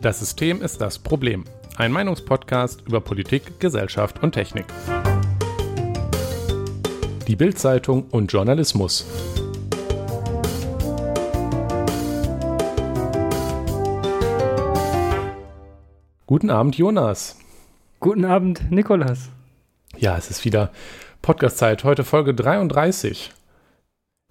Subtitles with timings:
[0.00, 1.44] Das System ist das Problem.
[1.76, 4.64] Ein Meinungspodcast über Politik, Gesellschaft und Technik.
[7.26, 9.06] Die Bildzeitung und Journalismus.
[16.26, 17.36] Guten Abend, Jonas.
[18.00, 19.30] Guten Abend, Nikolas.
[19.96, 20.70] Ja, es ist wieder
[21.22, 21.84] Podcast-Zeit.
[21.84, 23.32] Heute Folge 33.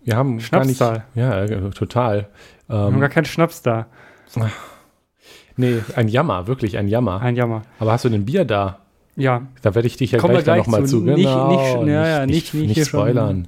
[0.07, 1.03] Wir haben Schnaps gar nicht.
[1.15, 2.29] Ja, äh, total.
[2.67, 3.87] Wir haben Ähm, gar keinen Schnaps da.
[5.57, 7.19] nee, ein Jammer, wirklich ein Jammer.
[7.21, 7.63] Ein Jammer.
[7.77, 8.79] Aber hast du denn Bier da?
[9.17, 10.99] Ja, Da werde ich dich ja Kommen gleich, gleich nochmal zu.
[10.99, 11.03] zu.
[11.03, 12.85] Nicht- Genau, nicht- ja, ja, nicht- nicht schon.
[12.85, 13.47] spoilern.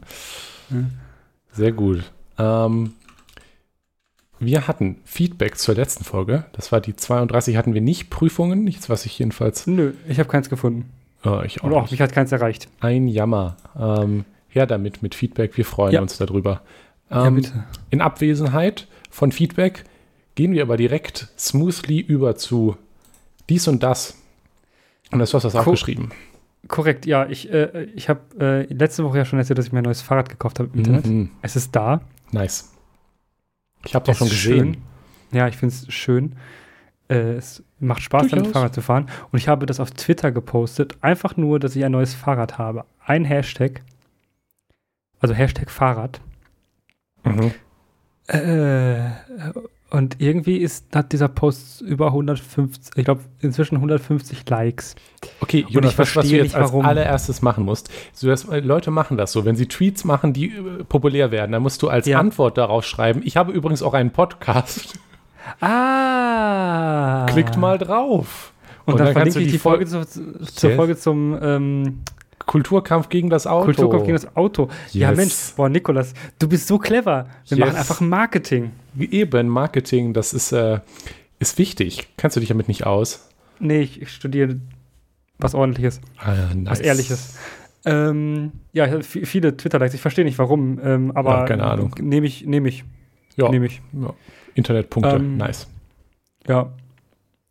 [0.69, 0.77] Ja.
[1.53, 2.11] Sehr gut.
[2.37, 2.91] Ähm,
[4.39, 6.43] wir hatten Feedback zur letzten Folge.
[6.51, 7.55] Das war die 32.
[7.55, 8.65] Hatten wir nicht Prüfungen.
[8.65, 9.65] Nichts, was ich jedenfalls.
[9.65, 10.89] nö, ich habe keins gefunden.
[11.23, 11.91] Äh, ich auch Und auch, nicht.
[11.91, 12.67] mich hat keins erreicht.
[12.81, 13.55] Ein Jammer.
[13.79, 15.55] Ähm, her damit mit Feedback.
[15.57, 16.01] Wir freuen Ja.
[16.01, 16.61] uns darüber.
[17.09, 17.63] ja, Ähm, bitte.
[17.89, 19.83] in Abwesenheit von Feedback
[20.35, 22.77] gehen wir aber direkt smoothly über zu
[23.49, 24.15] dies und das.
[25.11, 25.59] Und das hast du was Cool.
[25.61, 26.11] aufgeschrieben.
[26.67, 27.25] Korrekt, ja.
[27.27, 28.21] Ich, äh, ich habe
[28.69, 30.79] äh, letzte Woche ja schon erzählt, dass ich mir ein neues Fahrrad gekauft habe im
[30.79, 31.05] Internet.
[31.07, 31.31] Mhm.
[31.41, 32.01] Es ist da.
[32.31, 32.71] Nice.
[33.85, 34.73] Ich habe Es schon ist gesehen.
[34.75, 34.77] Schön.
[35.31, 36.35] Ja, ich finde es schön.
[37.07, 38.47] Äh, es macht Spaß, damit.
[38.47, 39.07] Fahrrad zu fahren.
[39.31, 40.95] Und ich habe das auf Twitter gepostet.
[41.01, 42.85] Einfach nur, dass ich ein neues Fahrrad habe.
[43.03, 43.81] Ein Hashtag.
[45.19, 46.21] Also Hashtag Fahrrad.
[47.23, 47.51] Mhm.
[48.27, 49.09] Äh,
[49.91, 54.95] und irgendwie ist, hat dieser Post über 150, ich glaube inzwischen 150 Likes.
[55.41, 56.85] Okay, Und Jonas, ich was, was du verstehe jetzt nicht, als warum.
[56.85, 60.49] allererstes machen musst, so dass, äh, Leute machen das so, wenn sie Tweets machen, die
[60.55, 62.19] äh, populär werden, dann musst du als Ja.
[62.19, 64.93] Antwort darauf schreiben, ich habe übrigens auch einen Podcast,
[65.59, 67.25] Ah!
[67.29, 68.53] klickt mal drauf.
[68.85, 70.71] Und, dann, kannst verlinke ich die Folge zur, zur.
[70.71, 71.99] Folge zum ähm,
[72.49, 73.65] Kulturkampf gegen das Auto.
[73.65, 74.69] Kulturkampf gegen das Auto.
[74.91, 75.17] Ja, Yes.
[75.17, 77.27] Mensch, boah, Nikolas, du bist so clever.
[77.47, 77.67] Wir Yes.
[77.67, 78.71] machen einfach Marketing.
[78.97, 80.79] Eben, Marketing, das ist, äh,
[81.37, 82.07] ist wichtig.
[82.17, 83.29] Kannst du dich damit nicht aus?
[83.59, 84.59] Nee, ich, studiere
[85.37, 86.71] was ordentliches, Ah, ja, nice.
[86.71, 87.37] was ehrliches.
[87.85, 89.93] Ähm, ja, ich habe vi- viele Twitter-Likes.
[89.93, 91.93] Ich verstehe nicht warum, ähm, aber Ja, keine Ahnung.
[92.01, 92.83] Nehme ich, nehme ich,
[93.37, 93.81] Ja, nehme ich.
[93.93, 94.11] ja.
[94.55, 95.67] Internetpunkte, Ähm, nice.
[96.47, 96.71] Ja.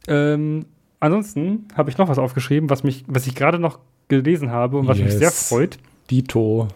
[0.08, 0.66] Ähm,
[1.00, 4.86] ansonsten habe ich noch was aufgeschrieben, was mich, was ich gerade noch gelesen habe und
[4.86, 5.18] was mich Yes.
[5.18, 5.78] sehr freut.
[6.10, 6.68] Dito.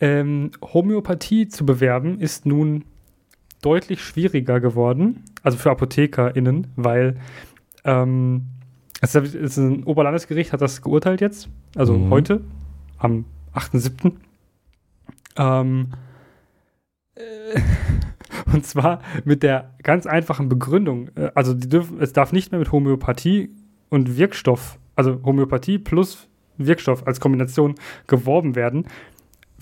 [0.00, 2.84] Ähm, Homöopathie zu bewerben ist nun
[3.62, 7.16] deutlich schwieriger geworden, also für ApothekerInnen, weil
[7.84, 8.42] ähm,
[9.00, 12.10] es ist ein Oberlandesgericht hat das geurteilt jetzt, also Mhm.
[12.10, 12.40] heute,
[12.98, 13.24] am
[13.54, 14.12] 8.7.
[15.36, 15.88] Ähm,
[17.14, 17.60] äh,
[18.52, 22.72] und zwar mit der ganz einfachen Begründung, äh, also dürfen, es darf nicht mehr mit
[22.72, 23.50] Homöopathie
[23.88, 26.28] und Wirkstoff, also Homöopathie plus
[26.66, 27.74] Wirkstoff als Kombination
[28.06, 28.86] geworben werden,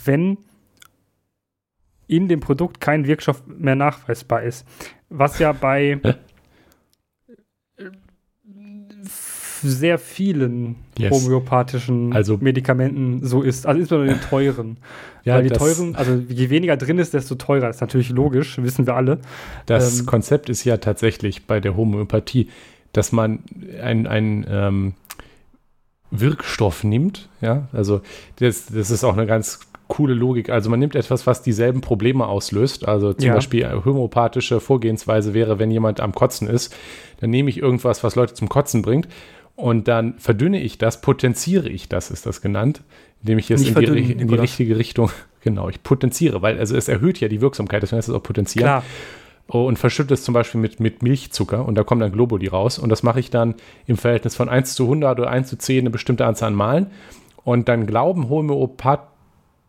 [0.05, 0.39] wenn
[2.07, 4.67] in dem Produkt kein Wirkstoff mehr nachweisbar ist.
[5.09, 6.01] Was ja bei
[9.63, 11.11] sehr vielen Yes.
[11.13, 13.67] homöopathischen Also- Medikamenten so ist.
[13.67, 14.77] Also insbesondere den teuren.
[15.23, 17.69] Ja, Weil die das, teuren, also je weniger drin ist, desto teurer.
[17.69, 19.19] ist natürlich logisch, wissen wir alle.
[19.67, 22.49] Das Ähm, Konzept ist ja tatsächlich bei der Homöopathie,
[22.95, 23.41] dass man
[23.83, 24.95] ein, ein ähm,
[26.11, 27.29] Wirkstoff nimmt.
[27.41, 28.01] Ja, also
[28.37, 30.51] das, das ist auch eine ganz coole Logik.
[30.51, 32.87] Also man nimmt etwas, was dieselben Probleme auslöst.
[32.87, 33.35] Also zum Ja.
[33.35, 36.75] Beispiel eine homöopathische Vorgehensweise wäre, wenn jemand am Kotzen ist,
[37.21, 39.09] dann nehme ich irgendwas, was Leute zum Kotzen bringt.
[39.57, 42.83] Und dann verdünne ich das, potenziere ich das, ist das genannt,
[43.23, 45.11] indem ich es in in die richtige Richtung,
[45.43, 48.65] genau, ich potenziere, weil also es erhöht ja die Wirksamkeit, deswegen heißt es auch potenzieren.
[48.65, 48.85] Klar.
[49.53, 52.79] Oh, und verschütte es zum Beispiel mit, mit Milchzucker und da kommen dann Globuli raus
[52.79, 53.57] und das mache ich dann
[53.87, 56.87] im Verhältnis von 1 zu 100 oder 1 zu 10 eine bestimmte Anzahl an Malen
[57.43, 58.29] und dann glauben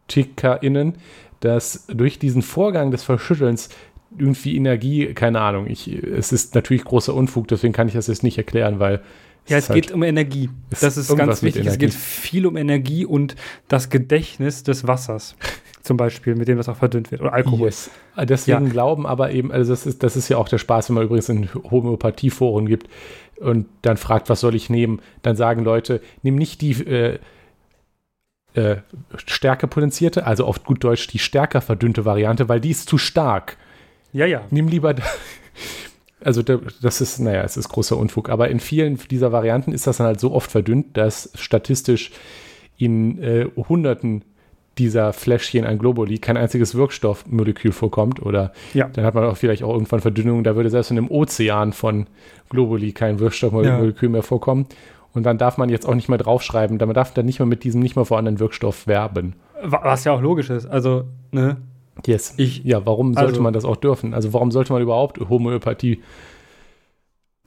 [0.08, 0.94] HomöopathikerInnen,
[1.40, 3.70] dass durch diesen Vorgang des Verschüttelns
[4.18, 8.24] irgendwie Energie, keine Ahnung, ich, es ist natürlich großer Unfug, deswegen kann ich das jetzt
[8.24, 9.02] nicht erklären, weil
[9.47, 10.50] Ja, es halt- geht um Energie.
[10.81, 11.66] Das ist ganz wichtig.
[11.66, 13.36] Es geht viel um Energie und
[13.70, 15.36] das Gedächtnis des Wassers.
[15.84, 17.22] Zum Beispiel, mit dem das auch verdünnt wird.
[17.22, 17.66] Oder Alkohol.
[17.67, 17.90] Yes.
[18.17, 21.05] Deswegen glauben aber eben, also das ist, das ist ja auch der Spaß, wenn man
[21.05, 22.88] übrigens in Homöopathieforen gibt
[23.40, 27.20] und dann fragt, was soll ich nehmen, dann sagen Leute, nimm nicht die äh,
[28.53, 28.78] äh,
[29.26, 33.58] stärker potenzierte, also auf gut Deutsch die stärker verdünnte Variante, weil die ist zu stark.
[34.14, 34.41] Ja, ja.
[34.52, 34.94] Nimm lieber,
[36.23, 39.88] also da- das ist, naja, es ist großer Unfug, aber in vielen dieser Varianten ist
[39.88, 42.11] das dann halt so oft verdünnt, dass statistisch
[42.78, 44.23] in äh, Hunderten
[44.78, 48.90] dieser Fläschchen an Globuli kein einziges Wirkstoffmolekül vorkommt oder Ja.
[48.94, 52.08] dann hat man auch vielleicht auch irgendwann Verdünnung, da würde selbst in einem Ozean von
[52.50, 54.66] Globuli kein Wirkstoffmolekül mehr vorkommen
[55.14, 57.64] und dann darf man jetzt auch nicht mehr draufschreiben, man darf dann nicht mehr mit
[57.66, 59.34] diesem nicht mehr vorhandenen Wirkstoff werben.
[59.64, 60.66] Was ja auch logisch ist.
[60.66, 61.58] Also, ne?
[62.06, 62.34] Yes.
[62.38, 64.14] Ich, Ja, warum sollte Also- man das auch dürfen?
[64.14, 66.02] Also warum sollte man überhaupt Homöopathie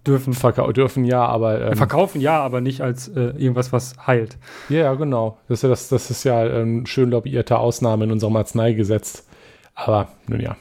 [0.07, 0.73] dürfen verkaufen?
[0.75, 4.37] Dürfen ja, aber ähm, verkaufen, ja, aber nicht als äh, irgendwas, was heilt.
[4.69, 5.39] ja, ja, genau.
[5.49, 9.27] Das, ist ja- das, das ist ja eine schön lobbyierte Ausnahme in unserem Arzneigesetz.
[9.75, 10.57] Aber nun ja,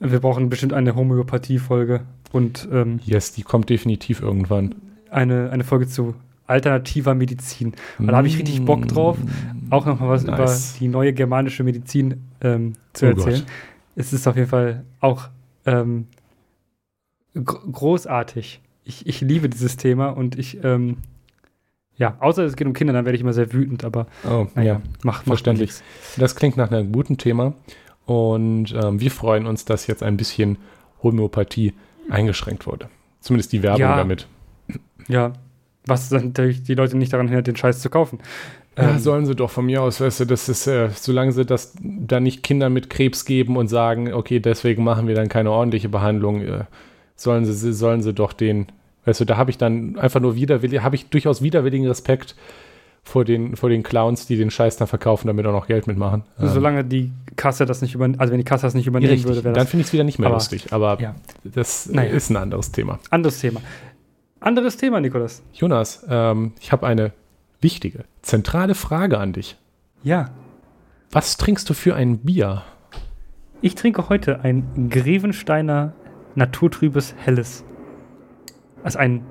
[0.00, 2.00] Wir brauchen bestimmt eine Homöopathie-Folge
[2.32, 4.74] und ähm, yes, die kommt definitiv irgendwann.
[5.10, 6.14] eine, eine Folge zu
[6.46, 7.74] alternativer Medizin.
[7.98, 9.16] Weil da habe ich richtig Bock drauf,
[9.70, 10.30] auch nochmal was Mm.
[10.30, 10.70] Nice.
[10.72, 13.34] über die neue germanische Medizin ähm, zu Oh erzählen.
[13.40, 13.46] Gott.
[13.96, 15.28] Es ist auf jeden Fall auch
[15.66, 16.06] ähm,
[17.34, 18.60] gr- großartig.
[18.88, 20.96] Ich, ich liebe dieses Thema und ich, ähm,
[21.96, 24.74] ja, außer es geht um Kinder, dann werde ich immer sehr wütend, aber Oh, naja,
[24.74, 24.74] ja.
[24.76, 25.72] macht macht verständlich.
[26.16, 27.52] Das klingt nach einem guten Thema.
[28.06, 30.56] Und ähm, wir freuen uns, dass jetzt ein bisschen
[31.02, 31.74] Homöopathie
[32.08, 32.88] eingeschränkt wurde.
[33.20, 33.96] Zumindest die Werbung Ja.
[33.96, 34.26] damit.
[35.08, 35.32] Ja,
[35.84, 38.18] was dann natürlich die Leute nicht daran hindert, den Scheiß zu kaufen.
[38.78, 41.44] Ja, Ähm, sollen sie doch von mir aus, weißt du, das ist, äh, solange sie
[41.44, 45.50] das da nicht Kindern mit Krebs geben und sagen, okay, deswegen machen wir dann keine
[45.50, 46.64] ordentliche Behandlung, äh,
[47.18, 48.66] sollen sie, sollen sie doch den,
[49.04, 52.34] weißt du, da habe ich dann einfach nur widerwillig, habe ich durchaus widerwilligen Respekt
[53.02, 56.22] vor den, vor den Clowns, die den Scheiß dann verkaufen, damit auch noch Geld mitmachen.
[56.40, 59.26] Ähm, Solange die Kasse das nicht übernimmt, also wenn die Kasse das nicht übernehmen richtig,
[59.28, 61.14] würde, wäre dann das finde ich es wieder nicht mehr Aber- lustig, aber ja.
[61.44, 62.10] das Naja.
[62.12, 62.98] ist ein anderes Thema.
[63.10, 63.60] anderes Thema.
[64.40, 65.42] Anderes Thema, Nikolas.
[65.52, 67.12] Jonas, ähm, ich habe eine
[67.60, 69.56] wichtige, zentrale Frage an dich.
[70.04, 70.30] Ja,
[71.10, 72.62] Was trinkst du für ein Bier?
[73.62, 75.92] ich trinke heute ein Grevensteiner
[76.38, 77.64] naturtrübes Helles.
[78.82, 79.24] Also ein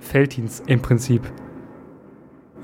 [0.00, 1.22] Felddienst im Prinzip.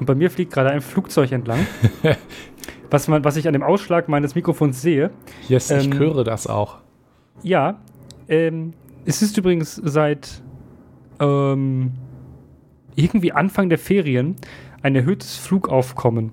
[0.00, 1.60] Und bei mir fliegt gerade ein Flugzeug entlang.
[2.90, 5.10] was, man, was ich an dem Ausschlag meines Mikrofons sehe.
[5.48, 6.78] Yes, ich Ähm, höre das auch.
[7.42, 7.80] Ja,
[8.28, 8.72] ähm,
[9.04, 10.42] es ist übrigens seit
[11.20, 11.92] ähm,
[12.96, 14.36] irgendwie Anfang der Ferien
[14.82, 16.32] ein erhöhtes Flugaufkommen.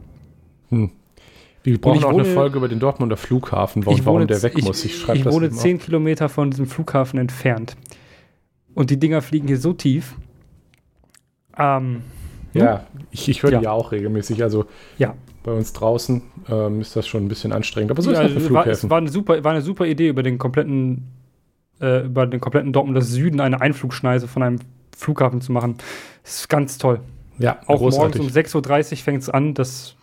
[1.64, 4.54] Wir brauchen ich auch eine wohne- Folge über den Dortmunder Flughafen, warum, warum der weg
[4.58, 4.84] ich, muss.
[4.84, 5.50] Ich schreibe ich wohne.
[5.52, 7.76] 10 Kilometer von diesem Flughafen entfernt.
[8.74, 10.16] Und die Dinger fliegen hier so tief.
[11.58, 12.02] Ähm,
[12.54, 13.60] Ja, ich, ich höre Ja.
[13.60, 14.44] die ja auch regelmäßig.
[14.44, 14.66] Also
[14.98, 15.14] Ja.
[15.44, 17.92] bei uns draußen ähm, ist das schon ein bisschen anstrengend.
[17.92, 20.24] Aber so ja, ist für war, es war eine, super, war eine super Idee, über
[20.24, 21.08] den kompletten,
[21.80, 24.60] äh, über den kompletten Dortmunder Süden eine Einflugschneise von einem
[24.98, 25.76] Flughafen zu machen.
[26.24, 27.00] Das ist ganz toll.
[27.38, 28.22] ja, Auch großartig.
[28.22, 29.54] morgens um 6.30 Uhr fängt es an.
[29.54, 29.96] Das ist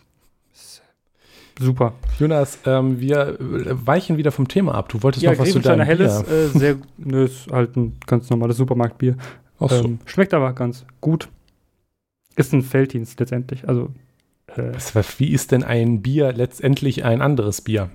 [1.58, 1.92] super.
[2.18, 4.88] Jonas, ähm, wir weichen wieder vom Thema ab.
[4.88, 6.32] Du wolltest Ja, noch was zu deinem Helles, Bier.
[6.34, 9.16] äh, sehr, nö, ist halt ein ganz normales Supermarktbier.
[9.60, 9.84] Ach so.
[9.84, 11.28] Ähm, schmeckt aber ganz gut.
[12.36, 13.68] Ist ein Felddienst letztendlich.
[13.68, 13.90] Also,
[14.56, 17.90] äh, Was- wie ist denn ein Bier letztendlich ein anderes Bier?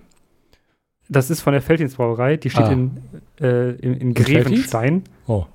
[1.10, 2.38] das ist von der Felddienstbrauerei.
[2.38, 2.72] Die steht Ah.
[2.72, 2.98] in,
[3.40, 4.14] äh, in, in?
[4.14, 5.04] Grevenstein.
[5.28, 5.46] Oh,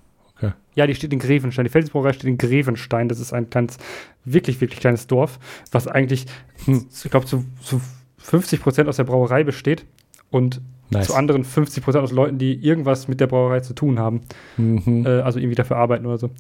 [0.77, 1.65] Ja, die steht in Grevenstein.
[1.65, 3.09] Die Felddienstbrauerei steht in Grevenstein.
[3.09, 3.79] Das ist ein ganz,
[4.25, 5.41] wirklich, wirklich kleines Dorf,
[5.73, 6.27] was eigentlich,
[6.67, 6.87] Hm.
[7.05, 7.81] ich glaube, zu, zu
[8.29, 9.87] 50 Prozent aus der Brauerei besteht
[10.31, 10.61] und
[10.91, 11.07] nice.
[11.07, 14.21] zu anderen 50 Prozent aus Leuten, die irgendwas mit der Brauerei zu tun haben.
[14.59, 15.07] Mhm.
[15.07, 16.31] Äh, also irgendwie dafür arbeiten oder so.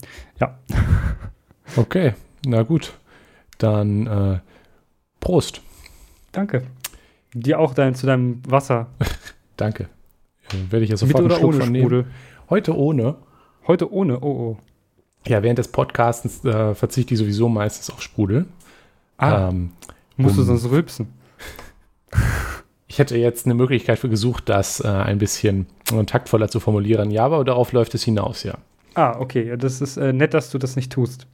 [0.41, 0.59] Ja.
[1.77, 2.15] Okay,
[2.47, 2.95] na gut.
[3.59, 4.39] Dann äh,
[5.21, 5.61] Prost.
[6.33, 6.63] Danke.
[7.35, 8.87] Dir auch dein, zu deinem Wasser.
[9.59, 9.91] Danke.
[10.51, 11.85] Äh, Werde ich ja Mit sofort einen oder ohne von nehmen.
[11.85, 12.07] Sprudel?
[12.49, 13.17] Heute ohne.
[13.67, 14.19] Heute ohne.
[14.21, 14.57] Oh, oh.
[15.27, 18.47] Ja, während des Podcastens äh, verzichte ich sowieso meistens auf Sprudel.
[19.19, 19.73] Ah, Ähm,
[20.17, 21.09] musst du um- sonst rülpsen.
[22.87, 25.67] Ich hätte jetzt eine Möglichkeit für gesucht, das äh, ein bisschen
[26.07, 27.11] taktvoller zu formulieren.
[27.11, 28.55] Ja, aber darauf läuft es hinaus, ja.
[28.95, 29.57] Ah, okay.
[29.57, 31.27] Das ist äh, nett, dass du das nicht tust.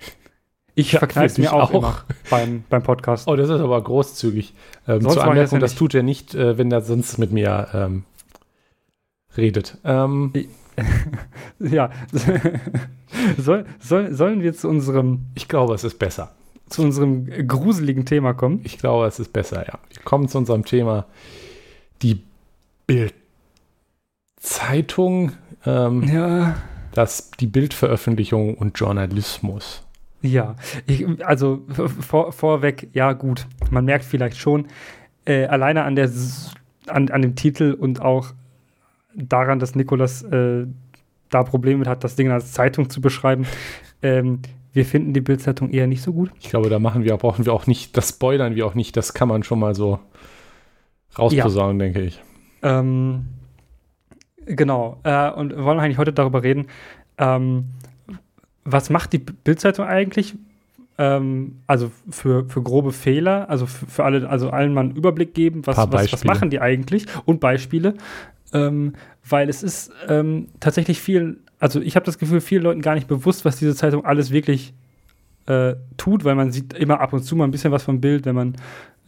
[0.74, 1.74] Ich Ja, verkneife mir auch, auch.
[1.74, 3.28] immer beim, beim Podcast.
[3.28, 4.54] Oh, das ist aber großzügig.
[4.88, 5.78] Ähm, zur das Anmerkung, ja das nicht.
[5.78, 8.04] tut er nicht, äh, wenn er sonst mit mir ähm,
[9.36, 9.78] redet.
[9.84, 10.32] Ähm,
[11.60, 11.90] Ja.
[13.38, 16.32] soll, soll, sollen wir zu unserem, ich glaube, es ist besser.
[16.68, 18.60] Zu unserem gruseligen Thema kommen?
[18.64, 19.78] Ich glaube, es ist besser, ja.
[19.92, 21.06] Wir kommen zu unserem Thema.
[22.02, 22.22] Die
[22.86, 25.32] Bild-Zeitung,
[25.66, 26.56] ähm, Ja.
[26.92, 29.82] das, die Bildveröffentlichung und Journalismus.
[30.22, 30.56] Ja.
[30.86, 31.62] Ich, also
[32.00, 33.46] vor, vorweg, ja, gut.
[33.70, 34.66] Man merkt vielleicht schon,
[35.26, 36.10] äh, alleine an, der,
[36.86, 38.32] an, an dem Titel und auch
[39.14, 40.66] daran, dass Nikolas äh,
[41.30, 43.46] da Probleme mit hat, das Ding als Zeitung zu beschreiben.
[44.02, 44.40] Ähm,
[44.74, 46.30] wir finden die Bildzeitung eher nicht so gut.
[46.40, 49.14] Ich glaube, da machen wir, brauchen wir auch nicht, das spoilern wir auch nicht, das
[49.14, 50.00] kann man schon mal so
[51.16, 52.20] rausposaunen, denke ich.
[52.62, 53.26] Ähm,
[54.46, 55.00] genau.
[55.04, 56.66] Äh, und wir wollen eigentlich heute darüber reden,
[57.18, 57.66] ähm,
[58.64, 60.34] was macht die Bildzeitung eigentlich?
[60.98, 65.34] Ähm, also für, für grobe Fehler, also für, für alle, also allen mal einen Überblick
[65.34, 67.94] geben, was, was, was machen die eigentlich und Beispiele.
[68.52, 68.94] Ähm,
[69.28, 73.08] weil es ist ähm, tatsächlich viel, also ich habe das Gefühl, vielen Leuten gar nicht
[73.08, 74.74] bewusst, was diese Zeitung alles wirklich
[75.46, 78.26] äh, tut, weil man sieht immer ab und zu mal ein bisschen was vom Bild,
[78.26, 78.56] wenn man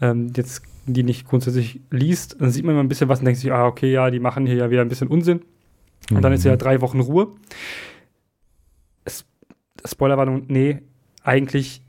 [0.00, 3.40] ähm, jetzt die nicht grundsätzlich liest, dann sieht man immer ein bisschen was und denkt
[3.40, 5.42] sich, ah, okay, ja, die machen hier ja wieder ein bisschen Unsinn.
[6.10, 6.58] Und dann ist ja Mhm.
[6.58, 7.28] drei Wochen Ruhe.
[9.84, 10.78] Spoilerwarnung, nee,
[11.25, 11.82] eigentlich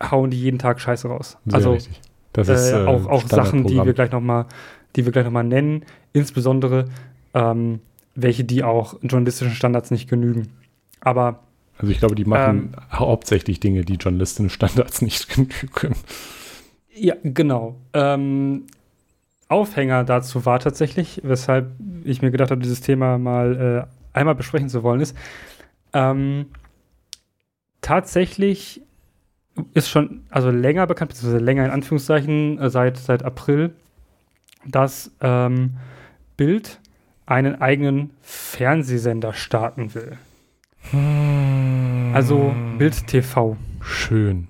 [0.00, 1.36] hauen die jeden Tag Scheiße raus.
[1.46, 2.00] Sehr also richtig.
[2.32, 4.46] Das ist äh, äh, auch, auch Sachen, die wir gleich noch mal,
[4.94, 6.84] die wir gleich noch mal nennen, insbesondere
[7.34, 7.80] ähm,
[8.14, 10.48] welche, die auch journalistischen Standards nicht genügen.
[11.00, 11.40] Aber
[11.78, 15.94] Also ich glaube, die machen Ähm, hauptsächlich Dinge, die Journalisten Standards nicht genügen.
[16.94, 17.76] ja, genau.
[17.94, 18.66] Ähm,
[19.48, 21.72] Aufhänger dazu war tatsächlich, weshalb
[22.04, 25.16] ich mir gedacht habe, dieses Thema mal äh, einmal besprechen zu wollen, ist,
[25.92, 26.46] ähm,
[27.80, 28.82] tatsächlich
[29.74, 33.74] ist schon, also länger bekannt, beziehungsweise länger in Anführungszeichen, äh, seit, seit April,
[34.66, 35.76] dass ähm,
[36.36, 36.79] Bild
[37.30, 40.18] einen eigenen Fernsehsender starten will.
[42.12, 43.56] Also Bild TV.
[43.80, 44.48] Schön.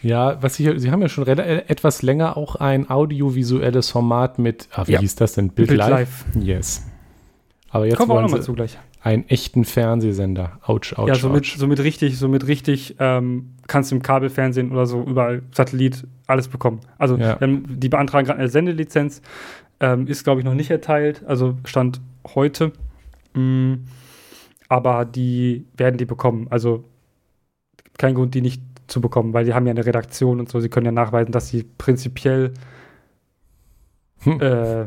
[0.00, 4.68] Ja, was ich, Sie haben ja schon äh, etwas länger auch ein audiovisuelles Format mit,
[4.72, 5.00] ah, wie Ja.
[5.00, 5.48] hieß das denn?
[5.50, 6.24] Bild, Bild Live?
[6.38, 6.86] Yes.
[7.70, 8.78] Aber jetzt Kommen wir auch nochmal Sie zu gleich.
[9.02, 10.60] einen echten Fernsehsender.
[10.62, 11.56] Autsch, autsch, ja, somit, autsch.
[11.56, 16.80] somit richtig, somit richtig ähm, kannst du im Kabelfernsehen oder so überall Satellit alles bekommen.
[16.98, 17.36] Also Ja.
[17.40, 19.20] die beantragen gerade eine Sendelizenz,
[19.80, 22.00] ähm, ist glaube ich noch nicht erteilt, also stand
[22.34, 22.72] heute.
[23.34, 23.74] Mm,
[24.68, 26.46] aber die werden die bekommen.
[26.50, 26.84] Also
[27.96, 30.60] keinen Grund, die nicht zu bekommen, weil die haben ja eine Redaktion und so.
[30.60, 32.52] Sie können ja nachweisen, dass sie prinzipiell
[34.20, 34.40] Hm.
[34.40, 34.86] äh,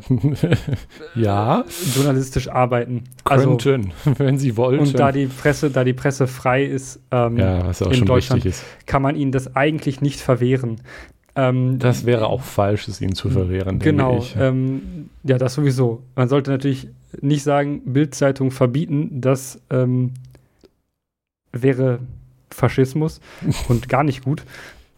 [1.15, 1.63] ja,
[1.95, 3.05] journalistisch arbeiten.
[3.23, 4.81] Also, könnten, wenn Sie wollten.
[4.83, 8.63] und da die Presse, da die Presse frei ist, ähm, ja, in schon Deutschland ist.
[8.85, 10.81] kann man ihnen das eigentlich nicht verwehren.
[11.35, 14.11] Ähm, Das wäre auch falsch, es Ihnen zu verwehren, genau.
[14.11, 14.35] denke ich.
[14.37, 16.03] Ähm, ja, das sowieso.
[16.15, 16.87] Man sollte natürlich
[17.21, 19.21] nicht sagen, Bildzeitung verbieten.
[19.21, 20.13] Das ähm,
[21.53, 21.99] wäre
[22.49, 23.21] Faschismus
[23.69, 24.43] und gar nicht gut.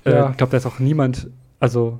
[0.05, 0.29] Äh, Ja.
[0.31, 1.27] ich glaube, da ist auch niemand,
[1.59, 1.99] also,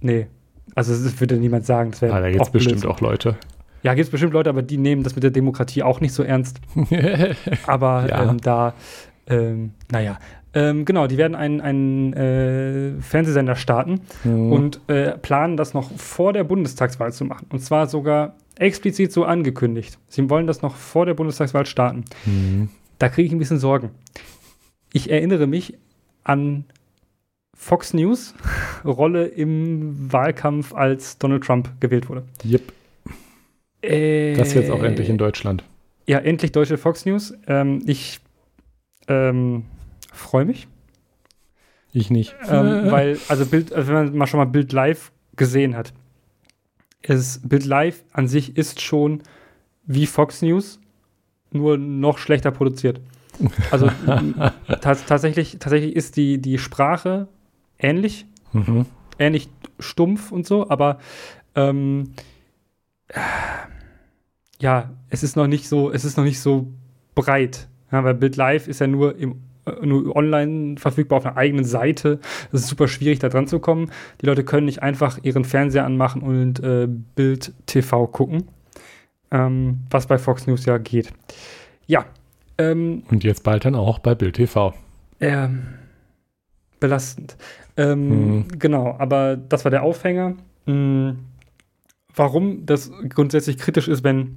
[0.00, 0.26] nee.
[0.74, 1.90] Also, das würde niemand sagen.
[1.90, 3.36] Das wäre ah, da gibt es auch bestimmt auch Leute.
[3.82, 6.22] Ja, gibt es bestimmt Leute, aber die nehmen das mit der Demokratie auch nicht so
[6.22, 6.60] ernst.
[7.66, 8.30] Aber Ja.
[8.30, 8.74] ähm, da,
[9.26, 10.18] ähm, naja.
[10.54, 14.52] Ähm, genau, die werden einen, einen äh, Fernsehsender starten Mhm.
[14.52, 17.46] und äh, planen das noch vor der Bundestagswahl zu machen.
[17.50, 19.98] Und zwar sogar explizit so angekündigt.
[20.08, 22.04] Sie wollen das noch vor der Bundestagswahl starten.
[22.26, 22.68] Mhm.
[22.98, 23.90] Da kriege ich ein bisschen Sorgen.
[24.92, 25.74] Ich erinnere mich
[26.22, 26.64] an
[27.56, 28.34] Fox News
[28.84, 32.24] Rolle im Wahlkampf, als Donald Trump gewählt wurde.
[32.44, 32.72] Yep,
[33.82, 35.64] Äh, das jetzt auch endlich in Deutschland.
[36.06, 37.32] Ja, endlich deutsche Fox News.
[37.46, 38.20] Ähm, ich
[39.08, 39.64] ähm,
[40.12, 40.68] freue mich,
[41.92, 42.34] Ich nicht.
[42.48, 45.92] ähm, weil, also Bild, also wenn man mal schon mal Bild Live gesehen hat,
[47.02, 49.22] ist Bild Live an sich ist schon
[49.84, 50.78] wie Fox News,
[51.50, 53.00] nur noch schlechter produziert.
[53.70, 53.90] Also
[54.80, 57.28] tatsächlich, tatsächlich ist die, die Sprache
[57.78, 58.86] ähnlich, Mhm.
[59.18, 59.48] ähnlich
[59.80, 60.98] stumpf und so, aber
[61.54, 62.12] ähm,
[64.60, 66.72] ja, es ist noch nicht so, es ist noch nicht so
[67.14, 67.68] breit.
[67.90, 69.34] Ja, weil Bild Live ist ja nur im äh,
[69.82, 72.18] nur online verfügbar auf einer eigenen Seite.
[72.52, 73.90] Es ist super schwierig, da dran zu kommen.
[74.20, 78.44] Die Leute können nicht einfach ihren Fernseher anmachen und äh, Bild TV gucken.
[79.30, 81.12] Ähm, was bei Fox News ja geht.
[81.86, 82.04] Ja.
[82.58, 84.74] Ähm, Und jetzt bald dann auch bei Bild TV.
[85.20, 85.62] ähm,
[86.80, 87.36] belastend.
[87.78, 88.46] Mhm.
[88.58, 90.34] Genau, aber das war der Aufhänger.
[90.66, 91.12] Mm,
[92.14, 94.36] warum das grundsätzlich kritisch ist, wenn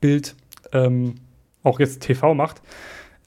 [0.00, 0.34] Bild
[0.72, 1.16] ähm,
[1.62, 2.62] auch jetzt TV macht,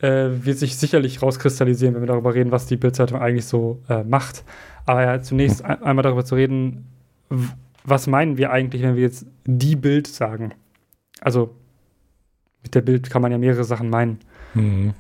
[0.02, 4.04] äh, wird sich sicherlich rauskristallisieren, wenn wir darüber reden, was die Bildzeitung eigentlich so äh,
[4.04, 4.44] macht.
[4.86, 6.86] Aber ja, zunächst ein, einmal darüber zu reden,
[7.84, 10.54] was meinen wir eigentlich, wenn wir jetzt die Bild sagen?
[11.22, 11.56] Also
[12.64, 14.20] mit der Bild kann man ja mehrere Sachen meinen.
[14.54, 14.94] Mhm.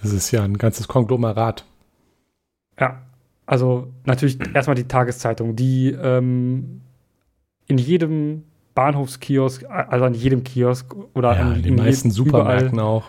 [0.00, 1.64] Das ist ja ein ganzes Konglomerat.
[2.78, 3.02] Ja,
[3.46, 6.80] also natürlich erstmal die Tageszeitung, die ähm,
[7.66, 13.04] in jedem Bahnhofskiosk, also an jedem Kiosk oder Ja, an in den meisten Supermärkten auch.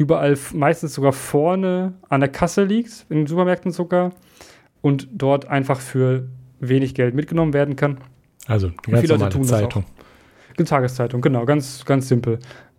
[0.00, 4.12] Überall, meistens sogar vorne an der Kasse liegt, in den Supermärkten sogar,
[4.80, 6.26] und dort einfach für
[6.58, 7.98] wenig Geld mitgenommen werden kann.
[8.46, 9.84] Also eine ganz viele Leute tun das Zeitung.
[10.58, 12.38] Die Tageszeitung, genau, ganz, ganz simpel.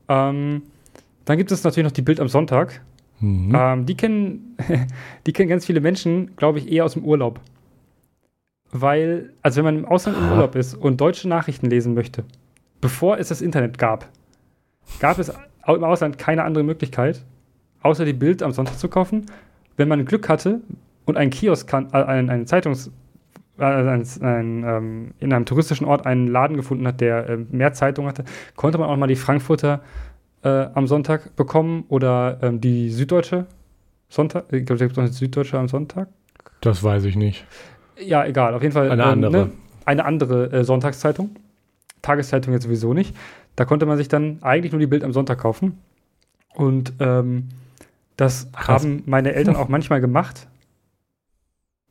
[0.10, 0.64] Ähm,
[1.26, 2.82] dann gibt es natürlich noch die Bild am Sonntag.
[3.20, 3.56] Mhm.
[3.56, 4.58] Ähm, die, kennen,
[5.28, 7.40] die kennen ganz viele Menschen, glaube ich, eher aus dem Urlaub.
[8.72, 10.32] Weil, also wenn man im Ausland im.
[10.32, 12.24] Urlaub ist und deutsche Nachrichten lesen möchte,
[12.80, 14.10] bevor es das Internet gab,
[15.00, 15.32] gab es
[15.68, 17.24] im Ausland keine andere Möglichkeit,
[17.82, 19.26] außer die Bild am Sonntag zu kaufen.
[19.78, 20.62] Wenn man Glück hatte
[21.06, 22.92] und einen Kiosk, kann, äh, einen, einen Zeitungs,
[23.58, 27.74] äh, ein, ein, ähm, in einem touristischen Ort einen Laden gefunden hat, der äh, mehr
[27.74, 28.26] Zeitungen hatte,
[28.56, 29.82] konnte man auch mal die Frankfurter
[30.44, 33.46] äh, am Sonntag bekommen oder ähm, die Süddeutsche
[34.10, 34.46] Sonntag?
[34.52, 36.10] Ich glaube, da gibt es noch eine Süddeutsche am Sonntag.
[36.60, 37.46] Das weiß ich nicht.
[37.98, 38.54] Ja, egal.
[38.54, 39.32] Auf jeden Fall Eine ähm, andere.
[39.32, 39.52] Ne,
[39.86, 41.32] eine andere äh, Sonntagszeitung.
[42.02, 43.16] Tageszeitung jetzt sowieso nicht.
[43.56, 45.78] Da konnte man sich dann eigentlich nur die Bild am Sonntag kaufen.
[46.54, 47.50] Und ähm,
[48.18, 48.84] das Krass.
[48.84, 50.48] haben meine Eltern auch manchmal gemacht,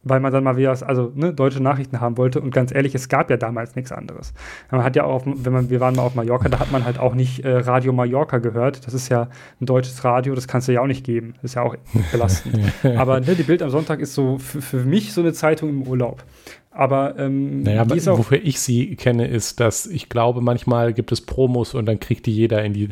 [0.02, 2.40] weil man dann mal wieder, also ne, deutsche Nachrichten haben wollte.
[2.40, 4.33] Und ganz ehrlich, es gab ja damals nichts anderes.
[4.71, 6.85] Man hat ja auch, auf, wenn man, wir waren mal auf Mallorca, da hat man
[6.85, 8.87] halt auch nicht äh, Radio Mallorca gehört.
[8.87, 9.29] Das ist ja
[9.61, 11.35] ein deutsches Radio, das kannst du ja auch nicht geben.
[11.37, 11.76] Das ist ja auch
[12.12, 12.73] belastend.
[12.97, 15.83] Aber ne, die Bild am Sonntag ist so für, für mich so eine Zeitung im
[15.83, 16.25] Urlaub.
[16.71, 20.93] Aber ähm, Naja, die ist auch, wofür ich sie kenne, ist, dass ich glaube, manchmal
[20.93, 22.89] gibt es Promos und dann kriegt die jeder in die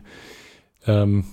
[0.87, 1.25] ähm,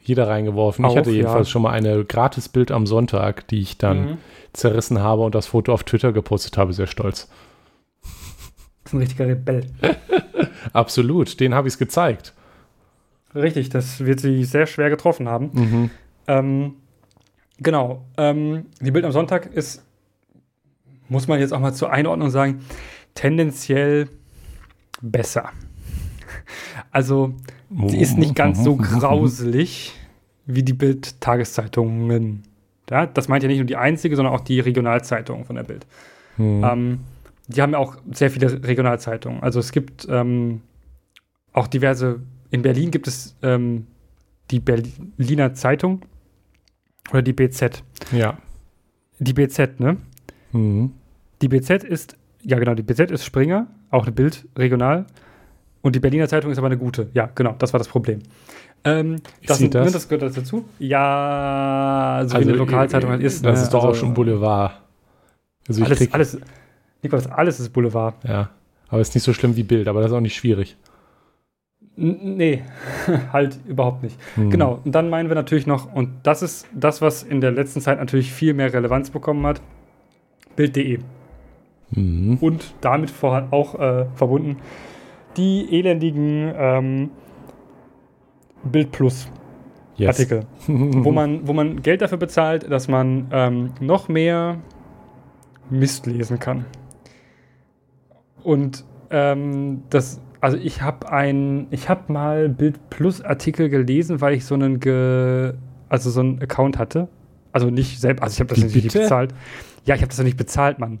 [0.00, 0.84] jeder reingeworfen.
[0.84, 1.52] ich Auf, hatte jedenfalls ja.
[1.52, 4.18] schon mal eine gratis Bild am Sonntag, die ich dann Mhm.
[4.52, 7.28] zerrissen habe und das Foto auf Twitter gepostet habe, sehr stolz.
[8.84, 9.66] ist ein richtiger Rebell.
[10.72, 12.32] Absolut, den habe ich es gezeigt.
[13.34, 15.50] Richtig, das wird sie sehr schwer getroffen haben.
[15.52, 15.90] Mhm.
[16.26, 16.74] Ähm,
[17.58, 18.04] genau.
[18.16, 19.84] Ähm, die Bild am Sonntag ist,
[21.12, 22.60] muss man jetzt auch mal zur Einordnung sagen,
[23.14, 24.08] tendenziell
[25.02, 25.50] besser.
[26.90, 27.34] Also,
[27.86, 29.92] sie ist nicht ganz so grauselig
[30.46, 32.42] wie die Bild-Tageszeitungen.
[32.90, 35.86] Ja, das meint ja nicht nur die einzige, sondern auch die Regionalzeitung von der Bild.
[36.36, 36.64] Mhm.
[36.64, 37.00] Ähm,
[37.46, 39.42] die haben ja auch sehr viele Regionalzeitungen.
[39.42, 40.62] Also es gibt ähm,
[41.52, 43.86] auch diverse, in Berlin gibt es ähm,
[44.50, 46.02] die Berliner Zeitung
[47.10, 47.82] oder die BZ.
[48.12, 48.38] Ja.
[49.18, 49.98] Die BZ, ne?
[50.52, 50.92] Mhm.
[51.42, 55.06] Die BZ ist, ja genau, die BZ ist Springer, auch eine Bild regional.
[55.82, 57.08] Und die Berliner Zeitung ist aber eine gute.
[57.12, 58.20] Ja, genau, das war das Problem.
[58.84, 59.86] Ähm, das, sind- das?
[59.86, 60.64] Ne, das gehört dazu?
[60.78, 63.44] Ja, so wie eine Lokalzeitung halt ist.
[63.44, 63.62] Das ne?
[63.64, 64.80] ist doch auch Also, schon Boulevard.
[65.68, 66.38] Also Alles, krieg, alles,
[67.02, 68.14] Nikolaus, alles ist Boulevard.
[68.24, 68.50] ja.
[68.88, 70.76] Aber ist nicht so schlimm wie Bild, aber das ist auch nicht schwierig.
[71.96, 72.62] N nee,
[73.32, 74.18] halt überhaupt nicht.
[74.36, 74.50] Mhm.
[74.50, 77.80] Genau, und dann meinen wir natürlich noch, und das ist das, was in der letzten
[77.80, 79.60] Zeit natürlich viel mehr Relevanz bekommen hat,
[80.56, 80.98] Bild.de.
[81.94, 82.38] Mhm.
[82.40, 84.56] Und damit vor, auch äh, verbunden
[85.36, 87.10] die elendigen ähm,
[88.64, 89.28] Bild Plus
[89.96, 90.18] Yes.
[90.18, 94.56] Artikel, wo, man, wo man Geld dafür bezahlt, dass man ähm, noch mehr
[95.68, 96.64] Mist lesen kann.
[98.42, 104.34] Und ähm, das, also ich habe ein, ich habe mal Bild Plus Artikel gelesen, weil
[104.34, 105.52] ich so einen, ge,
[105.90, 107.08] also so einen Account hatte.
[107.52, 109.00] Also nicht selbst, also ich habe das Wie nicht bitte?
[109.00, 109.34] bezahlt.
[109.84, 111.00] Ja, ich habe das ja nicht bezahlt, Mann.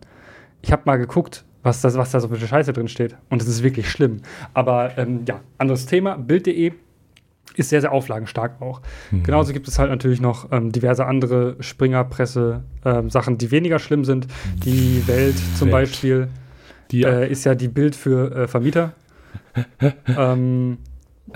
[0.62, 3.16] Ich habe mal geguckt, was, das, was da so für Scheiße drin steht.
[3.28, 4.22] Und das ist wirklich schlimm.
[4.54, 6.16] Aber ähm, ja, anderes Thema.
[6.16, 6.72] Bild.de
[7.54, 8.80] ist sehr, sehr auflagenstark auch.
[9.10, 9.24] Mhm.
[9.24, 14.26] Genauso gibt es halt natürlich noch ähm, diverse andere Springerpresse-Sachen, die weniger schlimm sind.
[14.64, 15.72] Die Welt zum Welt.
[15.72, 16.28] Beispiel
[16.90, 18.92] Die, äh, ist ja die Bild für äh, Vermieter.
[20.18, 20.78] ähm,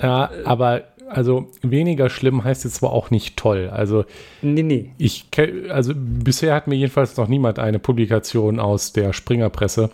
[0.00, 3.68] ja, aber also weniger schlimm heißt jetzt zwar auch nicht toll.
[3.72, 4.04] Also
[4.42, 4.90] nee, nee.
[4.98, 5.26] ich
[5.68, 9.90] also bisher hat mir jedenfalls noch niemand eine Publikation aus der Springerpresse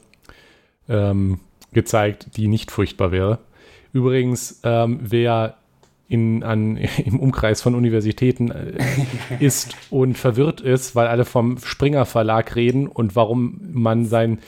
[0.88, 1.40] ähm,
[1.72, 3.38] gezeigt, die nicht furchtbar wäre.
[3.92, 5.56] Übrigens, ähm, wer
[6.08, 8.72] in, an, im Umkreis von Universitäten äh,
[9.40, 14.38] ist und verwirrt ist, weil alle vom Springer Verlag reden und warum man sein,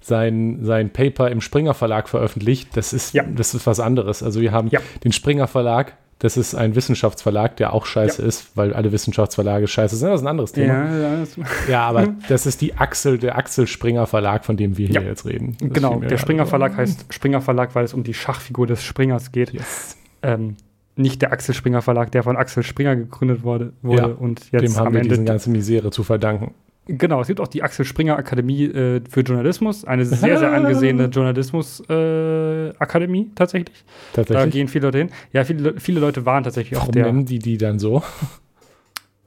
[0.00, 3.24] sein, sein Paper im Springer Verlag veröffentlicht, das ist, Ja.
[3.24, 4.22] das ist was anderes.
[4.22, 4.80] Also wir haben Ja.
[5.04, 9.94] den Springer Verlag, das ist ein Wissenschaftsverlag, der auch scheiße ist, weil alle Wissenschaftsverlage scheiße
[9.96, 10.08] sind.
[10.08, 10.98] Das ist ein anderes Thema.
[10.98, 11.36] Ja, das,
[11.68, 15.06] Ja, aber das ist die Axel, der Axel Springer Verlag, von dem wir hier Ja.
[15.06, 15.56] jetzt reden.
[15.60, 16.50] Das genau, der Springer so.
[16.50, 19.52] Verlag heißt Springer Verlag, weil es um die Schachfigur des Springers geht.
[19.52, 19.96] Yes.
[20.22, 20.56] Ähm,
[20.96, 24.62] nicht der Axel Springer Verlag, der von Axel Springer gegründet wurde, wurde Ja, und jetzt
[24.62, 26.52] Dem haben wir diese ganze Misere zu verdanken.
[26.90, 31.04] Genau, es gibt auch die Axel Springer Akademie äh, für Journalismus, eine sehr, sehr angesehene
[31.12, 33.84] Journalismus-Akademie äh, Akademie tatsächlich.
[34.14, 34.54] Da Tatsächlich.
[34.54, 35.10] gehen viele Leute hin.
[35.34, 37.04] Ja, viele, viele Leute waren tatsächlich Warum der.
[37.04, 38.02] nennen die die dann so?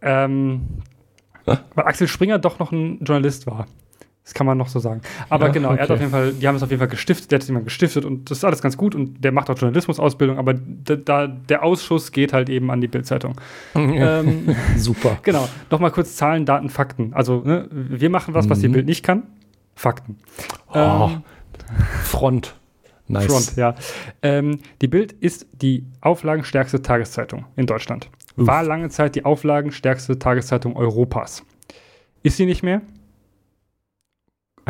[0.01, 0.61] Ähm,
[1.45, 3.67] weil Axel Springer doch noch ein Journalist war.
[4.31, 5.01] Das kann man noch so sagen.
[5.27, 5.93] Aber Ja, genau, er hat okay.
[5.93, 8.05] auf jeden Fall, die haben es auf jeden Fall gestiftet, der hat es jemand gestiftet
[8.05, 11.63] und das ist alles ganz gut und der macht auch Journalismusausbildung, aber da, da, der
[11.63, 13.35] Ausschuss geht halt eben an die Bildzeitung.
[13.75, 15.17] ähm, Super.
[15.23, 17.13] genau, nochmal kurz Zahlen, Daten, Fakten.
[17.13, 18.71] Also, ne, wir machen was, was die Mhm.
[18.71, 19.23] Bild nicht kann.
[19.75, 20.15] Fakten.
[20.73, 20.77] Oh,
[21.09, 21.23] Ähm,
[22.05, 22.55] Front.
[23.09, 23.25] Nice.
[23.25, 23.75] Front, ja.
[24.21, 28.09] Ähm, die Bild ist die auflagenstärkste Tageszeitung in Deutschland.
[28.37, 28.47] Uff.
[28.47, 31.43] War lange Zeit die auflagenstärkste Tageszeitung Europas.
[32.23, 32.81] Ist sie nicht mehr?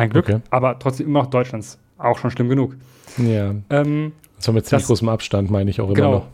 [0.02, 0.40] Ein Glück, Okay.
[0.50, 1.78] aber trotzdem immer noch Deutschlands.
[1.98, 2.74] Auch schon schlimm genug.
[3.18, 6.10] Ja, Ähm, so mit ziemlich Das- großem Abstand meine ich auch immer genau.
[6.12, 6.28] noch.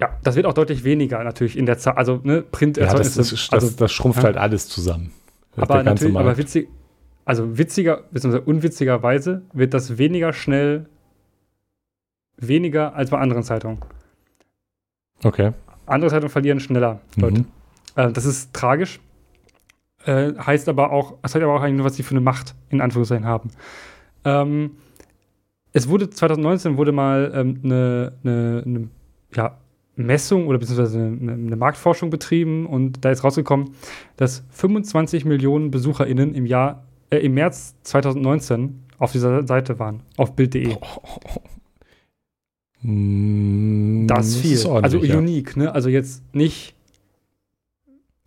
[0.00, 1.94] Ja, das wird auch deutlich weniger natürlich in der Zahl.
[1.94, 4.24] Also, ne, Ja, das, das, das, also, das schrumpft ja.
[4.24, 5.12] halt alles zusammen.
[5.56, 6.38] Das aber natürlich, aber Markt.
[6.38, 6.68] witzig,
[7.24, 10.86] also witziger, beziehungsweise unwitzigerweise wird das weniger schnell,
[12.36, 13.78] weniger als bei anderen Zeitungen.
[15.22, 15.52] Okay.
[15.86, 17.40] Andere Zeitungen verlieren schneller, Leute.
[17.40, 17.46] Mhm.
[17.96, 19.00] Äh, das ist tragisch.
[20.04, 22.80] Äh, heißt aber auch, es heißt aber auch eigentlich, was sie für eine Macht in
[22.80, 23.50] Anführungszeichen haben.
[24.24, 24.72] Ähm,
[25.72, 28.88] es wurde 2019 wurde mal ähm, eine, eine, eine
[29.34, 29.58] ja,
[29.96, 33.70] Messung oder beziehungsweise eine, eine, Marktforschung betrieben und da ist rausgekommen,
[34.16, 40.34] dass 25 Millionen BesucherInnen im Jahr, äh, im März 2019 auf dieser Seite waren, auf
[40.34, 40.76] Bild.de.
[42.82, 44.70] Mm, Das ist viel.
[44.70, 45.18] also ja.
[45.18, 45.72] unique, ne?
[45.72, 46.74] Also jetzt nicht,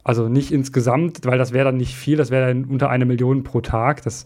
[0.03, 3.43] also nicht insgesamt, weil das wäre dann nicht viel, das wäre dann unter eine Million
[3.43, 4.03] pro Tag.
[4.03, 4.25] Das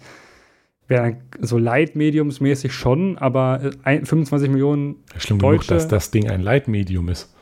[0.88, 6.12] wäre dann so Light-Mediums-mäßig schon, aber äh, ein, 25 Millionen, Schlimm genug, Deutsche- dass das
[6.12, 7.34] Ding ein Leitmedium ist.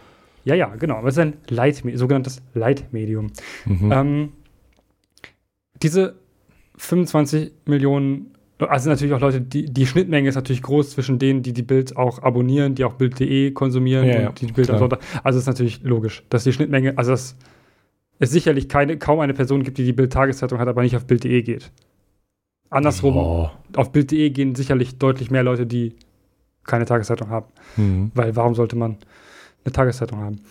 [0.44, 3.32] ja, ja, genau, aber es ist ein Light, sogenanntes Light-Medium.
[3.66, 3.92] Mhm.
[3.92, 4.30] Ähm,
[5.82, 6.16] diese
[6.78, 11.54] 25 Millionen, also natürlich auch Leute, die, die Schnittmenge ist natürlich groß zwischen denen, die
[11.54, 14.90] die Bild auch abonnieren, die auch Bild.de konsumieren Ja, und die die Bild am klar.
[14.90, 15.00] Sonntag.
[15.24, 17.38] Also ist natürlich logisch, dass die Schnittmenge, also dass
[18.20, 21.42] es sicherlich keine, kaum eine Person gibt, die die Bild-Tageszeitung hat, aber nicht auf Bild.de
[21.42, 21.72] geht.
[22.70, 23.50] Andersrum, Oh.
[23.76, 25.94] auf Bild.de gehen sicherlich deutlich mehr Leute, die
[26.64, 27.48] keine Tageszeitung haben.
[27.78, 28.12] Mhm.
[28.16, 28.98] Weil warum sollte man
[29.64, 30.42] eine Tageszeitung haben?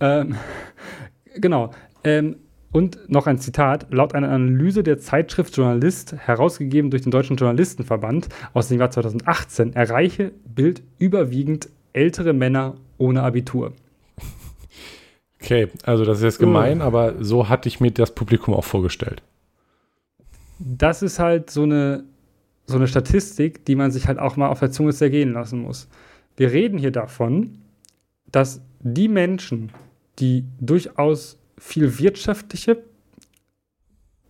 [0.00, 0.36] Ähm,
[1.36, 1.70] genau.
[2.04, 2.36] Ähm,
[2.72, 3.86] und noch ein Zitat.
[3.92, 9.74] Laut einer Analyse der Zeitschrift Journalist, herausgegeben durch den Deutschen Journalistenverband aus dem Jahr 2018,
[9.74, 13.72] erreiche Bild überwiegend ältere Männer ohne Abitur.
[15.44, 19.22] Okay, also das ist jetzt gemein, aber so hatte ich mir das Publikum auch vorgestellt.
[20.58, 22.04] Das ist halt so eine,
[22.66, 25.88] so eine Statistik, die man sich halt auch mal auf der Zunge zergehen lassen muss.
[26.36, 27.58] Wir reden hier davon,
[28.32, 29.70] dass die Menschen,
[30.18, 32.82] die durchaus viel wirtschaftliche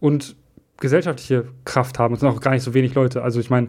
[0.01, 0.37] und
[0.79, 3.23] gesellschaftliche Kraft haben, es sind auch gar nicht so wenig Leute.
[3.23, 3.69] Also ich meine,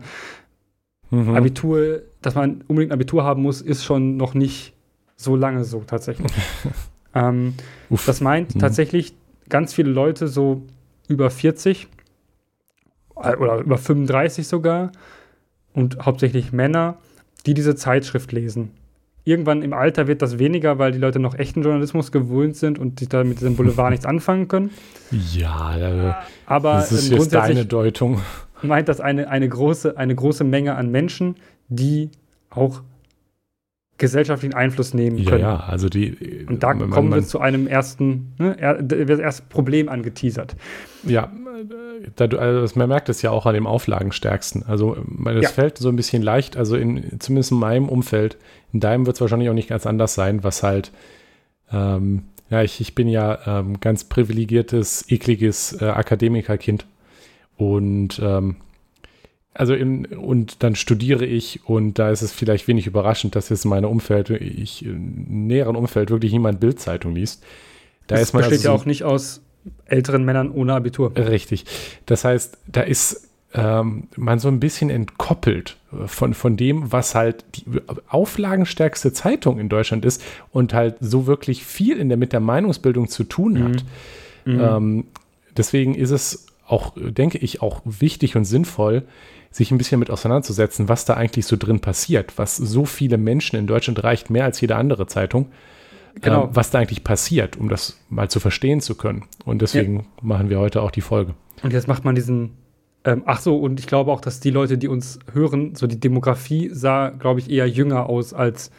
[1.12, 1.36] Mhm.
[1.36, 4.74] Abitur, dass man unbedingt ein Abitur haben muss, ist schon noch nicht
[5.16, 6.32] so lange so tatsächlich.
[7.16, 7.54] ähm,
[8.06, 8.60] das meint Mhm.
[8.60, 9.14] tatsächlich
[9.50, 10.62] ganz viele Leute, so
[11.08, 11.88] über 40
[13.22, 14.92] äh, oder über 35 sogar
[15.74, 16.98] und hauptsächlich Männer,
[17.46, 18.72] die diese Zeitschrift lesen.
[19.28, 23.00] Irgendwann im Alter wird das weniger, weil die Leute noch echten Journalismus gewöhnt sind und
[23.00, 24.70] sich da mit diesem Boulevard nichts anfangen können.
[25.12, 25.78] ja,
[26.12, 26.14] äh,
[26.46, 28.22] Aber das ist jetzt deine Deutung.
[28.62, 31.36] meint das eine, eine, große, eine große Menge an Menschen,
[31.70, 32.12] die
[32.52, 32.82] auch
[33.98, 35.42] gesellschaftlichen Einfluss nehmen können.
[35.42, 36.46] ja, also die.
[36.50, 39.88] Und da man- kommen man, wir zu einem ersten, ne, er, wird das erste Problem
[39.90, 40.56] angeteasert.
[41.04, 44.64] Ja, äh, da du, also man merkt es ja auch an dem Auflagenstärksten.
[44.68, 44.98] Also
[45.36, 45.50] es Ja.
[45.50, 48.38] fällt so ein bisschen leicht, also in, zumindest in meinem Umfeld,
[48.74, 50.92] in deinem wird es wahrscheinlich auch nicht ganz anders sein, was halt,
[51.72, 56.86] ähm, ja, ich, ich bin ja ähm, ganz privilegiertes, ekliges äh, Akademikerkind.
[57.58, 58.58] Und ähm,
[59.56, 63.64] also in, und dann studiere ich und da ist es vielleicht wenig überraschend, dass jetzt
[63.64, 67.42] in meinem Umfeld, ich im näheren Umfeld wirklich niemand Bildzeitung liest.
[68.08, 69.42] Da das ist man besteht also ja auch nicht aus
[69.86, 71.16] älteren Männern ohne Abitur.
[71.16, 71.66] Richtig.
[72.06, 77.16] Das heißt, da ist ähm, man so ein bisschen entkoppelt äh, von, von dem, was
[77.16, 77.64] halt die
[78.10, 83.08] auflagenstärkste Zeitung in Deutschland ist und halt so wirklich viel in der, mit der Meinungsbildung
[83.08, 83.86] zu tun hat.
[84.44, 84.60] Mhm.
[84.60, 85.06] Ähm,
[85.56, 89.04] deswegen ist es auch, denke ich, auch wichtig und sinnvoll,
[89.56, 93.58] sich ein bisschen mit auseinanderzusetzen, was da eigentlich so drin passiert, was so viele Menschen
[93.58, 95.48] in Deutschland reicht, mehr als jede andere Zeitung,
[96.22, 96.46] Genau.
[96.46, 99.24] ähm, was da eigentlich passiert, um das mal zu verstehen zu können.
[99.46, 101.36] Und deswegen machen wir heute auch die Folge.
[101.64, 102.52] Und jetzt macht man diesen.
[103.06, 106.00] Ähm, ach so, und ich glaube auch, dass die Leute, die uns hören, so die
[106.00, 108.72] Demografie sah, glaube ich, eher jünger aus als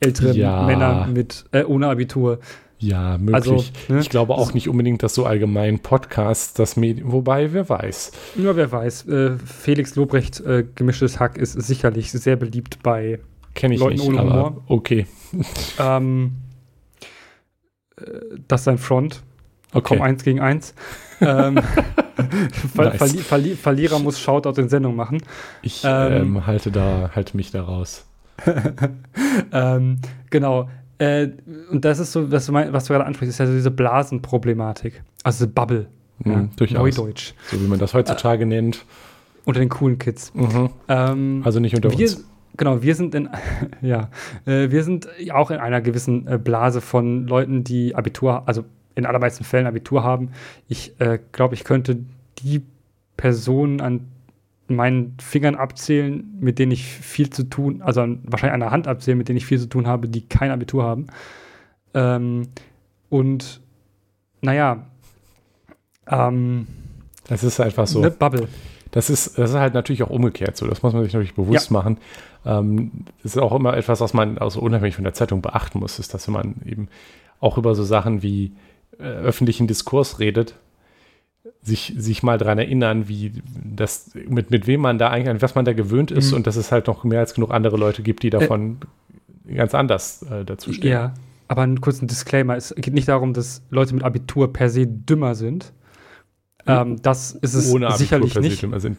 [0.00, 0.62] ältere Ja.
[0.64, 2.38] Männer mit äh, ohne Abitur.
[2.80, 3.34] Ja, möglich.
[3.34, 4.00] Also, ne?
[4.00, 8.12] Ich glaube auch nicht unbedingt, dass so allgemein Podcasts das Medium, wobei, wer weiß.
[8.36, 13.18] Nur wer weiß, äh, Felix Lobrecht, äh, gemischtes Hack, ist sicherlich sehr beliebt bei
[13.54, 14.62] Kenne ich Leuten nicht, ohne aber Humor.
[14.68, 15.06] okay.
[15.80, 16.36] ähm,
[17.96, 18.04] äh,
[18.46, 19.22] das sein Front.
[19.72, 20.00] Komm Okay.
[20.00, 20.74] eins gegen eins.
[21.20, 21.60] ähm,
[22.74, 22.96] Ver Nice.
[22.96, 25.22] Verli Verli Verlierer muss Shoutout in Sendung machen.
[25.62, 28.06] Ich ähm, ähm, halte da, halte mich da raus.
[29.52, 30.68] ähm, genau.
[30.98, 31.28] Äh,
[31.70, 33.70] und das ist so, was du, mein, was du gerade ansprichst, ist ja so diese
[33.70, 35.02] Blasenproblematik.
[35.22, 35.86] Also diese Bubble.
[36.24, 36.78] Mhm, ja, durchaus.
[36.78, 37.34] Neudeutsch.
[37.50, 38.84] So wie man das heutzutage nennt.
[39.44, 40.32] Unter den coolen Kids.
[40.34, 40.70] Mhm.
[40.88, 42.24] Ähm, Also nicht unter wir, uns.
[42.56, 43.28] Genau, wir sind in,
[43.80, 44.10] ja,
[44.44, 49.06] äh, wir sind auch in einer gewissen äh, Blase von Leuten, die Abitur, also in
[49.06, 50.32] allermeisten Fällen Abitur haben.
[50.66, 51.98] Ich äh, glaube, ich könnte
[52.40, 52.62] die
[53.16, 54.08] Personen an
[54.70, 59.18] meinen Fingern abzählen, mit denen ich viel zu tun, also wahrscheinlich an der Hand abzählen,
[59.18, 61.06] mit denen ich viel zu tun habe, die kein Abitur haben.
[61.94, 62.48] Ähm,
[63.08, 63.60] und
[64.40, 64.86] naja,
[66.06, 66.66] ähm,
[67.28, 68.00] Das ist einfach so.
[68.00, 68.48] eine Bubble.
[68.90, 70.66] Das ist, das ist halt natürlich auch umgekehrt so.
[70.66, 71.98] Das muss man sich natürlich bewusst machen.
[72.46, 75.98] Ähm, das ist auch immer etwas, was man also unabhängig von der Zeitung beachten muss,
[75.98, 76.88] ist, dass wenn man eben
[77.40, 78.52] auch über so Sachen wie
[78.98, 80.54] äh, öffentlichen Diskurs redet,
[81.62, 83.32] sich, sich mal daran erinnern, wie
[83.64, 86.38] das, mit, mit wem man da eigentlich, an was man da gewöhnt ist Mhm.
[86.38, 88.78] und dass es halt noch mehr als genug andere Leute gibt, die davon
[89.54, 90.90] ganz anders äh, dazu stehen.
[90.92, 91.14] Ja,
[91.48, 92.56] aber einen kurzen Disclaimer.
[92.56, 95.72] Es geht nicht darum, dass Leute mit Abitur per se dümmer sind.
[96.66, 98.62] Ähm, das ist es Ohne Abitur sicherlich per se nicht.
[98.62, 98.98] dümmer sind,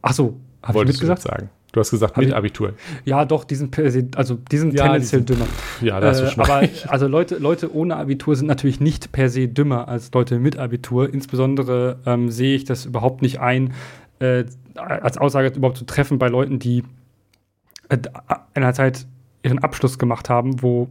[0.00, 1.22] Ach so, habe ich mitgesagt?
[1.22, 1.50] sagen.
[1.72, 2.74] Du hast gesagt mit Abitur.
[3.06, 3.76] Ja, doch, die sind
[4.16, 5.46] also die sind Ja, die tendenziell sind- dümmer.
[5.80, 6.88] Ja, da hast du Äh, schon aber recht.
[6.90, 11.12] also Leute, Leute ohne Abitur sind natürlich nicht per se dümmer als Leute mit Abitur.
[11.12, 13.72] Insbesondere ähm, sehe ich das überhaupt nicht ein,
[14.20, 16.84] äh, als Aussage überhaupt zu treffen bei Leuten, die
[17.88, 17.96] äh,
[18.54, 19.06] in einer Zeit
[19.42, 20.88] ihren Abschluss gemacht haben, wo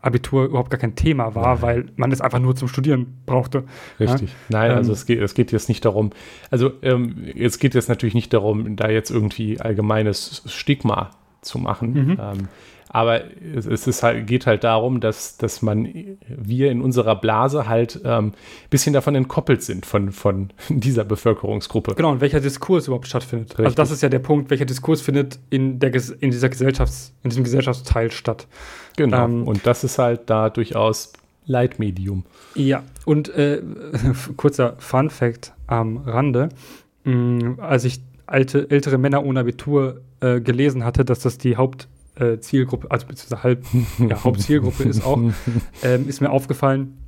[0.00, 1.62] Abitur überhaupt gar kein Thema war, Nein.
[1.62, 3.64] weil man es einfach nur zum Studieren brauchte.
[3.98, 4.34] Richtig.
[4.48, 6.10] Nein, also Ähm, es geht, es geht jetzt nicht darum,
[6.50, 11.92] also ähm, es geht jetzt natürlich nicht darum, da jetzt irgendwie allgemeines Stigma zu machen.
[11.92, 12.18] Mhm.
[12.20, 12.48] Ähm,
[12.88, 13.22] aber
[13.54, 15.88] es, ist halt, geht halt darum, dass, dass man,
[16.26, 18.32] wir in unserer Blase halt ein ähm,
[18.70, 21.94] bisschen davon entkoppelt sind, von, von dieser Bevölkerungsgruppe.
[21.94, 23.50] Genau, und welcher Diskurs überhaupt stattfindet.
[23.52, 23.76] Also Richtig.
[23.76, 27.44] das ist ja der Punkt, welcher Diskurs findet in, der, in dieser Gesellschafts-, in diesem
[27.44, 28.46] Gesellschaftsteil statt.
[28.96, 29.24] Genau.
[29.24, 31.12] Ähm, Und das ist halt da durchaus
[31.46, 32.24] Leitmedium.
[32.54, 33.62] Ja, und äh,
[34.36, 36.50] kurzer Fun Fact am Rande.
[37.04, 41.56] Mh, als ich alte, ältere Männer ohne Abitur äh, gelesen hatte, dass das die
[42.20, 43.64] Hauptzielgruppe, also beziehungsweise halb,
[43.98, 45.18] ja, Hauptzielgruppe ist auch,
[45.82, 46.98] ähm, ist mir aufgefallen,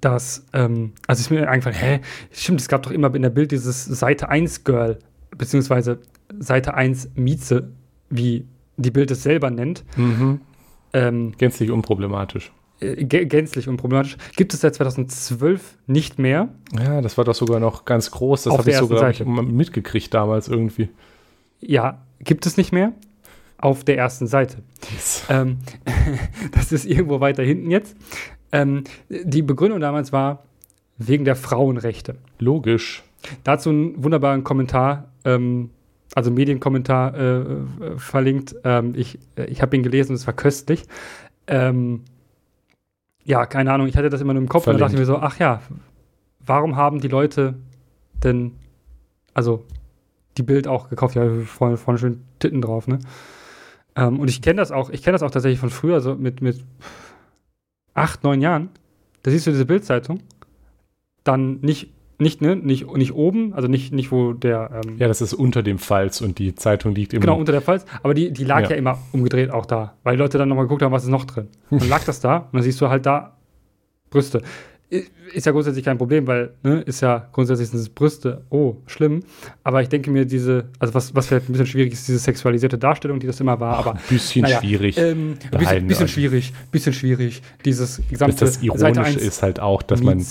[0.00, 2.00] dass, ähm, also ist mir eingefallen, hä,
[2.32, 4.98] stimmt, es gab doch immer in der Bild dieses Seite 1 Girl,
[5.36, 5.98] beziehungsweise
[6.38, 7.72] Seite 1 Mieze,
[8.10, 9.84] wie die Bild es selber nennt.
[9.96, 10.40] Mhm.
[10.94, 12.52] Ähm, Gänzlich unproblematisch.
[12.80, 14.16] äh, gä- gänzlich unproblematisch.
[14.36, 16.48] Gibt es seit 2012 nicht mehr.
[16.78, 18.44] Ja, das war doch sogar noch ganz groß.
[18.44, 20.88] Das habe ich sogar mitgekriegt damals irgendwie.
[21.60, 22.92] Ja, gibt es nicht mehr.
[23.62, 24.58] Auf der ersten Seite.
[25.30, 25.58] Ähm,
[26.52, 27.96] das ist irgendwo weiter hinten jetzt.
[28.50, 30.42] Ähm, die Begründung damals war
[30.98, 32.16] wegen der Frauenrechte.
[32.38, 33.02] Logisch.
[33.44, 35.70] Dazu einen wunderbaren Kommentar, ähm,
[36.14, 37.44] also Medienkommentar äh,
[37.96, 38.54] verlinkt.
[38.64, 40.84] Ähm, ich ich habe ihn gelesen, es war köstlich.
[41.46, 42.02] Ähm,
[43.24, 45.06] ja, keine Ahnung, ich hatte das immer nur im Kopf und dann dachte ich mir
[45.06, 45.62] so, ach ja,
[46.44, 47.54] warum haben die Leute
[48.24, 48.52] denn,
[49.34, 49.64] also
[50.36, 52.98] die Bild auch gekauft, ja, vorne, vorne schön Titten drauf, ne?
[53.96, 56.40] Ähm, und ich kenne das auch, ich kenne das auch tatsächlich von früher, so mit,
[56.40, 56.64] mit
[57.94, 58.70] acht, neun Jahren.
[59.22, 60.20] Da siehst du diese Bildzeitung,
[61.24, 65.20] dann nicht, nicht, ne, nicht, nicht oben, also nicht, nicht wo der, ähm, Ja, das
[65.20, 67.20] ist unter dem Falz und die Zeitung liegt im.
[67.20, 68.70] genau, unter der Falz, aber die, die lag ja.
[68.70, 68.76] Ja.
[68.76, 71.48] immer umgedreht auch da, weil die Leute dann nochmal geguckt haben, was ist noch drin.
[71.70, 73.36] Dann lag das da und dann siehst du halt da
[74.10, 74.42] Brüste.
[75.32, 79.20] Ist ja grundsätzlich kein Problem, weil, ne, ist ja grundsätzlich sind es Brüste, oh, schlimm.
[79.64, 82.76] Aber ich denke mir, diese, also was, was vielleicht ein bisschen schwierig ist, diese sexualisierte
[82.76, 84.98] Darstellung, die das immer war, aber ein bisschen naja, schwierig.
[84.98, 89.60] ähm, ein bisschen, bisschen also- schwierig, bisschen schwierig, dieses gesamte das Ironische 1 ist halt
[89.60, 90.22] auch, dass man,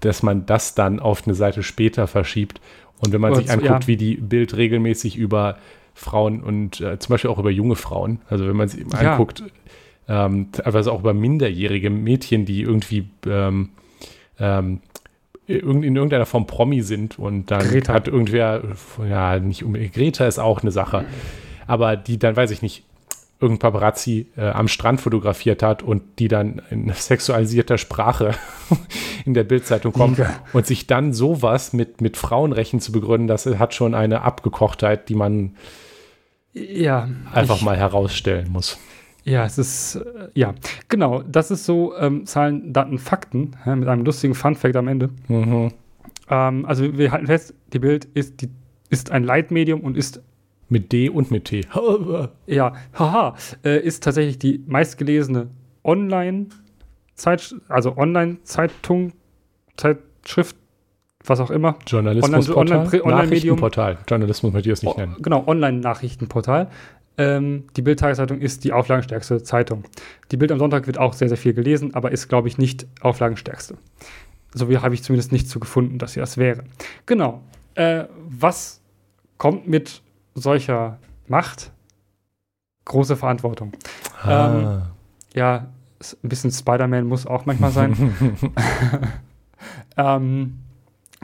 [0.00, 2.60] dass man das dann auf eine Seite später verschiebt.
[2.98, 3.86] Und wenn man Und sich anguckt, ja.
[3.86, 5.56] wie die Bild regelmäßig über
[5.94, 9.12] Frauen und äh, zum Beispiel auch über junge Frauen, also wenn man sich Ja.
[9.12, 9.42] anguckt,
[10.06, 13.70] ähm, teilweise auch über minderjährige Mädchen, die irgendwie ähm,
[14.38, 14.80] ähm,
[15.46, 17.92] in irgendeiner Form Promi sind und dann Greta.
[17.92, 18.62] hat irgendwer,
[19.08, 21.04] ja, nicht unbedingt, Greta ist auch eine Sache,
[21.66, 22.84] aber die dann, weiß ich nicht,
[23.40, 28.36] irgendein Paparazzi äh, am Strand fotografiert hat und die dann in sexualisierter Sprache
[29.24, 30.30] in der Bildzeitung kommt Ja.
[30.52, 35.16] und sich dann sowas mit, mit Frauenrechten zu begründen, das hat schon eine Abgekochtheit, die
[35.16, 35.56] man
[36.52, 37.08] Ja.
[37.32, 38.78] einfach mal herausstellen muss.
[39.24, 40.54] Ja, es ist, äh, ja,
[40.88, 45.10] genau, das ist so ähm, Zahlen, Daten, Fakten, ja, mit einem lustigen Fun-Fact am Ende.
[45.28, 45.70] Mhm.
[46.28, 48.48] Ähm, also wir halten fest, die Bild ist, die,
[48.90, 50.20] ist ein Leitmedium und ist,
[50.68, 51.62] Mit D und mit T.
[52.46, 55.48] ja, haha, äh, ist tatsächlich die meistgelesene
[55.84, 59.12] Online-Zeit, also Online-Zeitung,
[59.76, 60.56] Zeitschrift,
[61.24, 61.76] was auch immer.
[61.86, 63.10] Journalismusportal, Online- Online- Online-Medium.
[63.28, 63.98] Nachrichtenportal.
[64.08, 65.16] Journalismus möchte ich es nicht nennen.
[65.20, 66.68] Genau, Online-Nachrichtenportal.
[67.22, 69.84] Ähm, die Bild-Tageszeitung ist die auflagenstärkste Zeitung.
[70.30, 72.86] Die Bild am Sonntag wird auch sehr, sehr viel gelesen, aber ist, glaube ich, nicht
[73.00, 73.76] auflagenstärkste.
[74.54, 76.64] So wie habe ich zumindest nicht so gefunden, dass sie das wäre.
[77.06, 77.40] Genau.
[77.74, 78.80] Äh, was
[79.38, 80.02] kommt mit
[80.34, 81.70] solcher Macht?
[82.84, 83.72] Große Verantwortung.
[84.22, 84.88] Ah.
[85.34, 85.68] Ja,
[86.00, 87.94] s- ein bisschen Spider-Man muss auch manchmal sein.
[89.96, 90.58] ähm,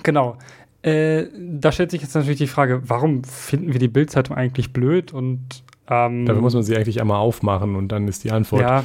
[0.03, 0.39] genau.
[0.83, 5.13] Äh, da stellt sich jetzt natürlich die Frage, warum finden wir die Bild-Zeitung eigentlich blöd?
[5.13, 8.85] Und ähm, Dafür muss man sie eigentlich einmal aufmachen und dann ist die Antwort ja,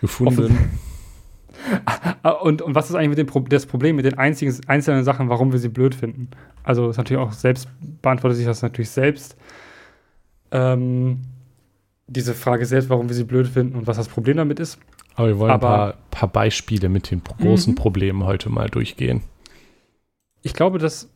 [0.00, 0.70] gefunden.
[2.22, 5.04] Ah, und, und was ist eigentlich mit dem Pro das Problem mit den einzigen, einzelnen
[5.04, 6.28] Sachen, warum wir sie blöd finden?
[6.62, 7.68] Also ist natürlich auch selbst,
[8.02, 9.36] beantwortet sich das natürlich selbst.
[10.50, 11.22] Ähm,
[12.06, 14.78] diese Frage selbst, warum wir sie blöd finden und was das Problem damit ist.
[15.16, 17.76] Aber wir wollen Aber- ein paar, paar Beispiele mit den großen Mhm.
[17.76, 19.22] Problemen heute mal durchgehen.
[20.42, 21.08] ich glaube, das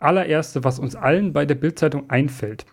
[0.00, 2.64] allererste, was uns allen bei der Bildzeitung einfällt,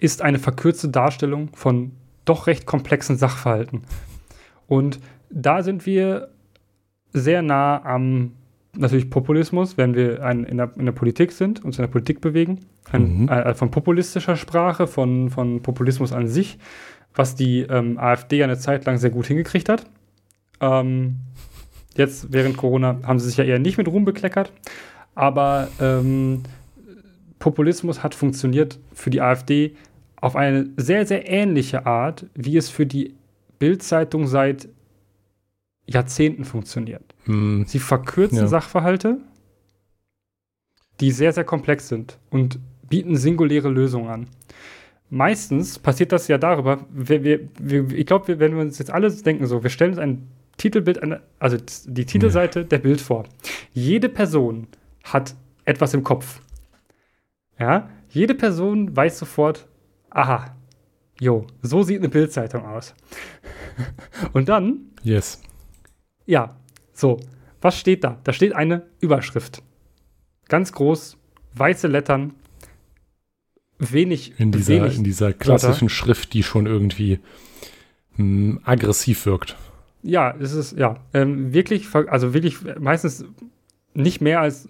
[0.00, 1.92] ist eine verkürzte Darstellung von
[2.24, 3.82] doch recht komplexen Sachverhalten.
[4.66, 6.28] Und da sind wir
[7.12, 8.32] sehr nah am
[8.76, 12.20] natürlich Populismus, wenn wir ein, in, der, in, der, Politik sind, uns in der Politik
[12.20, 12.60] bewegen,
[12.92, 13.28] ein, mhm.
[13.28, 16.58] äh, von populistischer Sprache, von, von Populismus an sich,
[17.14, 19.86] was die ähm, AfD eine Zeit lang sehr gut hingekriegt hat.
[20.60, 21.16] Ähm,
[21.96, 24.52] jetzt während Corona haben sie sich ja eher nicht mit Ruhm bekleckert,
[25.16, 26.42] aber ähm,
[27.40, 29.74] Populismus hat funktioniert für die AfD
[30.20, 33.14] auf eine sehr, sehr ähnliche Art, wie es für die
[33.58, 34.68] Bild-Zeitung seit
[35.86, 37.14] Jahrzehnten funktioniert.
[37.24, 37.64] Hm.
[37.66, 38.46] Sie verkürzen ja.
[38.46, 39.18] Sachverhalte,
[41.00, 44.26] die sehr, sehr komplex sind und bieten singuläre Lösungen an.
[45.08, 49.10] Meistens passiert das ja darüber, wir, wir, wir, ich glaube, wenn wir uns jetzt alle
[49.10, 51.00] denken, so, wir stellen uns ein Titelbild,
[51.38, 51.56] also
[51.86, 52.66] die Titelseite ja.
[52.66, 53.24] der Bild vor.
[53.72, 54.68] Jede Person
[55.02, 56.40] hat etwas im Kopf.
[57.58, 59.66] Ja, jede Person weiß sofort,
[60.10, 60.56] aha,
[61.18, 62.94] jo, so sieht eine Bildzeitung aus.
[64.32, 65.40] Und dann, yes.
[66.26, 66.56] Ja,
[66.92, 67.20] so,
[67.60, 68.18] was steht da?
[68.24, 69.62] Da steht eine Überschrift.
[70.48, 71.16] Ganz groß,
[71.54, 72.34] weiße Lettern,
[73.78, 74.38] wenig.
[74.38, 75.94] In dieser, wenig in dieser klassischen Wörter.
[75.94, 77.20] Schrift, die schon irgendwie
[78.16, 79.56] mh, hm, aggressiv wirkt.
[80.02, 83.24] Ja, es ist, ja, ähm, wirklich, also wirklich meistens
[83.92, 84.68] nicht mehr als,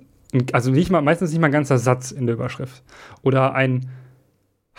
[0.53, 2.83] also nicht mal, meistens nicht mal ein ganzer Satz in der Überschrift.
[3.22, 3.90] Oder ein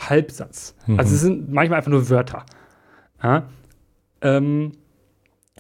[0.10, 0.76] Halbsatz.
[0.88, 1.00] Mhm.
[1.00, 2.46] Also es sind manchmal einfach nur Wörter.
[3.22, 3.48] Ja?
[4.22, 4.74] Ähm,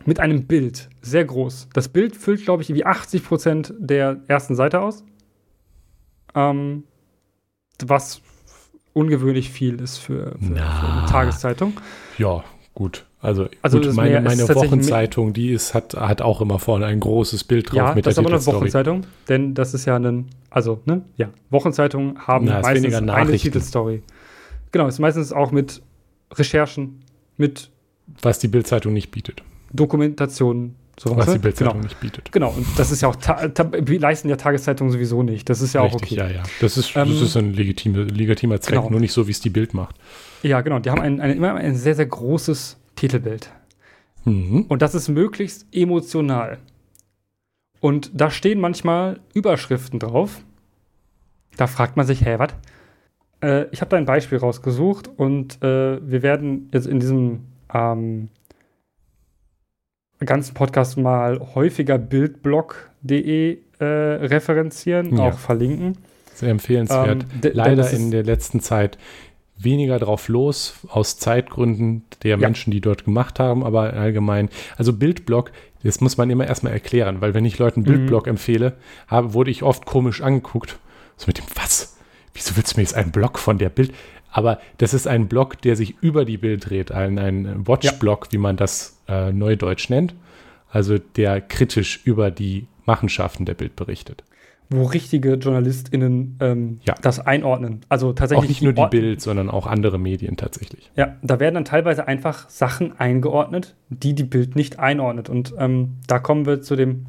[0.06, 1.69] mit einem Bild, sehr groß.
[1.73, 5.04] Das Bild füllt, glaube ich, wie 80 Prozent der ersten Seite aus.
[6.34, 6.84] Ähm,
[7.86, 8.21] was
[8.93, 11.73] ungewöhnlich viel ist für, für, für, eine Tageszeitung.
[12.17, 13.06] Ja, gut.
[13.21, 16.99] Also, also gut, meine, mehr, meine Wochenzeitung, die ist, hat, hat auch immer vorne ein
[16.99, 19.95] großes Bild drauf ja, mit das der ist aber eine Wochenzeitung, denn das ist ja
[19.95, 24.01] ein, also, ne, ja, Wochenzeitungen haben Na, meistens eine Titelstory.
[24.71, 25.81] Genau, ist meistens auch mit
[26.31, 27.03] Recherchen,
[27.38, 27.69] mit
[28.21, 29.43] was die Bildzeitung nicht bietet.
[29.73, 30.75] Dokumentation.
[30.99, 31.84] Sowas, Was die Bildzeitung genau.
[31.86, 32.31] nicht bietet.
[32.31, 33.15] Genau, und das ist ja auch,
[33.88, 35.49] leisten ja Tageszeitungen sowieso nicht.
[35.49, 36.15] Das ist ja Richtig, auch okay.
[36.15, 36.43] ja, ja.
[36.60, 38.89] Das ist, ähm, das ist ein legitime, legitimer Zweck, genau.
[38.91, 39.95] nur nicht so, wie es die Bild macht.
[40.43, 40.77] Ja, genau.
[40.77, 43.49] Die haben ein, ein, immer ein sehr, sehr großes Titelbild.
[44.25, 44.65] Mhm.
[44.67, 46.60] Und das ist möglichst emotional.
[47.79, 50.43] Und da stehen manchmal Überschriften drauf.
[51.57, 52.53] Da fragt man sich, hä, was?
[53.41, 57.41] Äh, ich habe da ein Beispiel rausgesucht und äh, wir werden jetzt in diesem
[57.73, 58.30] ähm,
[60.19, 65.30] ganzen Podcast mal häufiger bildblog.de äh, referenzieren, ja.
[65.30, 65.97] auch verlinken.
[66.34, 67.25] Sehr empfehlenswert.
[67.43, 68.97] Ähm, Leider in der letzten Zeit
[69.58, 72.38] weniger drauf los, aus Zeitgründen der ja.
[72.38, 74.49] Menschen, die dort gemacht haben, aber allgemein.
[74.77, 75.51] Also Bildblog,
[75.84, 78.32] das muss man immer erstmal erklären, weil wenn ich Leuten Bildblog mhm.
[78.32, 78.73] empfehle,
[79.08, 80.80] habe, wurde ich oft komisch angeguckt.
[81.17, 81.97] So mit dem, was?
[82.34, 83.94] Wieso willst du mir jetzt einen Blog von der Bild?
[84.32, 88.32] Aber das ist ein Blog, der sich über die Bild dreht, ein, ein Watch-Blog, ja.
[88.32, 90.15] wie man das äh, neudeutsch nennt.
[90.70, 94.24] Also der kritisch über die Machenschaften der Bild berichtet.
[94.70, 96.96] Wo richtige JournalistInnen ähm, ja.
[97.02, 97.82] das einordnen.
[97.89, 98.46] Also tatsächlich.
[98.46, 100.89] Auch nicht nur die Bild, sondern auch andere Medien tatsächlich.
[100.96, 105.30] Ja, da werden dann teilweise einfach Sachen eingeordnet, die die Bild nicht einordnet.
[105.30, 107.08] Und ähm, da kommen wir zu dem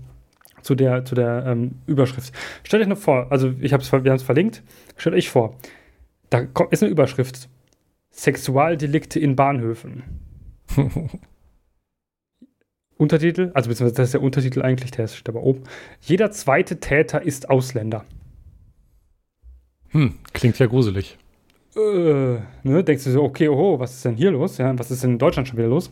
[0.62, 2.32] zu der, zu der ähm, Überschrift.
[2.64, 4.62] Stellt euch nur vor, also ich hab's, wir haben es verlinkt,
[4.96, 5.56] stellt euch vor,
[6.30, 7.48] da ist eine Überschrift.
[8.10, 10.02] Sexualdelikte in Bahnhöfen.
[12.96, 15.64] Untertitel, also beziehungsweise das ist der Untertitel eigentlich, der steht aber oben.
[16.00, 18.04] Jeder zweite Täter ist Ausländer.
[19.90, 21.18] Hm, klingt ja gruselig.
[21.74, 24.58] Äh, ne, denkst du so, okay, oh, was ist denn hier los?
[24.58, 25.90] Ja, was ist denn in Deutschland schon wieder los?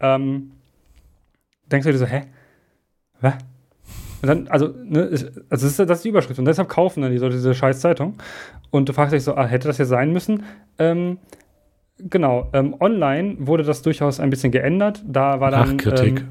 [0.00, 0.52] Ähm,
[1.70, 2.22] denkst du dir so, hä?
[3.20, 3.34] Was?
[4.24, 6.38] Und dann, also, ne, also das ist, das ist die Überschrift.
[6.38, 8.14] Und deshalb kaufen dann die Leute diese scheiß Zeitung.
[8.70, 10.44] Und du fragst dich so, ah, hätte das ja sein müssen?
[10.78, 11.18] Ähm,
[11.98, 15.02] genau, ähm, online wurde das durchaus ein bisschen geändert.
[15.06, 15.76] Da war dann.
[15.76, 16.20] Nachkritik.
[16.20, 16.28] Ähm,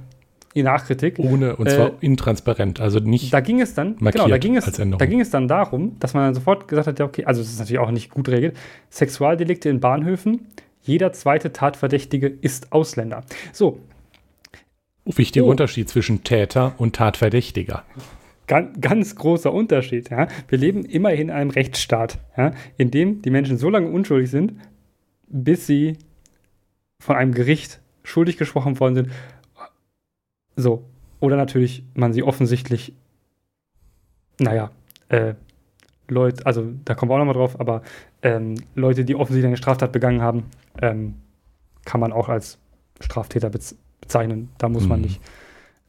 [0.56, 1.20] die Nachkritik.
[1.20, 3.32] Ohne, und zwar äh, intransparent, also nicht.
[3.32, 6.26] Da ging es dann, genau, da ging es, da ging es dann darum, dass man
[6.26, 8.56] dann sofort gesagt hat, ja, okay, also das ist natürlich auch nicht gut regelt.
[8.90, 10.48] Sexualdelikte in Bahnhöfen,
[10.82, 13.24] jeder zweite Tatverdächtige ist Ausländer.
[13.52, 13.80] So,
[15.06, 15.50] Wichtiger oh.
[15.50, 17.84] Unterschied zwischen Täter und Tatverdächtiger.
[18.48, 20.10] Ganz, ganz großer Unterschied.
[20.10, 20.28] Ja?
[20.48, 22.52] Wir leben immerhin in einem Rechtsstaat, ja?
[22.78, 24.54] in dem die Menschen so lange unschuldig sind,
[25.28, 25.98] bis sie
[27.00, 29.10] von einem Gericht schuldig gesprochen worden sind.
[30.56, 30.86] So.
[31.20, 32.94] Oder natürlich man sie offensichtlich,
[34.40, 34.72] naja,
[35.08, 35.36] äh,
[36.10, 37.82] Leute, also da kommen wir auch nochmal drauf, aber
[38.22, 40.46] ähm, Leute, die offensichtlich eine Straftat begangen haben,
[40.82, 41.16] ähm,
[41.86, 42.60] kann man auch als
[43.00, 44.50] Straftäter bez bezeichnen.
[44.58, 45.06] Da muss man mhm.
[45.06, 45.22] nicht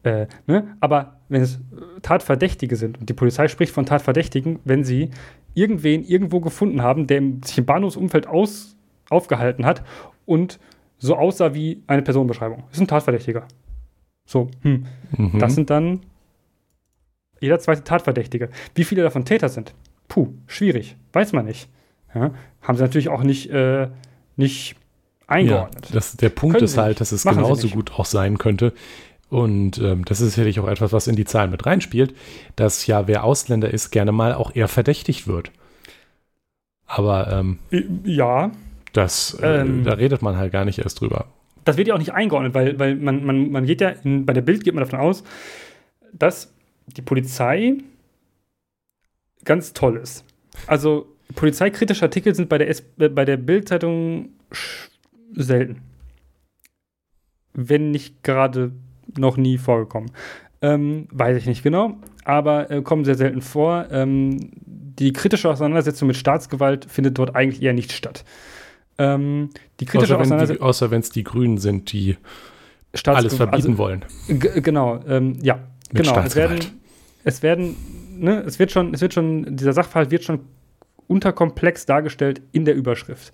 [0.04, 0.76] Äh, ne?
[0.80, 1.60] Aber wenn es
[2.02, 5.10] Tatverdächtige sind und die Polizei spricht von Tatverdächtigen, wenn sie
[5.54, 8.76] irgendwen irgendwo gefunden haben, der sich im Bahnhofsumfeld aus,
[9.08, 9.82] aufgehalten hat
[10.26, 10.58] und
[10.98, 12.64] so aussah wie eine Personenbeschreibung.
[12.70, 13.46] Ist ein Tatverdächtiger.
[14.26, 14.86] So, hm.
[15.16, 15.38] Mhm.
[15.38, 16.00] Das sind dann
[17.40, 18.50] jeder zweite Tatverdächtige.
[18.74, 19.74] Wie viele davon Täter sind?
[20.08, 20.96] Puh, schwierig.
[21.12, 21.68] Weiß man nicht.
[22.14, 22.32] Ja?
[22.62, 23.88] Haben sie natürlich auch nicht, äh,
[24.36, 24.76] nicht
[25.27, 25.87] eingeordnet.
[25.87, 28.72] Ja, das, der Punkt Können ist halt, dass es genauso gut auch sein könnte.
[29.31, 32.14] Und ähm, das ist sicherlich auch etwas, was in die Zahlen mit reinspielt,
[32.57, 35.51] dass ja, wer Ausländer ist, gerne mal auch eher verdächtigt wird.
[36.87, 37.59] Aber ähm,
[38.05, 38.53] ja.
[38.93, 41.27] Das, äh, ähm, da redet man halt gar nicht erst drüber.
[41.64, 44.35] Das wird ja auch nicht eingeordnet, weil, weil man, man, man geht ja, in, bei
[44.35, 45.25] der Bild geht man davon aus,
[46.12, 46.53] dass
[46.87, 47.79] die Polizei
[49.45, 50.25] ganz toll ist.
[50.66, 54.29] Also polizeikritische Artikel sind bei der, äh, bei der Bild-Zeitung
[55.35, 55.82] selten.
[57.53, 58.72] Wenn nicht gerade
[59.16, 60.11] noch nie vorgekommen.
[60.62, 63.87] Ähm, weiß ich nicht genau, aber äh, kommen sehr selten vor.
[63.91, 68.24] Ähm, die kritische Auseinandersetzung mit Staatsgewalt findet dort eigentlich eher nicht statt.
[68.97, 70.64] Ähm, die kritische Auseinandersetzung.
[70.64, 72.16] Außer wenn es die Grünen sind, die
[73.07, 74.05] alles verbieten also, wollen.
[74.28, 75.59] Genau, ähm, ja,
[75.93, 76.18] mit genau.
[76.20, 76.61] Es werden,
[77.24, 77.76] es werden,
[78.16, 80.41] ne, es wird schon, es wird schon, dieser Sachverhalt wird schon
[81.09, 83.32] unterkomplex dargestellt in der Überschrift.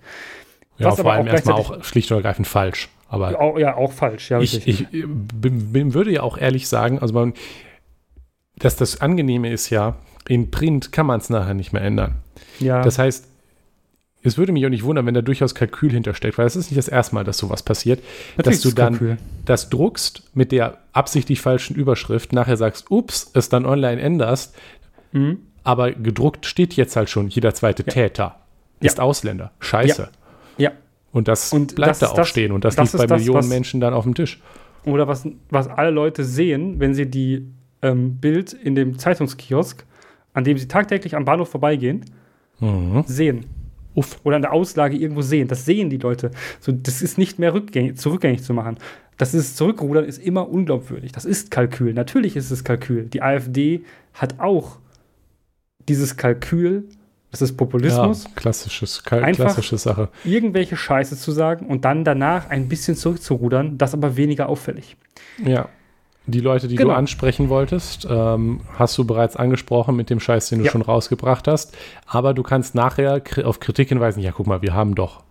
[0.77, 2.89] Ja, Was vor allem erstmal auch schlicht und ergreifend falsch.
[3.09, 4.31] Aber auch, ja, auch falsch.
[4.31, 7.33] Ja, ich, ich bin, würde ja auch ehrlich sagen, also man,
[8.55, 9.95] dass das Angenehme ist ja,
[10.27, 12.19] in Print kann man es nachher nicht mehr ändern.
[12.59, 12.81] Ja.
[12.81, 13.27] Das heißt,
[14.23, 16.77] es würde mich auch nicht wundern, wenn da durchaus Kalkül hintersteckt, weil es ist nicht
[16.77, 18.01] das erste Mal, dass sowas passiert,
[18.37, 19.17] Natürlich dass du dann Kalkül.
[19.45, 24.55] das druckst mit der absichtlich falschen Überschrift, nachher sagst, ups, es dann online änderst,
[25.11, 25.39] mhm.
[25.63, 27.91] aber gedruckt steht jetzt halt schon, jeder zweite ja.
[27.91, 28.35] Täter
[28.79, 29.03] ist ja.
[29.03, 29.51] Ausländer.
[29.59, 30.09] Scheiße.
[30.57, 30.71] Ja.
[31.11, 33.49] Und das und bleibt das da auch das, stehen und das, das liegt bei Millionen
[33.49, 34.41] Menschen dann auf dem Tisch.
[34.85, 37.47] Oder was, was alle Leute sehen, wenn sie die
[37.81, 39.85] ähm, Bild in dem Zeitungskiosk,
[40.33, 42.05] an dem sie tagtäglich am Bahnhof vorbeigehen,
[42.59, 43.03] mhm.
[43.05, 43.45] sehen.
[43.93, 44.19] Uff.
[44.23, 45.49] Oder an der Auslage irgendwo sehen.
[45.49, 46.31] Das sehen die Leute.
[46.59, 48.77] So, das ist nicht mehr rückgängig, zurückgängig zu machen.
[49.17, 51.11] Das ist Zurückrudern ist immer unglaubwürdig.
[51.11, 51.93] Das ist Kalkül.
[51.93, 53.05] Natürlich ist es Kalkül.
[53.05, 53.83] Die AfD
[54.13, 54.77] hat auch
[55.89, 56.87] dieses Kalkül
[57.31, 58.25] das ist Populismus.
[58.25, 60.09] Ja, klassisches, klassische Sache.
[60.25, 64.97] Irgendwelche Scheiße zu sagen und dann danach ein bisschen zurückzurudern, das aber weniger auffällig.
[65.43, 65.69] Ja.
[66.27, 66.91] Die Leute, die genau.
[66.91, 70.71] du ansprechen wolltest, ähm, hast du bereits angesprochen mit dem Scheiß, den du ja.
[70.71, 71.75] schon rausgebracht hast.
[72.05, 74.21] Aber du kannst nachher auf Kritik hinweisen.
[74.21, 75.23] Ja, guck mal, wir haben doch.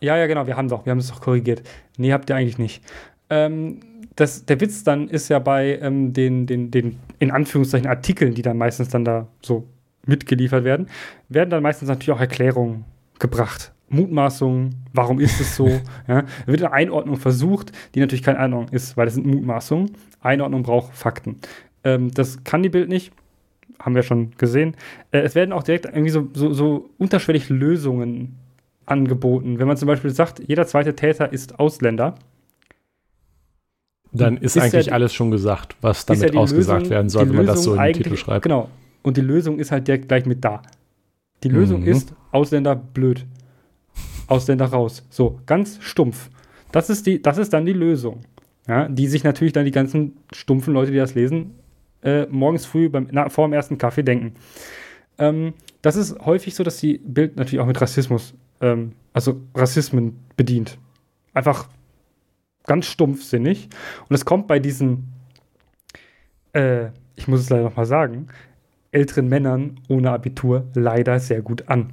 [0.00, 0.84] Ja, ja, genau, wir haben doch.
[0.86, 1.62] Wir haben es doch korrigiert.
[1.96, 2.82] Nee, habt ihr eigentlich nicht.
[3.28, 3.80] Ähm,
[4.14, 8.42] das, der Witz dann ist ja bei ähm, den, den, den, in Anführungszeichen, Artikeln, die
[8.42, 9.66] dann meistens dann da so
[10.06, 10.86] mitgeliefert werden,
[11.28, 12.84] werden dann meistens natürlich auch Erklärungen
[13.18, 13.72] gebracht.
[13.88, 15.68] Mutmaßungen, warum ist es so?
[16.08, 19.92] ja, wird eine Einordnung versucht, die natürlich keine Einordnung ist, weil das sind Mutmaßungen.
[20.20, 21.36] Einordnung braucht Fakten.
[21.84, 23.12] Ähm, das kann die Bild nicht,
[23.78, 24.74] haben wir schon gesehen.
[25.12, 28.36] Äh, es werden auch direkt irgendwie so, so, so unterschwellig Lösungen
[28.86, 29.58] angeboten.
[29.58, 32.16] Wenn man zum Beispiel sagt, jeder zweite Täter ist Ausländer,
[34.12, 37.28] dann ist, ist eigentlich ja, alles schon gesagt, was damit ja ausgesagt Lösung, werden soll,
[37.28, 38.44] wenn man das so in den Titel schreibt.
[38.44, 38.68] Genau,
[39.06, 40.62] und die Lösung ist halt direkt gleich mit da.
[41.44, 41.86] Die Lösung mhm.
[41.86, 43.24] ist Ausländer blöd.
[44.26, 45.06] Ausländer raus.
[45.10, 46.28] So, ganz stumpf.
[46.72, 48.22] Das ist, die, das ist dann die Lösung.
[48.66, 51.52] Ja, die sich natürlich dann die ganzen stumpfen Leute, die das lesen,
[52.02, 54.34] äh, morgens früh beim, na, vor dem ersten Kaffee denken.
[55.18, 60.18] Ähm, das ist häufig so, dass die Bild natürlich auch mit Rassismus, ähm, also Rassismen
[60.36, 60.78] bedient.
[61.32, 61.68] Einfach
[62.64, 63.68] ganz stumpfsinnig.
[64.08, 65.12] Und es kommt bei diesen,
[66.54, 68.26] äh, ich muss es leider nochmal sagen,
[68.96, 71.92] älteren Männern ohne Abitur leider sehr gut an.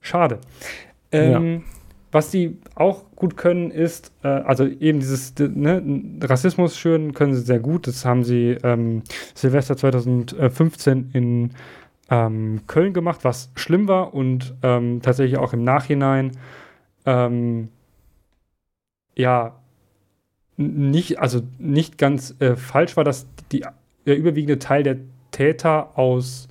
[0.00, 0.38] Schade.
[1.10, 1.60] Ähm, ja.
[2.12, 5.82] Was sie auch gut können, ist, äh, also eben dieses ne,
[6.22, 7.88] Rassismus schüren können sie sehr gut.
[7.88, 9.02] Das haben sie ähm,
[9.34, 11.50] Silvester 2015 in
[12.10, 16.30] ähm, Köln gemacht, was schlimm war und ähm, tatsächlich auch im Nachhinein
[17.04, 17.68] ähm,
[19.16, 19.56] ja
[20.56, 23.64] nicht, also nicht ganz äh, falsch war, dass die
[24.08, 24.96] der überwiegende Teil der
[25.30, 26.48] Täter aus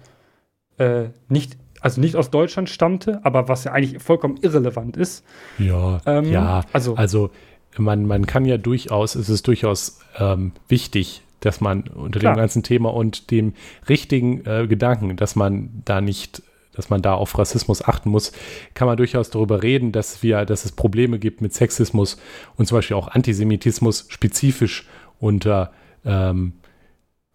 [0.78, 5.26] äh, nicht, also nicht aus Deutschland stammte, aber was ja eigentlich vollkommen irrelevant ist.
[5.58, 7.32] Ja, ähm, ja, also, also
[7.78, 12.34] man, man kann ja durchaus, es ist durchaus ähm, wichtig, dass man unter klar.
[12.34, 13.54] dem ganzen Thema und dem
[13.90, 16.44] richtigen äh, Gedanken, dass man da nicht
[16.74, 18.34] dass man da auf Rassismus achten muss,
[18.76, 22.18] kann man durchaus darüber reden, dass wir, dass es Probleme gibt mit Sexismus
[22.56, 24.88] und zum Beispiel auch Antisemitismus spezifisch
[25.20, 25.72] unter
[26.06, 26.54] ähm,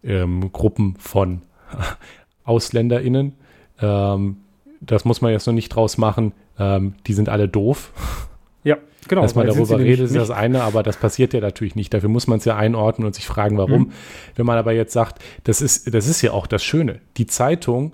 [0.03, 1.41] ähm, Gruppen von
[2.45, 3.33] AusländerInnen.
[3.81, 4.37] Ähm,
[4.81, 6.33] das muss man jetzt noch nicht draus machen.
[6.59, 7.91] Ähm, die sind alle doof.
[8.65, 8.77] Ja,
[9.09, 9.23] genau.
[9.23, 11.93] Dass man darüber redet, ist das eine, aber das passiert ja natürlich nicht.
[11.93, 13.81] Dafür muss man es ja einordnen und sich fragen, warum.
[13.81, 13.91] Mhm.
[14.37, 17.01] Wenn man aber jetzt sagt, das ist, das ist ja auch das Schöne.
[17.17, 17.91] Die Zeitung,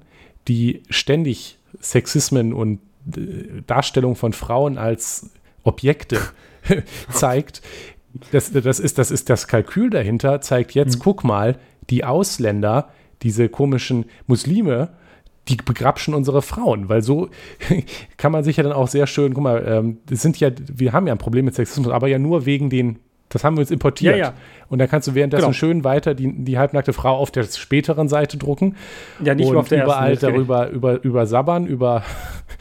[0.47, 2.82] die ständig Sexismen und
[3.18, 5.32] äh, Darstellung von Frauen als
[5.64, 6.20] Objekte
[7.10, 7.64] zeigt,
[8.32, 11.01] das, das, ist, das ist das Kalkül dahinter, zeigt jetzt, Mhm.
[11.01, 11.57] guck mal,
[11.89, 12.89] die Ausländer,
[13.21, 14.89] diese komischen Muslime,
[15.47, 17.29] die begrapschen unsere Frauen, weil so
[18.17, 20.93] kann man sich ja dann auch sehr schön, guck mal, ähm, das sind ja, wir
[20.93, 23.71] haben ja ein Problem mit Sexismus, aber ja nur wegen den, das haben wir uns
[23.71, 24.15] importiert.
[24.15, 24.33] Ja, ja.
[24.69, 25.53] Und dann kannst du währenddessen Genau.
[25.53, 28.75] schön weiter die, die halbnackte Frau auf der späteren Seite drucken
[29.23, 30.27] Ja, nicht und nur auf der überall ersten.
[30.27, 32.03] darüber, über, über sabbern, über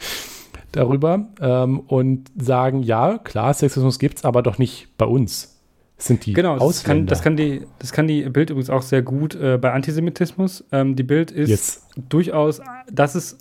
[0.71, 5.58] darüber ähm, und sagen, ja, klar, Sexismus gibt's, aber doch nicht bei uns.
[5.99, 7.09] Sind die Genau, das kann, Ausländer.
[7.09, 10.63] das, kann die, das kann die Bild übrigens auch sehr gut äh, bei Antisemitismus.
[10.71, 11.83] Ähm, die Bild ist Jetzt.
[12.09, 13.37] durchaus, das ist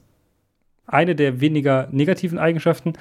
[0.86, 2.94] eine der weniger negativen Eigenschaften,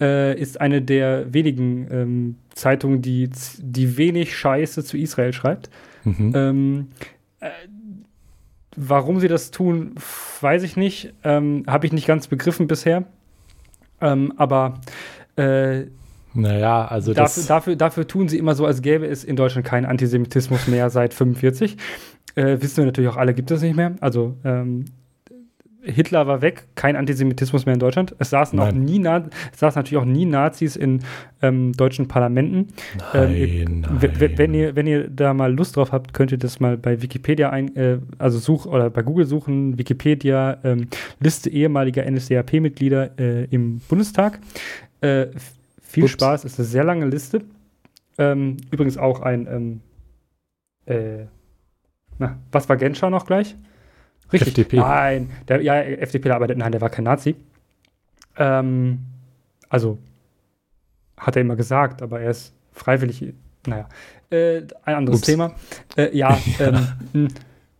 [0.00, 5.70] äh, ist eine der wenigen ähm, Zeitungen, die, die wenig Scheiße zu Israel schreibt.
[6.04, 6.32] Mhm.
[6.34, 6.88] Ähm,
[7.40, 7.50] äh,
[8.76, 9.94] warum sie das tun,
[10.40, 11.12] weiß ich nicht.
[11.24, 13.04] Ähm, Habe ich nicht ganz begriffen bisher.
[14.00, 14.80] Ähm, aber
[15.36, 15.84] äh,
[16.36, 17.46] Naja, also dafür, das.
[17.46, 21.14] dafür, dafür tun sie immer so, als gäbe es in Deutschland keinen Antisemitismus mehr seit
[21.14, 21.76] 45.
[22.34, 23.94] Äh, wissen wir natürlich auch alle, gibt es nicht mehr.
[24.00, 24.84] Also ähm,
[25.88, 28.16] Hitler war weg, kein Antisemitismus mehr in Deutschland.
[28.18, 28.84] Es saßen, auch Nein.
[28.84, 28.98] nie
[29.52, 31.00] es saßen natürlich auch nie Nazis in
[31.42, 32.68] ähm, deutschen Parlamenten.
[33.14, 34.60] Ähm, Nein, w- w- Wenn nein.
[34.60, 37.76] ihr, wenn ihr da mal Lust drauf habt, könnt ihr das mal bei Wikipedia ein,
[37.76, 40.88] äh, also such oder bei Google suchen, Wikipedia, ähm,
[41.20, 44.40] Liste ehemaliger NSDAP-Mitglieder äh, im Bundestag.
[45.02, 45.26] Äh,
[45.86, 46.12] viel Ups.
[46.12, 47.42] Spaß, ist eine sehr lange Liste.
[48.18, 49.80] Ähm, übrigens auch ein, ähm,
[50.86, 51.26] äh,
[52.18, 53.56] na, was war Genscher noch gleich?
[54.32, 54.48] Richtig.
[54.48, 54.76] FDP.
[54.78, 57.36] Nein, der, ja, FDP arbeitet, nein, der war kein Nazi.
[58.36, 59.00] Ähm,
[59.68, 59.98] also,
[61.16, 63.34] hat er immer gesagt, aber er ist freiwillig,
[63.66, 63.88] naja,
[64.30, 65.26] äh, ein anderes Ups.
[65.26, 65.54] Thema.
[65.96, 67.28] Äh, ja, ähm, mh,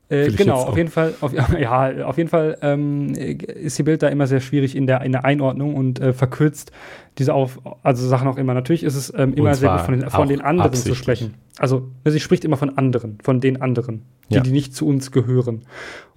[0.08, 4.08] äh, genau, auf jeden Fall, auf, ja, auf jeden Fall ähm, ist die Bild da
[4.08, 6.70] immer sehr schwierig in der, in der Einordnung und äh, verkürzt
[7.18, 8.54] diese auf, also Sachen auch immer.
[8.54, 11.34] Natürlich ist es ähm, immer sehr gut von den, von den anderen zu sprechen.
[11.58, 14.40] Also sie spricht immer von anderen, von den anderen, die, Ja.
[14.42, 15.62] die nicht zu uns gehören.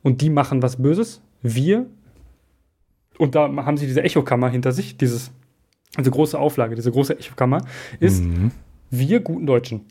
[0.03, 1.21] Und die machen was Böses.
[1.41, 1.85] Wir,
[3.17, 5.31] und da haben sie diese Echokammer hinter sich, dieses,
[5.97, 7.61] diese große Auflage, diese große Echokammer,
[7.99, 8.51] ist, Mhm.
[8.91, 9.85] wir guten Deutschen,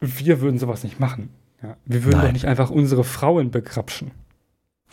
[0.00, 1.28] wir würden sowas nicht machen.
[1.62, 2.26] Ja, wir würden Nein.
[2.26, 4.10] doch nicht einfach unsere Frauen begrapschen.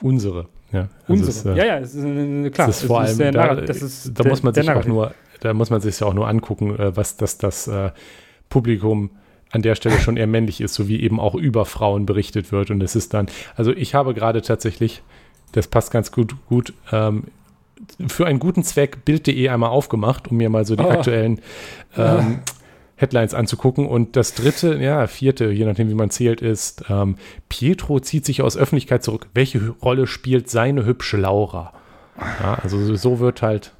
[0.01, 0.47] Unsere.
[0.71, 1.29] Ja, also Unsere.
[1.29, 2.67] es, äh, ja, ja, ist, äh, klar.
[2.67, 5.81] das ist vor allem, da, ist der- muss man sich auch nur, da muss man
[5.81, 7.89] sich ja auch nur angucken, äh, was das, das äh,
[8.49, 9.09] Publikum
[9.51, 12.69] an der Stelle schon eher männlich ist, so wie eben auch über Frauen berichtet wird.
[12.69, 15.01] Und es ist dann, also ich habe gerade tatsächlich,
[15.53, 17.23] das passt ganz gut, gut, ähm,
[18.07, 20.89] für einen guten Zweck Bild.de einmal aufgemacht, um mir mal so die Oh.
[20.91, 21.41] aktuellen
[21.97, 22.39] ähm,
[22.99, 23.87] Headlines anzugucken.
[23.87, 27.15] Und das dritte, ja, vierte, je nachdem, wie man zählt, ist, ähm,
[27.47, 29.27] Pietro zieht sich aus Öffentlichkeit zurück.
[29.33, 31.73] Welche Rolle spielt seine hübsche Laura?
[32.41, 33.73] Ja, also so- wird halt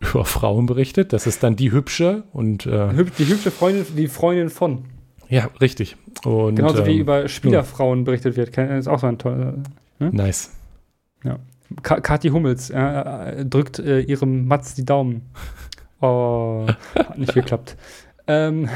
[0.00, 1.12] über Frauen berichtet.
[1.12, 4.84] Das ist dann die hübsche und äh, Die hübsche Freundin, die Freundin von.
[5.28, 5.96] ja, richtig.
[6.24, 8.56] Und, Genauso wie ähm, über Spielerfrauen berichtet wird.
[8.56, 9.54] Ist auch so ein toller.
[9.98, 10.50] Nice.
[11.82, 15.22] Ka Kathi Hummels äh, äh, drückt äh, ihrem Matz die Daumen.
[16.02, 16.66] Oh,
[16.96, 17.76] hat nicht geklappt.
[18.26, 18.68] Ähm,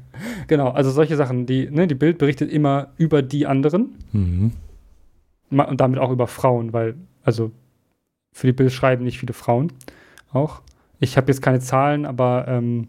[0.46, 1.46] genau, also solche Sachen.
[1.46, 4.52] Die, ne, die Bild berichtet immer über die anderen Mhm.
[5.50, 7.50] und damit auch über Frauen, weil, also
[8.32, 9.72] für die Bild schreiben nicht viele Frauen
[10.32, 10.62] auch.
[11.00, 12.88] Ich habe jetzt keine Zahlen, aber ähm,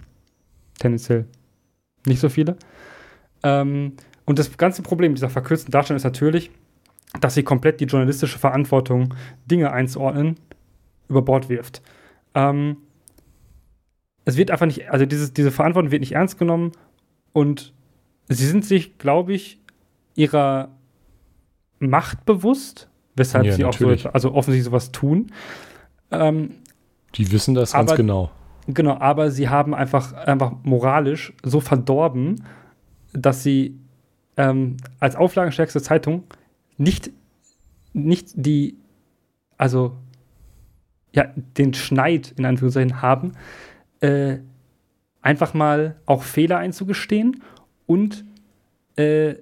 [0.80, 1.26] tendenziell
[2.06, 2.58] nicht so viele.
[3.44, 3.94] Ähm,
[4.26, 6.52] und das ganze Problem dieser verkürzten Darstellung ist natürlich,
[7.22, 9.14] dass sie komplett die journalistische Verantwortung,
[9.46, 10.36] Dinge einzuordnen,
[11.08, 11.82] über Bord wirft.
[12.34, 12.78] Ähm,
[14.26, 16.72] es wird einfach nicht, also dieses, diese Verantwortung wird nicht ernst genommen
[17.34, 17.74] und
[18.28, 19.60] sie sind sich, glaube ich,
[20.16, 20.70] ihrer
[21.80, 24.14] Macht bewusst, weshalb Ja, sie auch so, natürlich.
[24.14, 25.32] also offensichtlich sowas tun.
[26.12, 26.52] Ähm,
[27.16, 28.32] Die wissen das ganz Aber- genau.
[28.68, 32.44] Genau, aber sie haben einfach, einfach moralisch so verdorben,
[33.14, 33.80] dass sie
[34.38, 36.24] ähm, als auflagenstärkste Zeitung
[36.78, 37.12] nicht,
[37.94, 38.76] nicht die,
[39.58, 39.96] also
[41.14, 41.26] ja,
[41.58, 43.34] den Schneid in Anführungszeichen haben,
[44.06, 44.40] äh,
[45.22, 47.42] einfach mal auch Fehler einzugestehen
[47.86, 48.24] und
[48.98, 49.36] äh,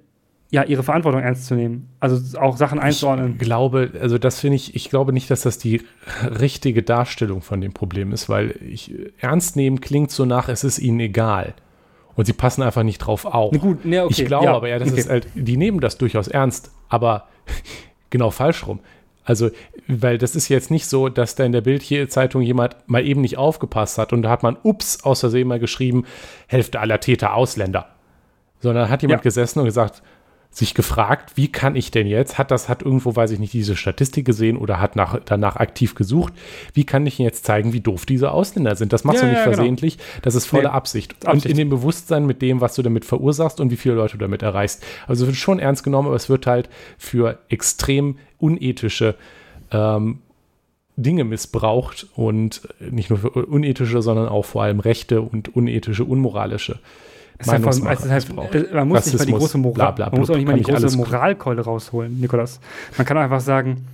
[0.50, 1.88] ja, ihre Verantwortung ernst zu nehmen.
[1.98, 3.32] Also auch Sachen einzuordnen.
[3.32, 5.82] Ich glaube, also das finde ich, ich glaube nicht, dass das die
[6.22, 10.78] richtige Darstellung von dem Problem ist, weil ich ernst nehmen klingt so nach, es ist
[10.78, 11.54] ihnen egal.
[12.14, 13.50] Und sie passen einfach nicht drauf auf.
[13.52, 14.14] Na gut, ne, okay.
[14.16, 15.00] ich glaube ja, aber ja, das okay.
[15.00, 17.26] ist halt, die nehmen das durchaus ernst, aber
[18.10, 18.78] genau falsch rum.
[19.24, 19.50] Also,
[19.88, 23.38] weil das ist jetzt nicht so, dass da in der Bildzeitung jemand mal eben nicht
[23.38, 26.04] aufgepasst hat und da hat man, ups, aus Versehen mal geschrieben,
[26.46, 27.88] Hälfte aller Täter Ausländer.
[28.60, 29.24] Sondern hat jemand ja.
[29.24, 30.02] gesessen und gesagt,
[30.54, 33.74] sich gefragt, wie kann ich denn jetzt, hat das, hat irgendwo, weiß ich nicht, diese
[33.74, 36.32] Statistik gesehen oder hat nach, danach aktiv gesucht,
[36.74, 38.92] wie kann ich jetzt zeigen, wie doof diese Ausländer sind?
[38.92, 39.56] Das machst ja, du nicht ja, genau.
[39.56, 40.08] versehentlich, genau.
[40.22, 41.14] das ist volle nee, Absicht.
[41.26, 41.44] Absicht.
[41.46, 44.18] Und in dem Bewusstsein mit dem, was du damit verursachst und wie viele Leute du
[44.18, 44.84] damit erreichst.
[45.08, 49.16] Also es wird schon ernst genommen, aber es wird halt für extrem unethische
[49.72, 50.20] ähm,
[50.96, 56.78] Dinge missbraucht und nicht nur für unethische, sondern auch vor allem rechte und unethische, unmoralische
[57.44, 57.90] Meinungsmache.
[57.90, 60.30] Also halt, man muss Rassismus, nicht mal die große Moral, bla, bla, bla, man muss
[60.30, 62.60] auch nicht mal die große Moralkeule rausholen, Nikolas.
[62.96, 63.86] Man kann einfach sagen,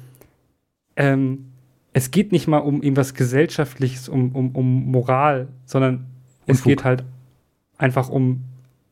[0.97, 1.47] ähm,
[1.93, 6.07] es geht nicht mal um irgendwas Gesellschaftliches, um, um, um Moral, sondern
[6.47, 7.05] es geht halt
[7.79, 8.45] einfach um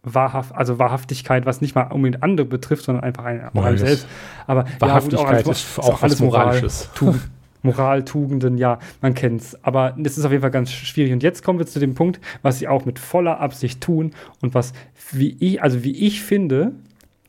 [0.03, 4.07] Wahrhaft, also Wahrhaftigkeit, was nicht mal unbedingt andere betrifft, sondern einfach einen, auch einem selbst.
[4.47, 6.89] Aber Wahrhaftigkeit ja, auch ist auch, alles Moralisches.
[7.01, 7.21] Moral,
[7.63, 9.57] Moral, Tugenden, ja, man kennt's.
[9.63, 11.13] Aber das ist auf jeden Fall ganz schwierig.
[11.13, 14.55] Und jetzt kommen wir zu dem Punkt, was sie auch mit voller Absicht tun und
[14.55, 14.73] was,
[15.13, 16.73] wie ich, also wie ich finde,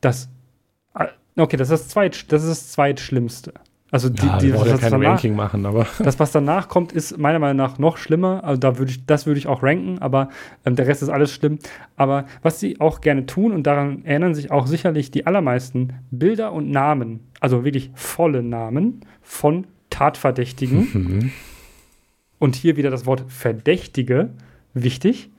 [0.02, 0.30] das,
[0.96, 3.54] äh, okay, das ist das, Zweit, das, ist das Zweitschlimmste.
[3.92, 6.92] Also die, ja, die, das, ja kein danach, Ranking machen, aber das, was danach kommt,
[6.92, 8.44] ist meiner Meinung nach noch schlimmer.
[8.44, 10.30] Also da würde ich, das würde ich auch ranken, aber
[10.64, 11.58] ähm, der Rest ist alles schlimm.
[11.96, 16.54] Aber was sie auch gerne tun und daran erinnern sich auch sicherlich die allermeisten Bilder
[16.54, 19.66] und Namen, also wirklich volle Namen von
[20.00, 20.88] Tatverdächtigen.
[20.94, 21.32] Mhm.
[22.40, 24.30] Und hier wieder das Wort Verdächtige,
[24.74, 25.30] wichtig,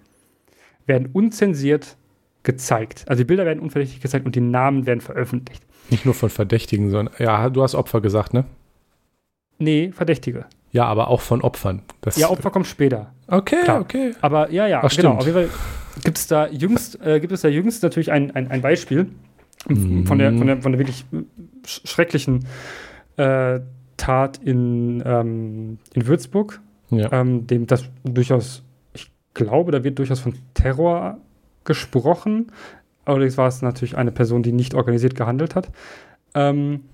[0.85, 1.97] werden unzensiert
[2.43, 3.05] gezeigt.
[3.09, 5.63] Also die Bilder werden unverdächtig gezeigt und die Namen werden veröffentlicht.
[5.89, 8.45] Nicht nur von Verdächtigen, sondern, ja, du hast Opfer gesagt, ne?
[9.59, 10.45] Nee, Verdächtige.
[10.73, 11.83] Ja, aber auch von Opfern.
[12.03, 13.15] Das ja, Opfer kommt später.
[13.29, 13.81] Okay, Klar.
[13.81, 14.13] okay.
[14.21, 15.13] Aber ja, ja, Ach, genau.
[15.13, 15.49] Auf jeden Fall
[16.05, 19.09] gibt es da jüngst, äh, gibt es da jüngst natürlich ein, ein, ein Beispiel
[19.69, 20.07] mhm.
[20.07, 21.07] von, der, von, der, von der wirklich
[21.65, 22.45] schrecklichen
[23.17, 23.61] äh,
[24.01, 27.13] Tat in, ähm, in Würzburg, ja.
[27.13, 31.19] ähm, dem das durchaus, ich glaube, da wird durchaus von Terror
[31.65, 32.51] gesprochen.
[33.05, 35.71] Allerdings war es natürlich eine Person, die nicht organisiert gehandelt hat,
[36.35, 36.85] ähm,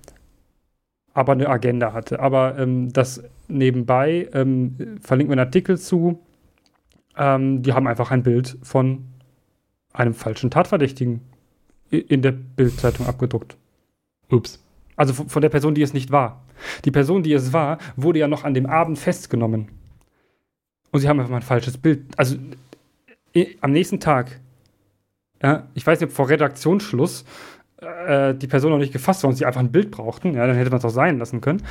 [1.13, 2.19] aber eine Agenda hatte.
[2.19, 6.19] Aber ähm, das nebenbei ähm, verlinken wir einen Artikel zu.
[7.15, 9.05] Ähm, die haben einfach ein Bild von
[9.93, 11.21] einem falschen Tatverdächtigen
[11.89, 13.55] in der Bildzeitung abgedruckt.
[14.29, 14.61] Ups.
[14.97, 16.43] Also von der Person, die es nicht war.
[16.85, 19.69] Die Person, die es war, wurde ja noch an dem Abend festgenommen.
[20.91, 22.05] Und sie haben einfach mal ein falsches Bild.
[22.17, 22.37] Also
[23.61, 24.39] am nächsten Tag,
[25.41, 27.25] ja, ich weiß nicht, ob vor Redaktionsschluss
[27.81, 30.55] äh, die Person noch nicht gefasst war und sie einfach ein Bild brauchten, ja, dann
[30.55, 31.61] hätte man es auch sein lassen können.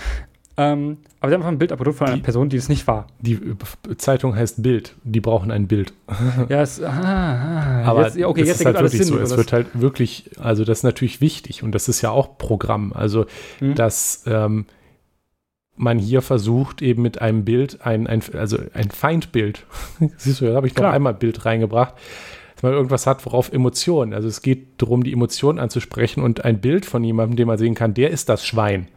[0.59, 2.87] Ähm, aber sie haben einfach ein Bild abgedruckt von einer die, Person, die es nicht
[2.87, 3.09] war.
[3.21, 4.95] Die äh, Zeitung heißt Bild.
[5.05, 5.93] Die brauchen ein Bild.
[6.49, 9.19] ja, es, ah, ah, aber jetzt, okay, jetzt ist halt wirklich Sinn, so.
[9.19, 12.95] Es wird halt wirklich, also das ist natürlich wichtig und das ist ja auch Programm.
[12.95, 13.27] Also,
[13.61, 13.75] mhm.
[13.75, 14.65] dass ähm,
[15.77, 19.67] man hier versucht, eben mit einem Bild, ein, ein, also ein Feindbild,
[20.17, 21.95] siehst du, da habe ich noch einmal Bild reingebracht,
[22.55, 26.63] dass man irgendwas hat, worauf Emotionen, also es geht darum, die Emotionen anzusprechen und ein
[26.63, 28.89] Bild von jemandem, den man sehen kann, der ist das Schwein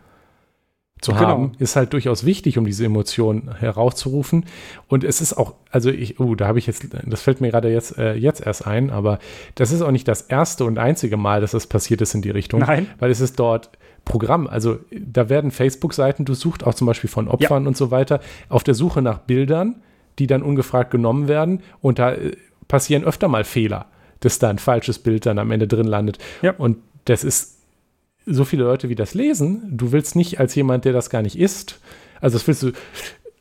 [1.02, 1.26] zu genau.
[1.26, 4.46] haben, ist halt durchaus wichtig, um diese Emotionen herauszurufen.
[4.88, 7.72] Und es ist auch, also ich, oh, da habe ich jetzt, das fällt mir gerade
[7.72, 9.20] jetzt, äh, jetzt erst ein, aber
[9.56, 12.32] das ist auch nicht das erste und einzige Mal, dass das passiert ist in die
[12.32, 12.62] Richtung.
[12.62, 12.88] Nein.
[13.00, 13.70] Weil es ist dort
[14.04, 14.48] Programm.
[14.48, 17.68] Also da werden Facebook-Seiten durchsucht, auch zum Beispiel von Opfern ja.
[17.68, 18.20] und so weiter,
[18.50, 19.82] auf der Suche nach Bildern,
[20.18, 21.62] die dann ungefragt genommen werden.
[21.80, 22.36] Und da äh,
[22.68, 23.86] passieren öfter mal Fehler,
[24.20, 26.18] dass da ein falsches Bild dann am Ende drin landet.
[26.42, 26.54] Ja.
[26.58, 27.59] Und das ist
[28.26, 31.38] so viele Leute, wie das lesen, du willst nicht als jemand, der das gar nicht
[31.38, 31.80] ist,
[32.22, 32.72] also das willst du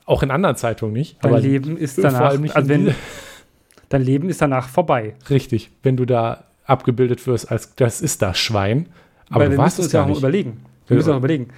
[0.06, 1.18] auch in anderen Zeitungen nicht.
[1.22, 2.94] Dein aber Leben ist danach, vor allem nicht also wenn,
[3.88, 5.14] dein Leben ist danach vorbei.
[5.28, 8.88] Richtig, wenn du da abgebildet wirst als das ist das Schwein,
[9.30, 10.60] aber Weil du warst es ja auch überlegen.
[10.86, 11.48] Wir müssen auch überlegen.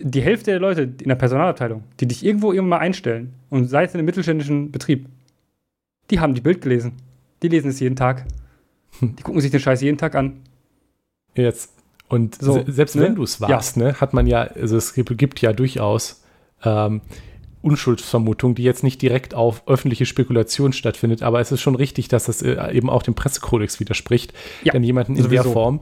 [0.00, 3.84] Die Hälfte der Leute in der Personalabteilung, die dich irgendwo irgendwann mal einstellen und sei
[3.84, 5.06] es in einem mittelständischen Betrieb,
[6.10, 6.92] die haben die Bild gelesen.
[7.42, 8.26] Die lesen es jeden Tag.
[9.00, 9.16] Hm.
[9.16, 10.40] Die gucken sich den Scheiß jeden Tag an.
[11.34, 11.72] Jetzt
[12.10, 13.02] und so, selbst ne?
[13.02, 13.84] wenn du es warst, ja.
[13.84, 16.24] ne, hat man ja, also es gibt, ja durchaus
[16.64, 17.02] ähm,
[17.62, 22.24] Unschuldsvermutung, die jetzt nicht direkt auf öffentliche Spekulation stattfindet, aber es ist schon richtig, dass
[22.24, 24.34] das äh, eben auch dem Pressekodex widerspricht,
[24.64, 25.44] ja, denn jemanden in sowieso.
[25.44, 25.80] der Form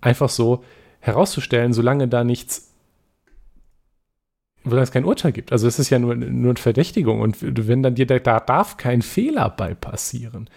[0.00, 0.64] einfach so
[1.00, 2.72] herauszustellen, solange da nichts,
[4.64, 5.52] solange es kein Urteil gibt.
[5.52, 9.02] Also es ist ja nur, nur eine Verdächtigung und wenn dann dir, da darf kein
[9.02, 10.48] Fehler bei passieren.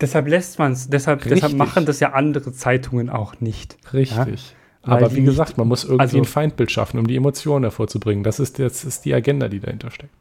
[0.00, 3.76] Deshalb lässt man es, deshalb, deshalb machen das ja andere Zeitungen auch nicht.
[3.92, 4.54] Richtig.
[4.84, 4.94] Ja?
[4.94, 8.24] Aber wie gesagt, man muss irgendwie also, ein Feindbild schaffen, um die Emotionen hervorzubringen.
[8.24, 10.14] Das ist, das ist die Agenda, die dahinter steckt.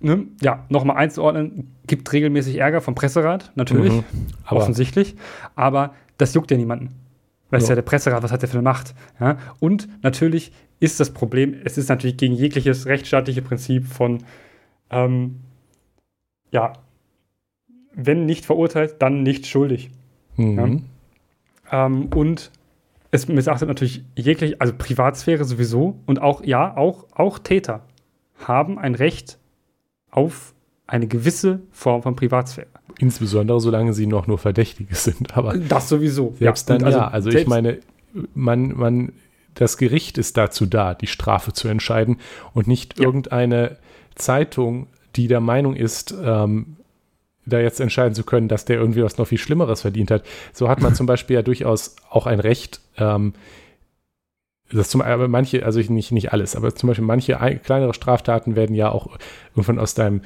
[0.00, 0.26] Ne?
[0.40, 4.04] Ja, nochmal einzuordnen, gibt regelmäßig Ärger vom Presserat, natürlich, mhm,
[4.44, 5.14] aber offensichtlich.
[5.56, 6.94] Aber das juckt ja niemanden.
[7.50, 7.70] Weil es ja.
[7.70, 8.94] ja der Presserat, was hat der für eine Macht?
[9.18, 9.38] Ja?
[9.60, 14.24] Und natürlich ist das Problem, es ist natürlich gegen jegliches rechtsstaatliche Prinzip von,
[14.90, 15.40] ähm,
[16.50, 16.72] ja,
[18.06, 19.90] wenn nicht verurteilt, dann nicht schuldig.
[20.36, 20.84] Mhm.
[21.70, 21.86] Ja?
[21.86, 22.50] Ähm, und
[23.10, 27.82] es missachtet natürlich jeglich, also Privatsphäre sowieso und auch, ja, auch, auch Täter
[28.38, 29.38] haben ein Recht
[30.10, 30.54] auf
[30.86, 32.68] eine gewisse Form von Privatsphäre.
[32.98, 35.36] Insbesondere solange sie noch nur Verdächtige sind.
[35.36, 36.34] Aber das sowieso.
[36.38, 37.08] Selbst ja, dann also, ja.
[37.08, 37.78] Also ich meine,
[38.34, 39.12] man, man,
[39.54, 42.18] das Gericht ist dazu da, die Strafe zu entscheiden
[42.54, 43.06] und nicht ja.
[43.06, 43.76] irgendeine
[44.14, 46.76] Zeitung, die der Meinung ist, ähm,
[47.50, 50.24] da jetzt entscheiden zu können, dass der irgendwie was noch viel Schlimmeres verdient hat.
[50.52, 53.34] So hat man zum Beispiel ja durchaus auch ein Recht, ähm,
[54.72, 58.74] das zum, aber manche, also nicht, nicht alles, aber zum Beispiel manche kleinere Straftaten werden
[58.76, 59.08] ja auch
[59.56, 60.22] irgendwann aus deinem,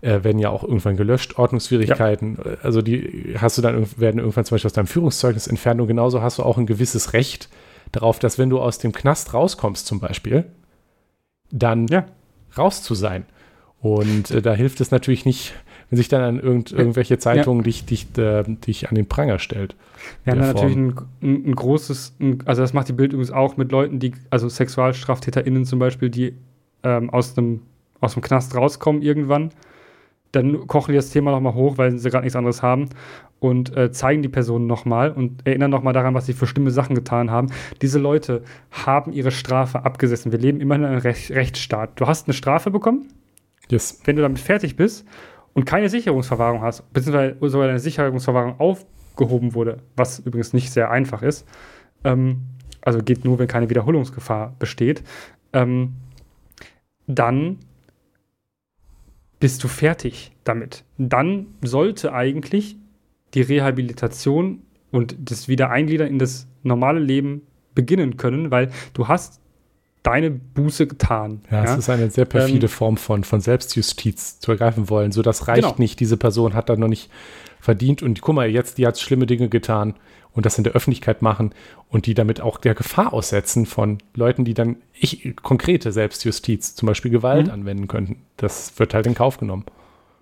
[0.00, 2.56] äh, werden ja auch irgendwann gelöscht, Ordnungswidrigkeiten, ja.
[2.62, 6.22] also die hast du dann, werden irgendwann zum Beispiel aus deinem Führungszeugnis entfernt und genauso
[6.22, 7.50] hast du auch ein gewisses Recht
[7.92, 10.44] darauf, dass wenn du aus dem Knast rauskommst zum Beispiel,
[11.50, 12.06] dann ja.
[12.56, 13.26] raus zu sein.
[13.80, 15.52] Und äh, da hilft es natürlich nicht,
[15.94, 17.66] wenn sich dann an irgend, irgendwelche Zeitungen ja.
[17.66, 19.76] dich, dich, äh, dich an den Pranger stellt.
[20.24, 23.56] Wir haben da natürlich ein, ein, großes, ein, also das macht die Bild übrigens auch
[23.56, 26.34] mit Leuten, die, also SexualstraftäterInnen zum Beispiel, die
[26.82, 27.60] ähm, aus, dem,
[28.00, 29.50] aus dem Knast rauskommen irgendwann.
[30.32, 32.88] Dann kochen die das Thema nochmal hoch, weil sie gerade nichts anderes haben
[33.38, 36.96] und äh, zeigen die Personen nochmal und erinnern nochmal daran, was sie für schlimme Sachen
[36.96, 37.52] getan haben.
[37.82, 38.42] Diese Leute
[38.72, 40.32] haben ihre Strafe abgesessen.
[40.32, 42.00] Wir leben immer in einem Rech Rechtsstaat.
[42.00, 43.10] Du hast eine Strafe bekommen.
[43.70, 44.00] Yes.
[44.04, 45.06] Wenn du damit fertig bist
[45.54, 51.22] und keine Sicherungsverwahrung hast, beziehungsweise sogar deine Sicherungsverwahrung aufgehoben wurde, was übrigens nicht sehr einfach
[51.22, 51.46] ist,
[52.04, 52.42] ähm,
[52.82, 55.02] also geht nur, wenn keine Wiederholungsgefahr besteht,
[55.52, 55.94] ähm,
[57.06, 57.58] dann
[59.40, 60.84] bist du fertig damit.
[60.98, 62.76] Dann sollte eigentlich
[63.34, 67.42] die Rehabilitation und das Wiedereingliedern in das normale Leben
[67.74, 69.40] beginnen können, weil du hast
[70.04, 71.40] deine Buße getan.
[71.50, 71.72] Ja, ja?
[71.72, 75.10] es ist eine sehr perfide ähm, Form von, von Selbstjustiz zu ergreifen wollen.
[75.10, 75.74] So, das reicht genau.
[75.78, 75.98] nicht.
[75.98, 77.10] Diese Person hat da noch nicht
[77.60, 79.94] verdient und guck mal, jetzt, die hat schlimme Dinge getan
[80.32, 81.54] und das in der Öffentlichkeit machen
[81.88, 86.86] und die damit auch der Gefahr aussetzen von Leuten, die dann ich, konkrete Selbstjustiz, zum
[86.86, 87.52] Beispiel Gewalt mhm.
[87.52, 88.16] anwenden könnten.
[88.36, 89.64] Das wird halt in Kauf genommen.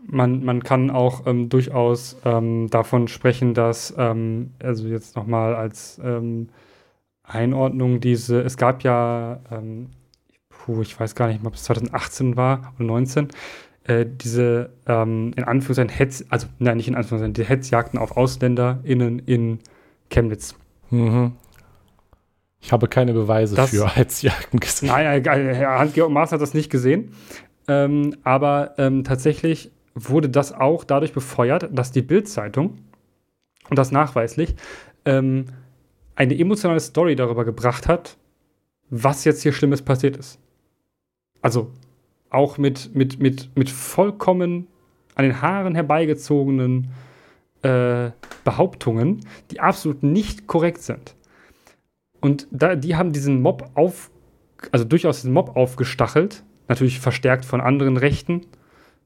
[0.07, 6.01] Man, man kann auch ähm, durchaus ähm, davon sprechen, dass, ähm, also jetzt nochmal als
[6.05, 6.49] ähm,
[7.25, 9.91] Einordnung diese, es gab ja, ähm,
[10.49, 13.29] puh, ich weiß gar nicht, ob es 2018 war oder 19,
[13.85, 19.21] äh, diese ähm, in Anführungszeichen Hetz, also nein, nicht in Anführungszeichen, die Hetzjagden auf AusländerInnen
[19.21, 19.59] in
[20.11, 20.55] Chemnitz.
[20.91, 21.33] Mhm.
[22.61, 24.89] Ich habe keine Beweise das, für Hetzjagden gesehen.
[24.89, 27.13] Nein, Hans-Georg Maas hat das nicht gesehen.
[27.69, 32.79] Ähm, aber ähm, tatsächlich wurde das auch dadurch befeuert, dass die Bild-Zeitung,
[33.69, 34.55] und das nachweislich,
[35.05, 35.47] ähm,
[36.15, 38.17] eine emotionale Story darüber gebracht hat,
[38.91, 40.39] was jetzt hier Schlimmes passiert ist.
[41.41, 41.71] Also
[42.31, 44.67] auch mit, mit, mit, mit vollkommen
[45.15, 46.89] an den Haaren herbeigezogenen
[47.63, 48.11] äh,
[48.45, 51.15] Behauptungen, die absolut nicht korrekt sind.
[52.21, 54.11] Und da, die haben diesen Mob auf,
[54.71, 58.43] also durchaus diesen Mob aufgestachelt, natürlich verstärkt von anderen Rechten.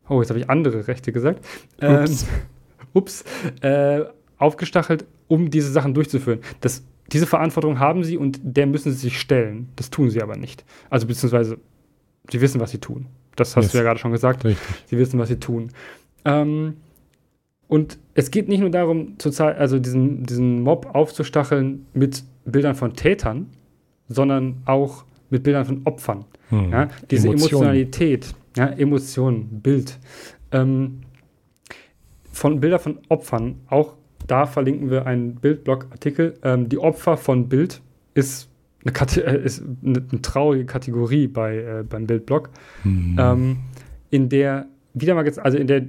[0.08, 1.44] Oh, jetzt habe ich andere Rechte gesagt.
[1.80, 2.22] Ups.
[2.22, 2.28] Ähm,
[2.92, 3.24] ups.
[3.62, 4.04] Äh,
[4.38, 6.40] aufgestachelt, um diese Sachen durchzuführen.
[6.60, 9.68] Das diese Verantwortung haben sie und der müssen sie sich stellen.
[9.76, 10.64] Das tun sie aber nicht.
[10.90, 11.58] Also beziehungsweise,
[12.30, 13.06] sie wissen, was sie tun.
[13.36, 13.72] Das hast yes.
[13.72, 14.44] du ja gerade schon gesagt.
[14.44, 14.66] Richtig.
[14.86, 15.70] Sie wissen, was sie tun.
[16.24, 16.74] Ähm,
[17.68, 22.94] und es geht nicht nur darum, zurzeit, also diesen, diesen Mob aufzustacheln mit Bildern von
[22.94, 23.48] Tätern,
[24.08, 26.24] sondern auch mit Bildern von Opfern.
[26.48, 26.70] Hm.
[26.70, 27.64] Ja, diese Emotionen.
[27.64, 29.98] Emotionalität, ja, Emotionen, Bild.
[30.52, 31.00] Ähm,
[32.32, 33.94] von Bildern von Opfern, auch
[34.26, 36.34] da verlinken wir einen Bildblog-Artikel.
[36.42, 37.80] Ähm, die Opfer von Bild
[38.14, 38.48] ist
[38.82, 42.50] eine, Kate äh, ist eine, eine, traurige Kategorie bei, äh, beim Bildblog,
[42.84, 43.16] mhm.
[43.18, 43.56] ähm,
[44.10, 45.82] in der wieder mal also in der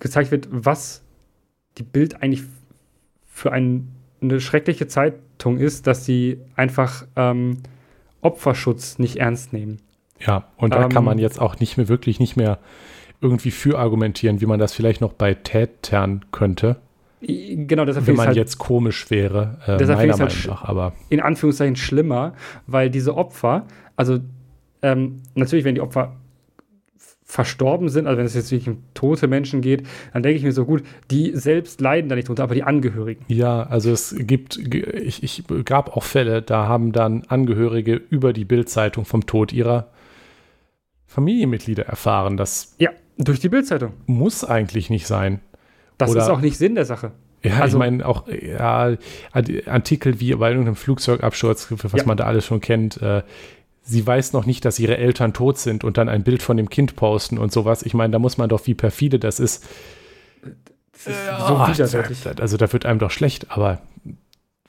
[0.00, 1.02] gezeigt wird, was
[1.78, 2.44] die Bild eigentlich
[3.28, 3.88] für ein,
[4.22, 7.58] eine schreckliche Zeitung ist, dass sie einfach ähm,
[8.20, 9.78] Opferschutz nicht ernst nehmen.
[10.20, 12.58] Ja, und da kann man ähm, jetzt auch nicht mehr wirklich nicht mehr
[13.20, 16.76] irgendwie für argumentieren, wie man das vielleicht noch bei Tätern könnte.
[17.26, 20.92] Genau, deshalb Wenn man halt, jetzt komisch wäre, äh, deshalb meiner Meinung halt nach, aber.
[21.08, 22.34] In Anführungszeichen schlimmer,
[22.66, 23.66] weil diese Opfer,
[23.96, 24.18] also
[24.82, 26.16] ähm, natürlich, wenn die Opfer
[27.24, 30.52] verstorben sind, also wenn es jetzt wirklich um tote Menschen geht, dann denke ich mir
[30.52, 33.24] so gut, die selbst leiden da nicht drunter, aber die Angehörigen.
[33.28, 38.44] Ja, also es gibt, ich, ich gab auch Fälle, da haben dann Angehörige über die
[38.44, 39.88] Bildzeitung vom Tod ihrer
[41.06, 42.36] Familienmitglieder erfahren.
[42.36, 43.94] Das ja, durch die Bildzeitung.
[44.06, 45.40] Muss eigentlich nicht sein.
[45.98, 47.12] Das Oder, ist auch nicht Sinn der Sache.
[47.42, 48.96] Ja, also, ich meine auch ja,
[49.66, 52.06] Artikel wie bei irgendeinem Flugzeugabsturz, was ja.
[52.06, 53.22] man da alles schon kennt, äh,
[53.82, 56.70] sie weiß noch nicht, dass ihre Eltern tot sind und dann ein Bild von dem
[56.70, 57.82] Kind posten und sowas.
[57.82, 59.62] Ich meine, da muss man doch, wie perfide das ist.
[60.92, 61.66] Das ist so oh.
[62.40, 63.82] Also da wird einem doch schlecht, aber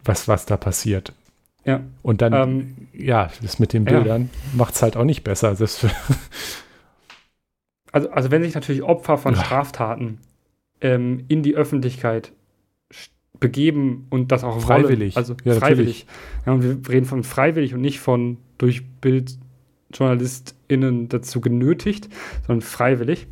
[0.03, 1.13] was, was da passiert.
[1.63, 1.80] Ja.
[2.03, 4.39] Und dann, ähm, ja, das mit den Bildern ja.
[4.53, 5.49] macht es halt auch nicht besser.
[7.91, 9.34] also, also wenn sich natürlich Opfer von.
[9.36, 10.19] Straftaten
[10.82, 12.32] ähm, in die Öffentlichkeit
[13.39, 15.15] begeben und das auch freiwillig.
[15.15, 16.05] Wollen, also ja, freiwillig.
[16.45, 22.07] Ja, und wir reden von freiwillig und nicht von durch BildjournalistInnen dazu genötigt,
[22.47, 23.28] sondern freiwillig.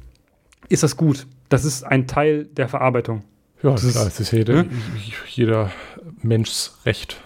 [0.69, 1.25] Ist das gut?
[1.49, 3.23] Das ist ein Teil der Verarbeitung.
[3.61, 4.69] Ja, das klar, ist, es ist jeder, ne?
[5.27, 5.71] jeder
[6.21, 7.21] Menschs Recht.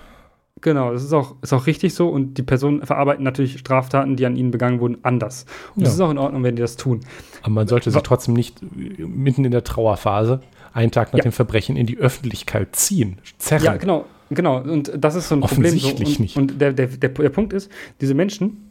[0.61, 4.25] Genau, das ist auch, ist auch richtig so und die Personen verarbeiten natürlich Straftaten, die
[4.25, 5.45] an ihnen begangen wurden, anders.
[5.75, 5.89] Und ja.
[5.89, 7.01] ist auch in Ordnung, wenn die das tun.
[7.41, 10.41] Aber man sollte sich trotzdem nicht mitten in der Trauerphase,
[10.73, 11.23] einen Tag nach ja.
[11.23, 13.65] dem Verbrechen, in die Öffentlichkeit ziehen, zerren.
[13.65, 14.61] Ja, genau, genau.
[14.61, 15.77] Und das ist so ein Problem.
[15.77, 15.89] So.
[15.89, 16.37] Und, nicht.
[16.37, 18.63] Und der, der, der, der Punkt ist, diese Menschen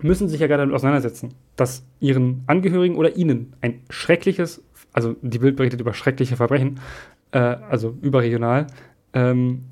[0.00, 4.62] müssen sich ja gerade damit auseinandersetzen, dass ihren Angehörigen oder ihnen ein schreckliches,
[4.92, 6.80] also die Bild berichtet über schreckliche Verbrechen,
[7.32, 8.66] äh, also überregional,
[9.12, 9.64] ähm,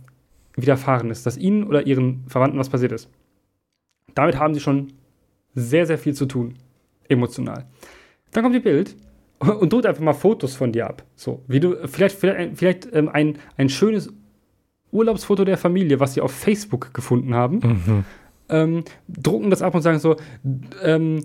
[0.55, 3.09] widerfahren ist, dass ihnen oder ihren Verwandten was passiert ist.
[4.14, 4.92] Damit haben sie schon
[5.55, 6.55] sehr, sehr viel zu tun,
[7.09, 7.66] emotional.
[8.32, 8.96] Dann kommt die Bild
[9.38, 11.05] und drückt einfach mal Fotos von dir ab.
[11.16, 14.12] So, wie du, vielleicht, vielleicht, vielleicht ähm, ein, ein schönes
[14.90, 18.05] Urlaubsfoto der Familie, was sie auf Facebook gefunden haben, mhm.
[18.48, 20.16] ähm, drucken das ab und sagen so,
[20.82, 21.24] ähm,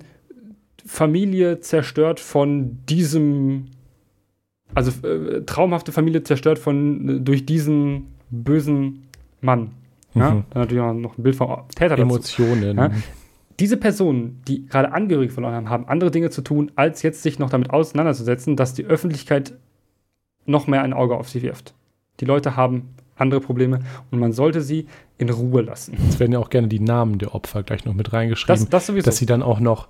[0.85, 3.65] Familie zerstört von diesem,
[4.73, 9.06] also äh, traumhafte Familie zerstört von äh, durch diesen bösen
[9.41, 9.71] Mann.
[10.13, 10.31] Ja?
[10.31, 10.43] Mhm.
[10.49, 12.01] Dann natürlich auch noch ein Bild vom Täter dazu.
[12.01, 12.77] Emotionen.
[12.77, 12.91] Ja?
[13.59, 17.39] Diese Personen, die gerade Angehörige verloren haben, haben andere Dinge zu tun, als jetzt sich
[17.39, 19.53] noch damit auseinanderzusetzen, dass die Öffentlichkeit
[20.45, 21.73] noch mehr ein Auge auf sie wirft.
[22.19, 23.79] Die Leute haben andere Probleme
[24.11, 25.97] und man sollte sie in Ruhe lassen.
[26.07, 29.03] Es werden ja auch gerne die Namen der Opfer gleich noch mit reingeschrieben, das, das
[29.03, 29.87] dass sie dann auch noch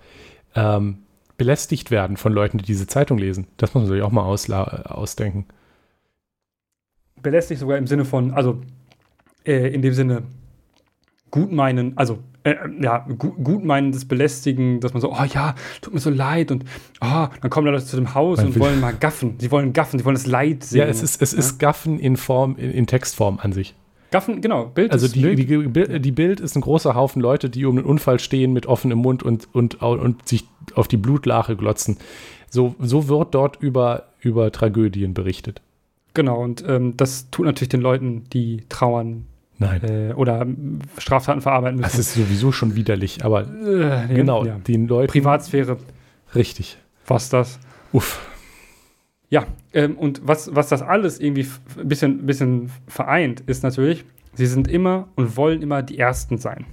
[0.56, 1.00] ähm,
[1.38, 3.48] belästigt werden von Leuten, die diese Zeitung lesen.
[3.58, 5.46] Das muss man sich auch mal ausdenken.
[7.22, 8.62] Belästigt sogar im Sinne von, also
[9.48, 10.24] äh, in dem Sinne
[11.32, 16.00] gut meinen, also äh, ja, gu gutmeinendes Belästigen, dass man so, oh ja, tut mir
[16.00, 16.64] so leid und
[17.02, 19.36] oh, dann kommen Leute zu dem Haus man und wollen mal gaffen.
[19.40, 20.80] Sie wollen gaffen, sie wollen das Leid sehen.
[20.80, 21.40] Ja, es ist, es ja?
[21.40, 23.76] ist Gaffen in Form, in, in, Textform an sich.
[24.12, 25.40] Gaffen, genau, Bild Also die Bild.
[25.40, 29.00] Die, die Bild ist ein großer Haufen Leute, die um den Unfall stehen mit offenem
[29.00, 30.46] Mund und, und, und sich
[30.76, 31.98] auf die Blutlache glotzen.
[32.50, 35.62] So, so wird dort über, über Tragödien berichtet.
[36.14, 39.26] Genau, und ähm, das tut natürlich den Leuten, die trauern,
[39.60, 39.82] Nein.
[39.84, 40.46] Äh, oder
[40.98, 41.98] Straftaten verarbeiten müssen.
[41.98, 44.58] Das ist sowieso schon widerlich, aber äh, genau, ja.
[44.60, 45.12] den Leuten.
[45.12, 45.78] Privatsphäre.
[46.36, 46.78] Richtig.
[47.08, 47.60] Was das?
[47.92, 48.20] Uff.
[49.30, 51.48] Ja, ähm, und was, was das alles irgendwie
[51.78, 56.66] ein bisschen, bisschen vereint, ist natürlich, sie sind immer und wollen immer die Ersten sein.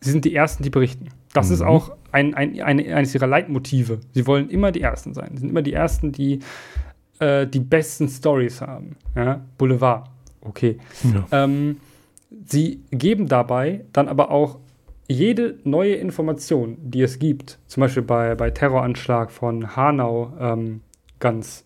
[0.00, 1.08] Sie sind die Ersten, die berichten.
[1.32, 1.54] Das mhm.
[1.54, 4.00] ist auch ein, ein, ein, eines ihrer Leitmotive.
[4.12, 5.30] Sie wollen immer die Ersten sein.
[5.34, 6.40] Sie sind immer die Ersten, die
[7.20, 8.96] äh, die besten Stories haben.
[9.16, 9.40] Ja?
[9.56, 10.08] Boulevard
[10.48, 10.78] okay.
[11.02, 11.44] Ja.
[11.44, 11.80] Ähm,
[12.46, 14.58] sie geben dabei dann aber auch
[15.08, 20.82] jede neue Information, die es gibt, zum Beispiel bei, bei Terroranschlag von Hanau ähm,
[21.18, 21.64] ganz,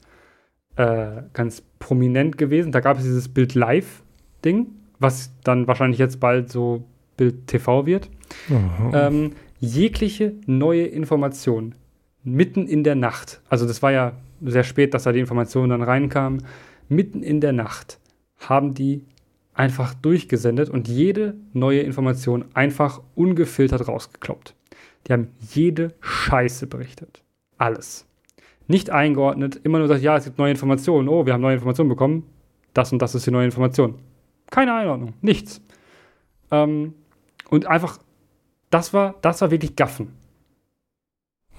[0.77, 2.71] äh, ganz prominent gewesen.
[2.71, 4.69] Da gab es dieses Bild Live-Ding,
[5.01, 6.85] was dann wahrscheinlich jetzt bald so
[7.17, 8.09] Bild TV wird.
[8.93, 11.75] Ähm, jegliche neue Information
[12.25, 15.83] mitten in der Nacht, also das war ja sehr spät, dass da die Information dann
[15.83, 16.39] reinkam,
[16.89, 17.99] mitten in der Nacht
[18.49, 19.05] haben die
[19.55, 24.55] einfach durchgesendet und jede neue Information einfach ungefiltert rausgekloppt.
[25.07, 27.23] Die haben jede Scheiße berichtet.
[27.59, 28.07] Alles.
[28.69, 31.09] Nicht eingeordnet, immer nur gesagt, ja, es gibt neue Informationen.
[31.09, 32.27] Oh, wir haben neue Informationen bekommen.
[32.73, 33.97] Das und das ist die neue Information.
[34.51, 35.61] Keine Einordnung, nichts.
[36.51, 36.95] Ähm,
[37.51, 37.99] und einfach,
[38.71, 40.13] das war, das war wirklich Gaffen.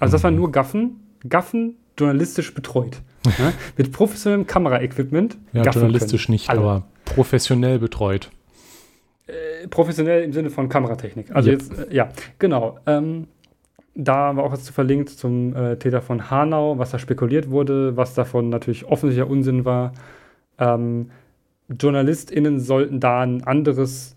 [0.00, 3.00] Also das war nur Gaffen, Gaffen journalistisch betreut.
[3.26, 5.38] Ja, mit professionellem Kameraequipment.
[5.52, 6.34] Ja, journalistisch können.
[6.34, 6.60] nicht, Alle.
[6.60, 8.30] aber professionell betreut.
[9.26, 11.34] Äh, professionell im Sinne von Kameratechnik.
[11.34, 11.60] Also yep.
[11.60, 12.78] jetzt, äh, ja, genau.
[12.86, 13.26] Ähm,
[13.94, 17.96] da war auch was zu verlinkt zum äh, Täter von Hanau, was da spekuliert wurde,
[17.96, 19.92] was davon natürlich offensichtlicher Unsinn war.
[20.58, 21.10] Ähm,
[21.80, 24.16] JournalistInnen sollten da ein anderes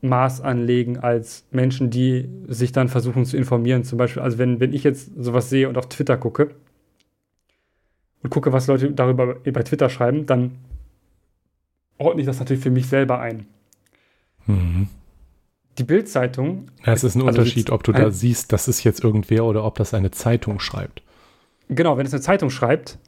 [0.00, 3.84] Maß anlegen als Menschen, die sich dann versuchen zu informieren.
[3.84, 6.50] Zum Beispiel, also wenn, wenn ich jetzt sowas sehe und auf Twitter gucke,
[8.22, 10.58] und gucke, was Leute darüber bei Twitter schreiben, dann
[11.98, 13.46] ordne ich das natürlich für mich selber ein.
[14.46, 14.88] Mhm.
[15.78, 16.66] Die Bildzeitung.
[16.84, 19.64] Ja, es ist ein also Unterschied, ob du da siehst, das ist jetzt irgendwer oder
[19.64, 21.02] ob das eine Zeitung schreibt.
[21.68, 22.98] Genau, wenn es eine Zeitung schreibt,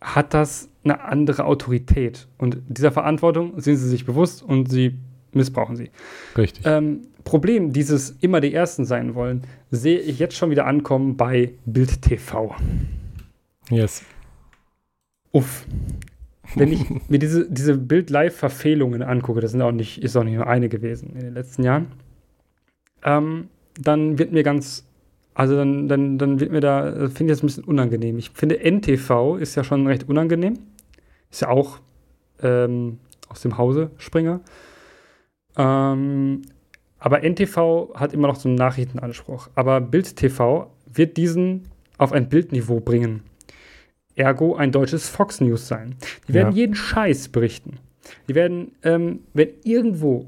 [0.00, 2.26] hat das eine andere Autorität.
[2.38, 4.98] Und dieser Verantwortung sind sie sich bewusst und sie
[5.32, 5.90] missbrauchen sie.
[6.36, 6.64] Richtig.
[6.66, 11.54] Ähm, Problem, dieses immer die Ersten sein wollen, sehe ich jetzt schon wieder ankommen bei
[11.64, 12.54] Bild TV.
[13.70, 14.02] yes.
[15.34, 15.66] Uff.
[16.54, 20.46] Wenn ich mir diese, diese Bild-Live-Verfehlungen angucke, das sind auch nicht, ist auch nicht nur
[20.46, 21.88] eine gewesen in den letzten Jahren,
[23.02, 23.48] ähm,
[23.80, 24.86] dann wird mir ganz,
[25.34, 28.16] also dann, dann, dann wird mir da, finde ich das ein bisschen unangenehm.
[28.16, 30.54] Ich finde, NTV ist ja schon recht unangenehm.
[31.32, 31.80] Ist ja auch
[32.40, 34.40] ähm, aus dem Hause Springer.
[35.56, 36.42] Ähm,
[37.00, 39.48] aber NTV hat immer noch so einen Nachrichtenanspruch.
[39.56, 41.62] Aber Bild TV wird diesen
[41.98, 43.24] auf ein Bildniveau bringen.
[44.16, 45.96] Ergo ein deutsches Fox News sein.
[46.28, 46.56] Die werden Ja.
[46.56, 47.78] jeden Scheiß berichten.
[48.28, 50.26] Die werden, ähm, wenn irgendwo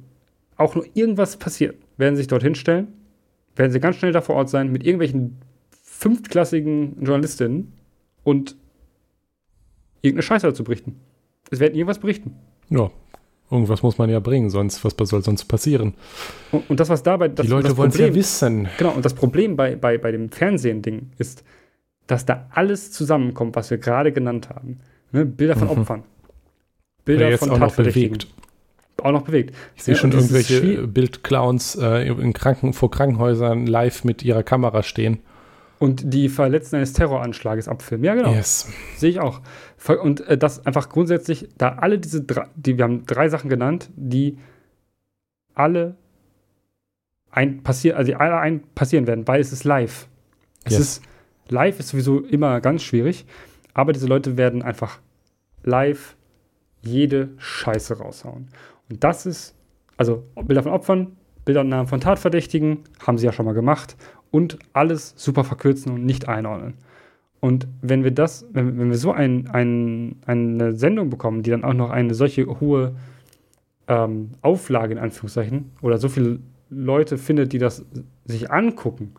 [0.56, 2.88] auch nur irgendwas passiert, werden sie sich dorthin stellen,
[3.54, 5.36] werden sie ganz schnell da vor Ort sein mit irgendwelchen
[5.82, 7.72] fünftklassigen Journalistinnen
[8.24, 8.56] und
[10.02, 10.96] irgendeine Scheiße dazu berichten.
[11.50, 12.34] Es werden irgendwas berichten.
[12.70, 12.90] Ja.
[13.48, 15.94] Irgendwas muss man ja bringen, sonst, was soll sonst passieren?
[16.50, 18.68] Und, und das, was dabei, das, Die Leute wollen ja wissen.
[18.76, 21.44] Genau, und das Problem bei, bei, bei dem Fernsehen-Ding ist,
[22.06, 24.80] dass da alles zusammenkommt, was wir gerade genannt haben.
[25.12, 25.24] Ne?
[25.26, 25.78] Bilder von Mhm.
[25.80, 26.02] Opfern.
[27.04, 28.26] Bilder jetzt von auch noch bewegt.
[29.02, 29.54] Auch noch bewegt.
[29.76, 34.82] Ich sehe Ja, schon irgendwelche Bildclowns äh, in Kranken vor Krankenhäusern live mit ihrer Kamera
[34.82, 35.20] stehen.
[35.78, 38.04] Und die Verletzten eines Terroranschlages abfilmen.
[38.04, 38.32] Ja, genau.
[38.32, 38.66] Yes.
[38.96, 39.42] Sehe ich auch.
[40.02, 43.90] Und äh, das einfach grundsätzlich, da alle diese drei, die, wir haben drei Sachen genannt,
[43.94, 44.38] die
[45.54, 45.96] alle
[47.30, 50.08] ein passieren, also die alle ein passieren werden, weil es ist live.
[50.64, 50.80] Es Yes.
[50.80, 51.02] ist
[51.48, 53.26] live ist sowieso immer ganz schwierig,
[53.74, 54.98] aber diese Leute werden einfach
[55.62, 56.16] live
[56.82, 58.48] jede Scheiße raushauen.
[58.88, 59.54] Und das ist,
[59.96, 63.96] also Bilder von Opfern, Bildernamen von Tatverdächtigen, haben sie ja schon mal gemacht
[64.30, 66.74] und alles super verkürzen und nicht einordnen.
[67.40, 71.64] Und wenn wir das, wenn, wenn wir so ein, ein, eine Sendung bekommen, die dann
[71.64, 72.96] auch noch eine solche hohe
[73.88, 76.40] ähm, Auflage in Anführungszeichen oder so viele
[76.70, 77.84] Leute findet, die das
[78.24, 79.12] sich angucken,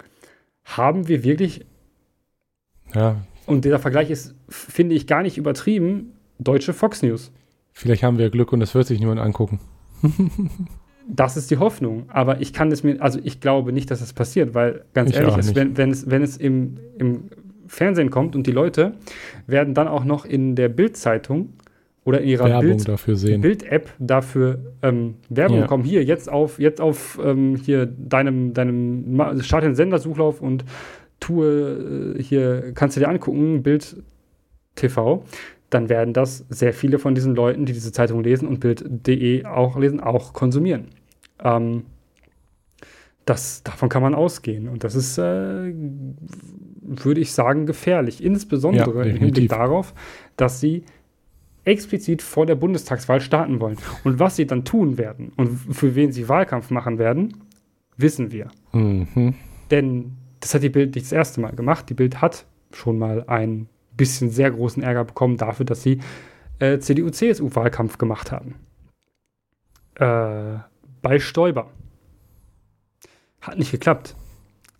[0.65, 1.65] haben wir wirklich,
[2.95, 7.31] Ja, und dieser Vergleich ist, finde ich, gar nicht übertrieben, deutsche Fox News.
[7.73, 9.59] vielleicht haben wir Glück und es wird sich niemand angucken.
[11.09, 12.03] Das ist die Hoffnung.
[12.09, 15.15] Aber ich kann es mir, also ich glaube nicht, dass das passiert, weil ganz Ich
[15.15, 15.55] ehrlich, nicht.
[15.55, 17.29] wenn, wenn es, wenn es im, im
[17.67, 18.93] Fernsehen kommt und die Leute
[19.47, 21.53] werden dann auch noch in der Bildzeitung
[22.03, 23.39] oder in ihrer Werbung Bild, dafür sehen.
[23.39, 25.63] Bild-App dafür ähm, Werbung Ja.
[25.63, 25.85] bekommen.
[25.85, 30.65] Hier, jetzt auf, jetzt auf ähm, hier deinem, deinem start den Sendersuchlauf und
[31.27, 33.97] tue äh, hier, kannst du dir angucken, Bild
[34.75, 35.23] TV,
[35.69, 39.77] dann werden das sehr viele von diesen Leuten, die diese Zeitung lesen und Bild.de auch
[39.77, 40.87] lesen, auch konsumieren.
[41.43, 41.83] Ähm,
[43.25, 44.69] das, davon kann man ausgehen.
[44.69, 45.73] Und das ist, äh,
[46.81, 48.23] würde ich sagen, gefährlich.
[48.23, 49.93] Insbesondere Ja, im Hinblick darauf,
[50.37, 50.83] dass sie
[51.65, 53.77] explizit vor der Bundestagswahl starten wollen.
[54.05, 57.33] Und was sie dann tun werden und für wen sie Wahlkampf machen werden,
[57.97, 58.47] wissen wir.
[58.71, 59.33] Mhm.
[59.69, 61.89] Denn das hat die Bild nicht das erste Mal gemacht.
[61.89, 65.99] Die Bild hat schon mal ein bisschen sehr großen Ärger bekommen dafür, dass sie
[66.59, 68.55] äh, CDU-CSU-Wahlkampf gemacht haben.
[69.95, 70.59] Äh,
[71.01, 71.71] bei Stoiber.
[73.41, 74.15] Hat nicht geklappt.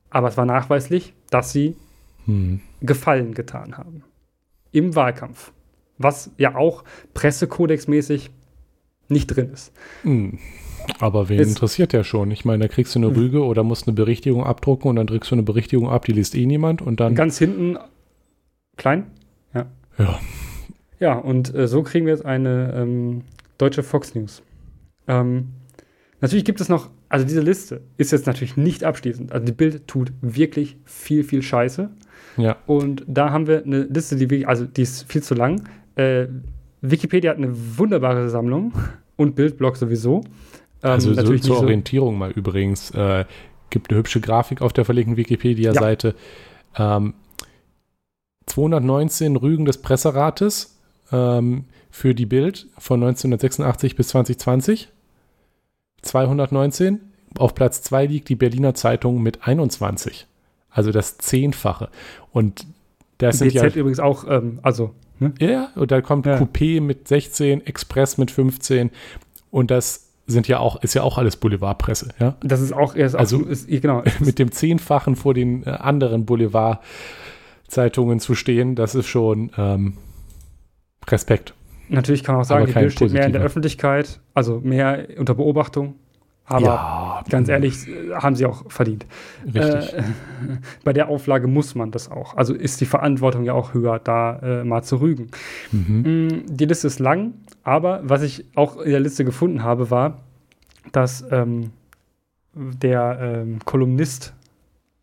[0.10, 1.76] Aber es war nachweislich, dass sie
[2.28, 2.60] Hm.
[2.82, 4.03] Gefallen getan haben.
[4.72, 5.53] Im Wahlkampf.
[5.97, 6.84] Was ja auch
[7.14, 8.30] pressekodexmäßig
[9.08, 9.72] nicht drin ist.
[10.03, 10.38] Hm.
[11.00, 12.32] Aber wen Jetzt- interessiert ja schon?
[12.32, 15.32] Ich meine, da kriegst du eine Rüge oder musst eine Berichtigung abdrucken und dann drückst
[15.32, 17.16] du eine Berichtigung ab, die liest eh niemand und dann.
[17.16, 17.78] Ganz hinten
[18.78, 19.08] klein.
[19.54, 20.20] Ja.
[21.00, 23.22] Ja, und äh, so kriegen wir jetzt eine ähm,
[23.58, 24.42] deutsche Fox News.
[25.08, 25.48] Ähm,
[26.22, 29.32] natürlich gibt es noch, also diese Liste ist jetzt natürlich nicht abschließend.
[29.32, 31.90] Also die Bild tut wirklich viel, viel Scheiße.
[32.38, 32.58] Ja.
[32.68, 35.64] Und da haben wir eine Liste, die wirklich, also die ist viel zu lang.
[35.96, 36.28] Äh,
[36.82, 38.74] Wikipedia hat eine wunderbare Sammlung
[39.16, 40.22] und Bildblog sowieso.
[40.84, 42.91] Ähm, Also so, zur so- Orientierung mal übrigens.
[42.91, 43.25] Äh,
[43.69, 46.15] gibt eine hübsche Grafik auf der verlinkten Wikipedia-Seite.
[46.78, 47.13] Ähm,
[48.45, 50.78] 219 Rügen des Presserates
[51.11, 54.89] ähm, für die Bild von 1986 bis 2020.
[56.01, 57.01] 219.
[57.38, 60.28] Auf Platz 2 liegt die Berliner Zeitung mit 21.
[60.69, 61.89] Also das Zehnfache.
[62.32, 62.65] Und
[63.17, 65.34] das sind BZ ja übrigens auch, ähm, also, ne?
[65.39, 66.38] ja, und da kommt Ja.
[66.38, 68.91] Coupé mit 16, Express mit 15
[69.51, 72.36] und das sind ja auch, ist ja auch alles Boulevardpresse, ja.
[72.41, 76.25] Das ist auch, ist Also- auch, ist, genau, Mit dem Zehnfachen vor den äh, anderen
[76.25, 79.93] Boulevardzeitungen zu stehen, das ist schon ähm,
[81.07, 81.53] Respekt.
[81.89, 83.41] Natürlich kann man auch sagen, Aber die Bild steht mehr in der.
[83.41, 85.95] Öffentlichkeit, also mehr unter Beobachtung.
[86.49, 89.05] Aber ja, ganz ehrlich, äh, haben sie auch verdient.
[89.45, 89.93] Richtig.
[89.93, 90.03] Äh,
[90.86, 92.36] bei der Auflage muss man das auch.
[92.38, 95.28] Also ist die Verantwortung ja auch höher, da äh, mal zu rügen.
[95.73, 96.28] mhm.
[96.28, 97.34] Mm, Die Liste ist lang,
[97.68, 100.24] aber was ich auch in der Liste gefunden habe, war,
[100.93, 101.72] dass ähm,
[102.53, 104.34] der ähm, Kolumnist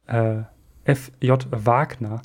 [0.07, 0.37] äh,
[0.85, 1.47] F.J.
[1.51, 2.23] Wagner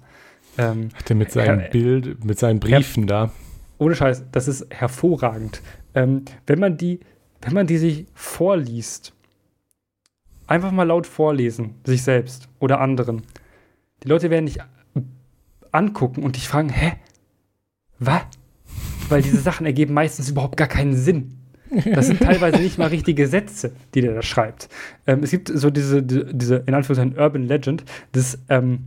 [0.58, 3.34] ähm, Hat er mit seinem äh, Bild, mit seinen Briefen da.
[3.80, 5.62] Ohne Scheiß, das ist hervorragend.
[5.94, 7.02] Ähm, wenn man die,
[7.42, 9.12] wenn man die sich vorliest,
[10.48, 13.24] einfach mal laut vorlesen, sich selbst oder anderen.
[14.04, 14.60] Die Leute werden dich
[15.74, 16.94] angucken und dich fragen, hä?
[18.00, 18.22] Was?
[19.10, 21.36] Weil diese Sachen ergeben meistens überhaupt gar keinen Sinn.
[21.94, 24.70] Das sind teilweise nicht mal richtige Sätze, die der da schreibt.
[25.06, 28.86] Ähm, es gibt so diese, diese, in Anführungszeichen, Urban Legend, dass ähm,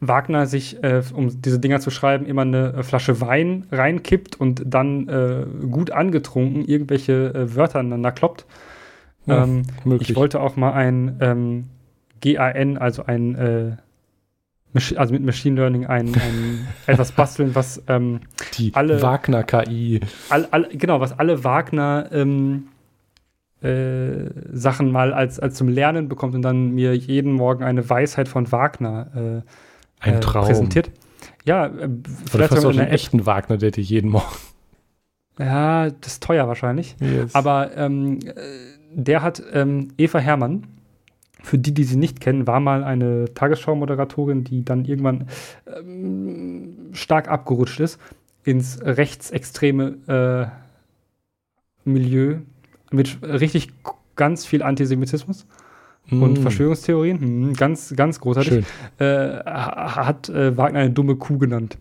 [0.00, 5.08] Wagner sich, äh, um diese Dinger zu schreiben, immer eine Flasche Wein reinkippt und dann
[5.08, 8.46] äh, gut angetrunken irgendwelche äh, Wörter aneinander kloppt.
[9.26, 9.62] Ja, ähm,
[10.00, 11.64] ich wollte auch mal ein ähm,
[12.20, 13.76] GAN, also ein äh,
[14.96, 18.20] also mit Machine Learning ein, ein etwas basteln, was ähm,
[18.54, 20.00] die alle Wagner KI
[20.30, 22.68] all, all, genau, was alle Wagner ähm,
[23.62, 28.28] äh, Sachen mal als, als zum Lernen bekommt und dann mir jeden Morgen eine Weisheit
[28.28, 29.42] von Wagner
[30.02, 30.46] äh, ein äh, Traum.
[30.46, 30.90] präsentiert.
[31.44, 31.88] Ja, äh,
[32.30, 34.26] vielleicht Oder einen echten Wagner, der dir jeden Morgen.
[35.38, 36.94] Ja, das ist teuer wahrscheinlich.
[37.00, 37.34] Yes.
[37.34, 38.32] Aber ähm, äh,
[38.92, 40.66] der hat ähm, Eva Hermann,
[41.42, 45.28] für die, die sie nicht kennen, war mal eine Tagesschau-Moderatorin, die dann irgendwann
[45.66, 47.98] ähm, stark abgerutscht ist
[48.44, 50.50] ins rechtsextreme
[51.84, 52.38] äh, Milieu
[52.90, 53.72] mit richtig
[54.16, 55.46] ganz viel Antisemitismus
[56.10, 56.22] mm.
[56.22, 57.50] und Verschwörungstheorien.
[57.50, 58.64] Mm, ganz, ganz großartig.
[58.98, 59.04] Äh,
[59.44, 61.78] hat äh, Wagner eine dumme Kuh genannt.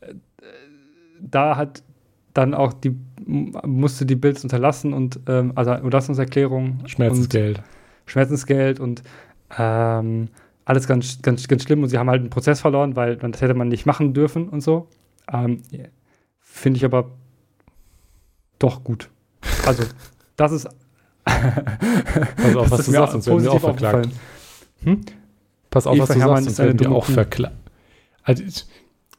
[0.00, 0.14] Äh,
[1.20, 1.82] da hat
[2.34, 2.96] dann auch die
[3.26, 6.80] musste die Bilds unterlassen und ähm, also Unterlassungserklärung.
[6.86, 7.58] Schmerzensgeld.
[7.58, 7.64] Und
[8.06, 9.02] Schmerzensgeld und
[9.58, 10.28] ähm,
[10.64, 13.54] alles ganz, ganz, ganz schlimm und sie haben halt einen Prozess verloren, weil das hätte
[13.54, 14.88] man nicht machen dürfen und so.
[15.32, 15.62] Ähm,
[16.40, 17.10] Finde ich aber
[18.58, 19.10] doch gut.
[19.64, 19.84] Also,
[20.36, 20.68] das ist.
[21.24, 24.08] Pass auf, was du sagst, sonst werden wir auch verklagt.
[24.82, 25.00] Hm?
[25.70, 27.56] Pass auf, Eva was du Hermann sagst, sonst werden wir auch verklagt.
[28.22, 28.44] Also,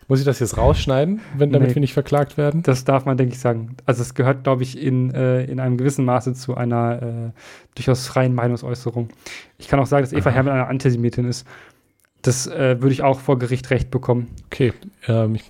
[0.07, 2.63] muss ich das jetzt rausschneiden, wenn damit nee, wir nicht verklagt werden?
[2.63, 3.75] Das darf man, denke ich, sagen.
[3.85, 7.31] Also es gehört, glaube ich, in, äh, in einem gewissen Maße zu einer äh,
[7.75, 9.09] durchaus freien Meinungsäußerung.
[9.57, 10.29] Ich kann auch sagen, dass Eva.
[10.29, 11.45] Hermann eine Antisemitin ist.
[12.21, 14.29] Das äh, würde ich auch vor Gericht recht bekommen.
[14.45, 14.73] Okay.
[15.07, 15.43] Ähm, ich,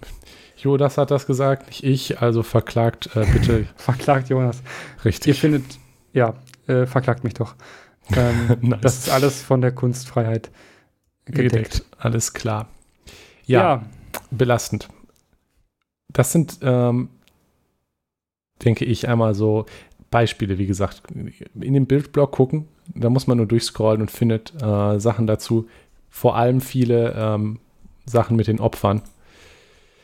[0.58, 3.68] Jonas hat das gesagt, nicht ich, also verklagt äh, bitte.
[3.76, 4.64] verklagt Jonas.
[5.06, 5.28] Richtig.
[5.28, 5.66] Ihr findet,
[6.14, 6.34] ja,
[6.66, 7.54] äh, verklagt mich doch.
[8.16, 8.82] Ähm, nice.
[8.82, 10.50] Das ist alles von der Kunstfreiheit
[11.26, 11.52] gedeckt.
[11.52, 11.86] gedeckt.
[12.00, 12.70] Alles klar.
[13.46, 13.62] ja.
[13.62, 13.84] ja
[14.32, 14.90] belastend.
[16.10, 17.10] Das sind, ähm,
[18.64, 19.66] denke ich, einmal so
[20.10, 25.00] Beispiele, wie gesagt, in den Bildblog gucken, da muss man nur durchscrollen und findet äh,
[25.00, 25.68] Sachen dazu.
[26.10, 27.60] Vor allem viele ähm,
[28.06, 29.02] Sachen mit den Opfern.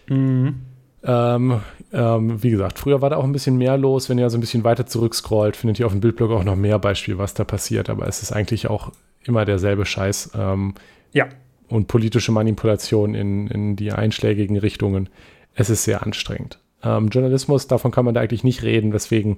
[0.08, 0.62] Mhm.
[1.06, 1.62] Ähm,
[1.92, 4.10] ähm, wie gesagt, früher war da auch ein bisschen mehr los.
[4.10, 6.80] Wenn ihr also ein bisschen weiter zurückscrollt, findet ihr auf dem Bildblog auch noch mehr
[6.80, 7.90] Beispiele, was da passiert.
[7.90, 8.92] Aber es ist eigentlich auch
[9.24, 10.32] immer derselbe Scheiß.
[10.36, 10.74] Ähm,
[11.14, 11.28] ja
[11.74, 15.10] und politische Manipulation in, in die einschlägigen Richtungen.
[15.56, 16.60] Es ist sehr anstrengend.
[16.84, 19.38] Ähm, Journalismus, davon kann man da eigentlich nicht reden, weswegen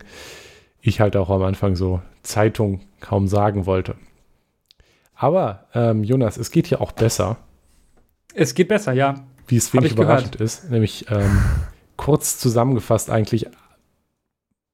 [0.81, 3.95] ich halt auch am Anfang so Zeitung kaum sagen wollte.
[5.15, 7.37] Aber ähm, Jonas, es geht hier auch besser.
[8.33, 9.15] Es geht besser, ja.
[9.47, 10.41] Wie es wenig überraschend gehört.
[10.41, 10.69] ist.
[10.69, 11.41] Nämlich ähm,
[11.95, 13.47] kurz zusammengefasst eigentlich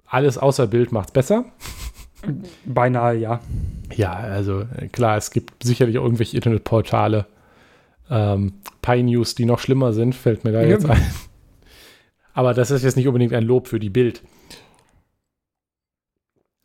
[0.07, 1.45] alles außer Bild macht es besser.
[2.65, 3.39] Beinahe, ja.
[3.95, 7.27] Ja, also äh, klar, es gibt sicherlich irgendwelche Internetportale,
[8.11, 10.67] ähm, Pi News, die noch schlimmer sind, fällt mir da ja.
[10.67, 11.01] jetzt ein.
[12.33, 14.21] Aber das ist jetzt nicht unbedingt ein Lob für die Bild.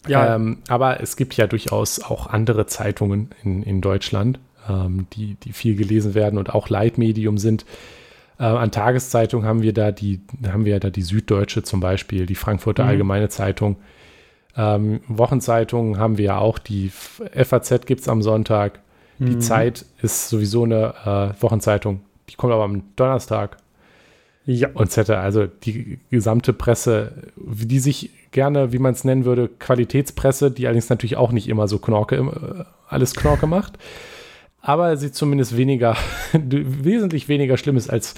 [0.07, 0.35] Ja.
[0.35, 4.39] Ähm, aber es gibt ja durchaus auch andere Zeitungen in, in Deutschland,
[4.69, 7.65] ähm, die, die viel gelesen werden und auch Leitmedium sind.
[8.39, 12.35] Äh, an Tageszeitungen haben wir da die, haben wir da die Süddeutsche zum Beispiel, die
[12.35, 12.91] Frankfurter mhm.
[12.91, 13.77] Allgemeine Zeitung.
[14.57, 18.81] Ähm, Wochenzeitungen haben wir ja auch, die FAZ gibt es am Sonntag.
[19.19, 19.41] Die mhm.
[19.41, 22.01] Zeit ist sowieso eine äh, Wochenzeitung.
[22.29, 23.57] Die kommt aber am Donnerstag.
[24.45, 24.69] Ja.
[24.75, 30.53] Und Z, also die gesamte Presse, die sich gerne, wie man es nennen würde, Qualitätspresse,
[30.53, 33.77] die allerdings natürlich auch nicht immer so Knorke, äh, alles Knorke macht,
[34.61, 35.97] aber sie zumindest weniger,
[36.33, 38.15] wesentlich weniger schlimm ist als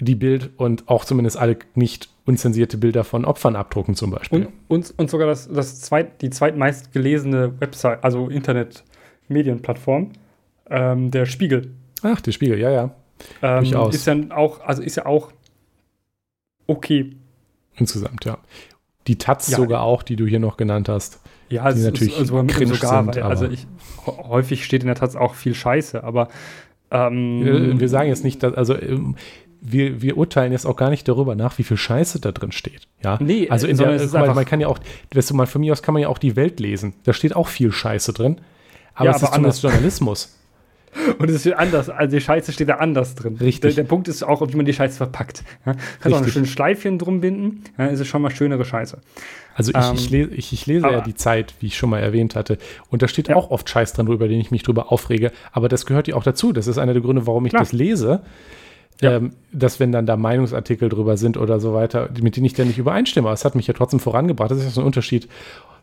[0.00, 4.46] die Bild und auch zumindest alle nicht unzensierte Bilder von Opfern abdrucken zum Beispiel.
[4.46, 8.82] Und, und, und sogar das, das zweit, die zweitmeist gelesene Website, also Internet,
[9.28, 10.12] Medienplattform,
[10.70, 11.72] ähm, der Spiegel.
[12.02, 12.90] Ach, der Spiegel, ja, ja.
[13.42, 15.32] Ähm, ist ja auch, also ist ja auch
[16.66, 17.16] okay.
[17.76, 18.38] Insgesamt, ja.
[19.06, 19.56] Die Taz ja.
[19.56, 21.20] sogar auch, die du hier noch genannt hast.
[21.48, 22.36] Ja, die natürlich ist, also
[22.74, 23.66] sogar, sind, weil, also ich,
[24.06, 26.28] häufig steht in der Taz auch viel Scheiße, aber
[26.90, 29.16] ähm, wir sagen jetzt nicht, dass, also ähm,
[29.60, 32.88] wir, wir urteilen jetzt auch gar nicht darüber nach, wie viel Scheiße da drin steht.
[33.02, 34.78] Ja, Nee, also in der, einfach- man kann ja auch,
[35.14, 36.94] weißt du mal, von mir aus kann man ja auch die Welt lesen.
[37.04, 38.40] Da steht auch viel Scheiße drin.
[38.96, 40.32] Aber Ja, es aber ist zumindest Journalismus.
[41.18, 43.36] Und es steht anders, also die Scheiße steht da anders drin.
[43.36, 43.74] Richtig.
[43.74, 45.44] Der, der Punkt ist auch, wie man die Scheiße verpackt.
[45.66, 45.74] Ja?
[46.00, 48.98] Kannst auch ein schönes Schleifchen drum binden, ja, ist es schon mal schönere Scheiße.
[49.54, 51.98] Also ich, Ähm, ich, lese, ich, ich lese ja die Zeit, wie ich schon mal
[52.00, 52.56] erwähnt hatte.
[52.90, 53.36] Und da steht Ja.
[53.36, 55.32] auch oft Scheiß dran, über den ich mich drüber aufrege.
[55.52, 56.52] Aber das gehört ja auch dazu.
[56.52, 57.62] Das ist einer der Gründe, warum ich Klar.
[57.62, 58.22] das lese.
[59.02, 62.68] Ähm, dass wenn dann da Meinungsartikel drüber sind oder so weiter, mit denen ich dann
[62.68, 63.28] nicht übereinstimme.
[63.28, 64.50] Aber es hat mich ja trotzdem vorangebracht.
[64.50, 65.28] Das ist ja so ein Unterschied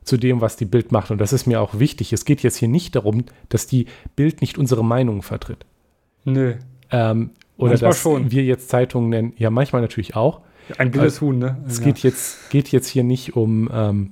[0.03, 1.11] zu dem, was die Bild macht.
[1.11, 2.13] Und das ist mir auch wichtig.
[2.13, 3.85] Es geht jetzt hier nicht darum, dass die
[4.15, 5.65] Bild nicht unsere Meinung vertritt.
[6.25, 6.55] Nö.
[6.91, 8.31] Ähm, oder Manchmal dass schon.
[8.31, 9.33] wir jetzt Zeitungen nennen.
[9.37, 10.41] Ja, manchmal natürlich auch.
[10.77, 11.57] Ein wildes Huhn, ne?
[11.67, 11.85] Es Ja.
[11.85, 14.11] geht, jetzt, geht jetzt hier nicht um, ähm,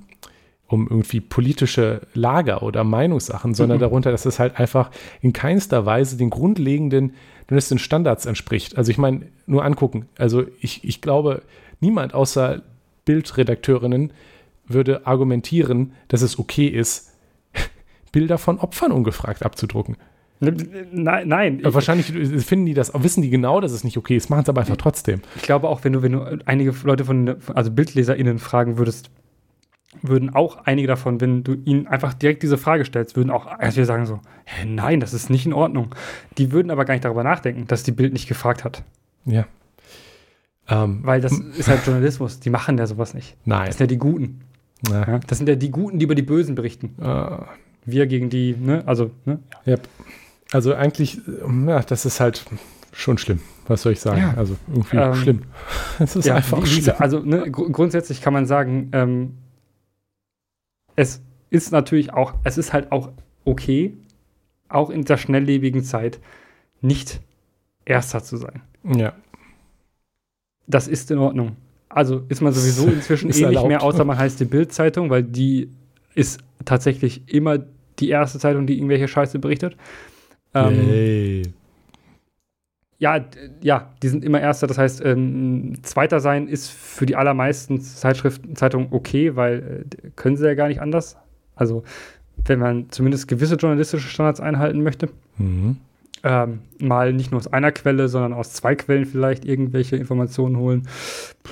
[0.68, 3.82] um irgendwie politische Lager oder Meinungssachen, sondern Mhm.
[3.82, 4.92] darunter, dass es halt einfach
[5.22, 7.14] in keinster Weise den grundlegenden
[7.50, 8.78] journalistischen Standards entspricht.
[8.78, 10.08] Also ich meine, nur angucken.
[10.18, 11.42] Also ich, ich glaube,
[11.82, 12.62] niemand außer
[13.06, 14.12] Bildredakteurinnen
[14.74, 17.14] würde argumentieren, dass es okay ist,
[18.12, 19.98] Bilder von Opfern ungefragt abzudrucken.
[20.42, 21.62] Nein, nein.
[21.64, 22.08] Wahrscheinlich
[22.44, 24.76] finden die das, wissen die genau, dass es nicht okay ist, machen es aber einfach
[24.76, 25.22] trotzdem.
[25.36, 29.12] Ich glaube auch, wenn du, wenn du einige Leute von, also BildleserInnen fragen würdest,
[30.02, 33.78] würden auch einige davon, wenn du ihnen einfach direkt diese Frage stellst, würden auch erst
[33.78, 35.94] wieder sagen so, hä, nein, das ist nicht in Ordnung.
[36.38, 38.84] Die würden aber gar nicht darüber nachdenken, dass die Bild nicht gefragt hat.
[39.26, 39.46] Ja.
[40.70, 43.36] Ähm, Weil das ist halt Journalismus, die machen ja sowas nicht.
[43.46, 43.68] nein.
[43.68, 44.42] Das sind ja die Guten.
[44.90, 45.20] Ja?
[45.28, 46.96] Das sind ja die Guten, die über die Bösen berichten.
[47.02, 47.38] äh,
[47.86, 49.40] Wir gegen die, ne, also, ne?
[49.66, 49.78] ja.
[50.52, 51.20] Also eigentlich,
[51.68, 52.46] ja, das ist halt
[52.92, 53.40] schon schlimm.
[53.68, 54.20] Was soll ich sagen?
[54.20, 54.34] Ja.
[54.36, 55.42] Also irgendwie Ähm, schlimm.
[56.00, 56.96] Es ist einfach wie, wie, schlimm.
[57.00, 59.38] also ne, gru- grundsätzlich kann man sagen, ähm,
[60.96, 63.12] es ist natürlich auch, es ist halt auch
[63.46, 63.96] okay,
[64.68, 66.20] auch in der schnelllebigen Zeit
[66.82, 67.22] nicht
[67.86, 68.62] Erster zu sein.
[68.84, 69.14] Ja.
[70.68, 71.56] Das ist in Ordnung.
[71.94, 75.70] Also ist man sowieso inzwischen eh nicht mehr, außer man heißt die Bild-Zeitung, weil die
[76.16, 77.60] ist tatsächlich immer
[78.00, 79.76] die erste Zeitung, die irgendwelche Scheiße berichtet.
[80.54, 81.44] Ähm.
[82.98, 83.26] Ja,
[83.64, 84.68] ja, die sind immer Erster.
[84.68, 90.38] Das heißt, ähm, Zweiter sein ist für die allermeisten Zeitschriften, Zeitungen okay, weil äh, können
[90.38, 91.18] sie ja gar nicht anders.
[91.56, 91.84] Also,
[92.46, 95.10] wenn man zumindest gewisse journalistische Standards einhalten möchte,
[95.42, 95.78] Mhm.
[96.24, 100.88] Ähm, mal nicht nur aus einer Quelle, sondern aus zwei Quellen vielleicht irgendwelche Informationen holen.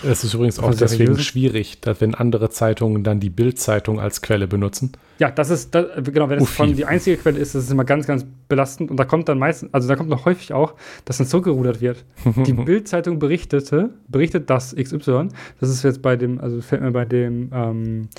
[0.03, 1.23] Es ist übrigens auch deswegen seriösen?
[1.23, 4.91] schwierig, dass wenn andere Zeitungen dann die Bild-Zeitung als Quelle benutzen.
[5.17, 7.85] Ja, das ist, das, genau, wenn es von die einzige Quelle ist, das ist immer
[7.85, 8.91] ganz, ganz belastend.
[8.91, 10.75] Und da kommt dann meistens, also da kommt noch häufig auch,
[11.05, 12.05] dass dann zurückgerudert wird.
[12.45, 15.29] Die Bild-Zeitung berichtete, berichtet das XY.
[15.59, 18.09] Das ist jetzt bei dem, also fällt mir bei dem, ähm,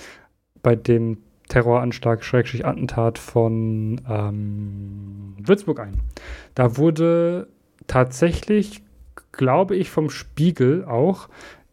[0.62, 1.18] bei dem
[1.50, 6.00] Terroranschlag, Schrägstrich Attentat von ähm, Würzburg ein.
[6.54, 7.48] Da wurde
[7.86, 8.82] tatsächlich,
[9.32, 11.28] glaube ich, vom Spiegel auch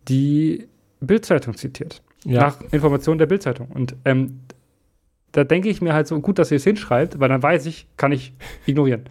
[0.10, 0.68] die
[1.00, 3.68] Bild-Zeitung zitiert Ja, nach Informationen der Bildzeitung.
[3.68, 4.42] Und ähm,
[5.32, 7.88] da denke ich mir halt so, gut, dass ihr es hinschreibt, weil dann weiß ich,
[7.98, 8.34] kann ich
[8.66, 9.04] ignorieren.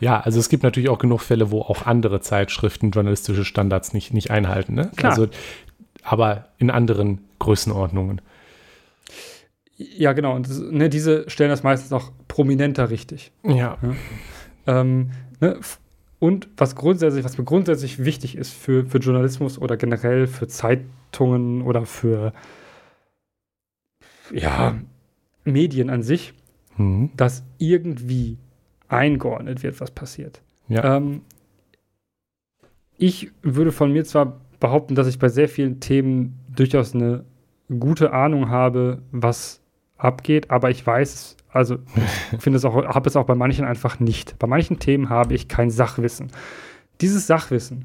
[0.00, 4.12] ja, also es gibt natürlich auch genug Fälle, wo auch andere Zeitschriften journalistische Standards nicht,
[4.12, 4.74] nicht einhalten.
[4.74, 4.90] Ne?
[4.96, 5.12] Klar.
[5.12, 5.28] Also,
[6.02, 8.20] aber in anderen Größenordnungen.
[9.78, 10.34] Ja, genau.
[10.34, 13.32] Und das, ne, diese stellen das meistens auch prominenter richtig.
[13.44, 13.78] Ja.
[14.66, 15.10] Ähm,
[15.40, 15.58] ne,
[16.18, 21.62] und was grundsätzlich, was mir grundsätzlich wichtig ist für, für Journalismus oder generell für Zeitungen
[21.62, 22.32] oder für
[24.32, 24.76] ja,
[25.44, 26.34] Medien an sich,
[26.78, 27.10] Mhm.
[27.16, 28.38] dass irgendwie
[28.88, 30.40] eingeordnet wird, was passiert.
[30.68, 30.96] Ja.
[30.96, 31.22] Ähm,
[32.96, 37.24] ich würde von mir zwar behaupten, dass ich bei sehr vielen Themen durchaus eine
[37.68, 39.60] gute Ahnung habe, was
[39.98, 41.78] abgeht, aber ich weiß, also
[42.32, 44.38] ich finde es auch, habe es auch bei manchen einfach nicht.
[44.38, 46.30] Bei manchen Themen habe ich kein Sachwissen.
[47.00, 47.84] Dieses Sachwissen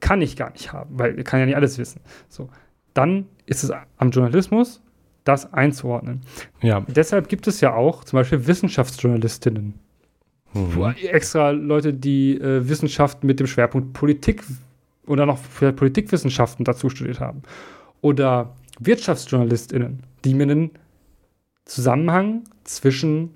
[0.00, 2.00] kann ich gar nicht haben, weil ich kann ja nicht alles wissen.
[2.28, 2.48] So,
[2.92, 4.82] dann ist es am Journalismus,
[5.24, 6.22] das einzuordnen.
[6.60, 6.80] Ja.
[6.80, 9.74] Deshalb gibt es ja auch zum Beispiel Wissenschaftsjournalistinnen.
[10.52, 10.94] Mhm.
[11.02, 14.44] Extra Leute, die äh, Wissenschaft mit dem Schwerpunkt Politik
[15.06, 15.38] oder noch
[15.76, 17.42] Politikwissenschaften dazu studiert haben.
[18.00, 20.70] Oder WirtschaftsjournalistInnen, die mir einen
[21.64, 23.30] Zusammenhang zwischen,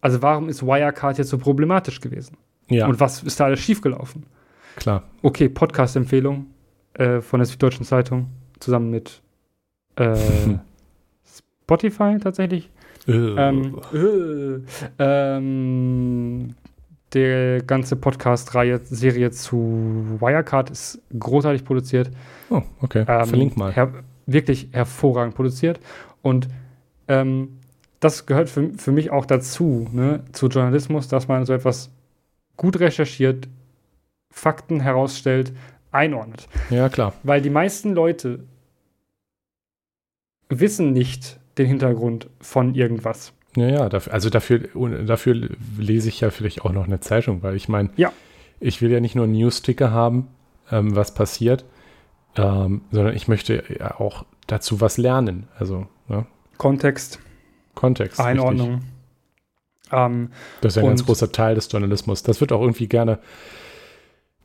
[0.00, 2.36] also warum ist Wirecard jetzt so problematisch gewesen?
[2.68, 4.24] Ja, Und was ist da alles schiefgelaufen?
[4.76, 5.02] klar.
[5.22, 6.46] Okay, Podcast-Empfehlung
[6.94, 8.28] äh, von der Süddeutschen Zeitung
[8.60, 9.22] zusammen mit
[9.96, 10.14] äh,
[11.66, 12.70] Spotify tatsächlich.
[13.06, 14.60] Ähm, äh,
[14.98, 16.54] ähm,
[17.14, 22.10] der ganze Podcast-Reihe, Serie zu Wirecard ist großartig produziert.
[22.50, 23.04] oh, okay.
[23.08, 23.72] Ähm, Verlink mal.
[23.72, 23.92] Her
[24.28, 25.80] wirklich hervorragend produziert.
[26.22, 26.48] Und
[27.08, 27.58] ähm,
[28.00, 31.90] das gehört für, für mich auch dazu, ne, zu Journalismus, dass man so etwas
[32.56, 33.48] gut recherchiert,
[34.30, 35.52] Fakten herausstellt,
[35.90, 36.48] einordnet.
[36.70, 37.14] Ja, klar.
[37.22, 38.44] Weil die meisten Leute
[40.48, 43.32] wissen nicht den Hintergrund von irgendwas.
[43.56, 44.60] Ja, ja, dafür, also dafür,
[45.04, 45.48] dafür
[45.78, 48.12] lese ich ja vielleicht auch noch eine Zeitung, weil ich meine, Ja.
[48.60, 50.28] ich will ja nicht nur einen News-Ticker haben,
[50.70, 51.64] ähm, was passiert,
[52.36, 55.48] ähm, sondern ich möchte ja auch dazu was lernen.
[55.58, 56.26] Also, ne?
[56.56, 57.18] Kontext,
[57.74, 58.20] Kontext.
[58.20, 58.82] Einordnung.
[59.92, 60.30] Ähm,
[60.60, 62.22] Das ist ja ein ganz großer Teil des Journalismus.
[62.22, 63.18] Das wird auch irgendwie gerne,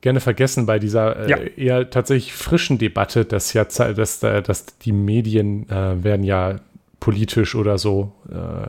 [0.02, 1.38] gerne vergessen bei dieser äh, Ja.
[1.38, 6.58] eher tatsächlich frischen Debatte, dass ja, dass, äh, dass die Medien äh, werden ja
[7.00, 8.14] politisch oder so.
[8.32, 8.68] Äh,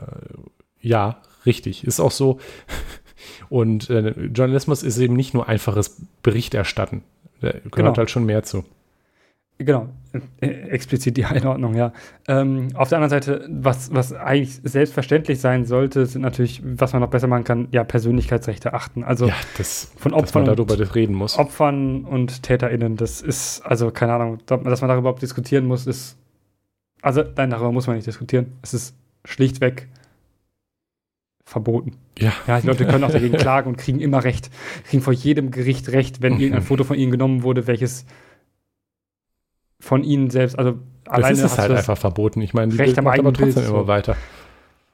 [0.80, 2.38] ja, richtig, ist auch so.
[3.48, 7.02] Und äh, Journalismus ist eben nicht nur einfaches Berichterstatten.
[7.40, 7.96] Da gehört Genau.
[7.96, 8.64] halt schon mehr zu.
[9.58, 9.88] Genau,
[10.40, 11.92] äh, explizit die Einordnung, ja.
[12.26, 17.00] Ähm, auf der anderen Seite, was, was eigentlich selbstverständlich sein sollte, sind natürlich, was man
[17.00, 19.04] noch besser machen kann, ja, Persönlichkeitsrechte achten.
[19.04, 21.38] Also ja, das, von dass man Opfern darüber reden muss.
[21.38, 26.16] Opfern und TäterInnen, das ist, also keine Ahnung, dass man darüber überhaupt diskutieren muss, ist,
[27.00, 28.54] also nein, darüber muss man nicht diskutieren.
[28.62, 29.88] Es ist schlichtweg
[31.44, 31.92] verboten.
[32.18, 32.32] Ja.
[32.48, 34.50] Ja, die Leute können auch dagegen klagen und kriegen immer Recht,
[34.88, 36.40] kriegen vor jedem Gericht Recht, wenn Mhm.
[36.40, 38.04] irgendein Foto von ihnen genommen wurde, welches
[39.80, 42.40] von ihnen selbst, also Das alleine ist es halt das, einfach verboten.
[42.40, 43.74] Ich meine, die Recht Bild am aber eigenen Bild, trotzdem so.
[43.74, 44.16] immer weiter.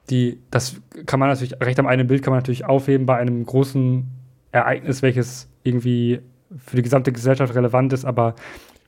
[0.09, 0.75] die, das
[1.05, 4.07] kann man natürlich, Recht am eigenen Bild kann man natürlich aufheben bei einem großen
[4.51, 6.19] Ereignis, welches irgendwie
[6.57, 8.35] für die gesamte Gesellschaft relevant ist, aber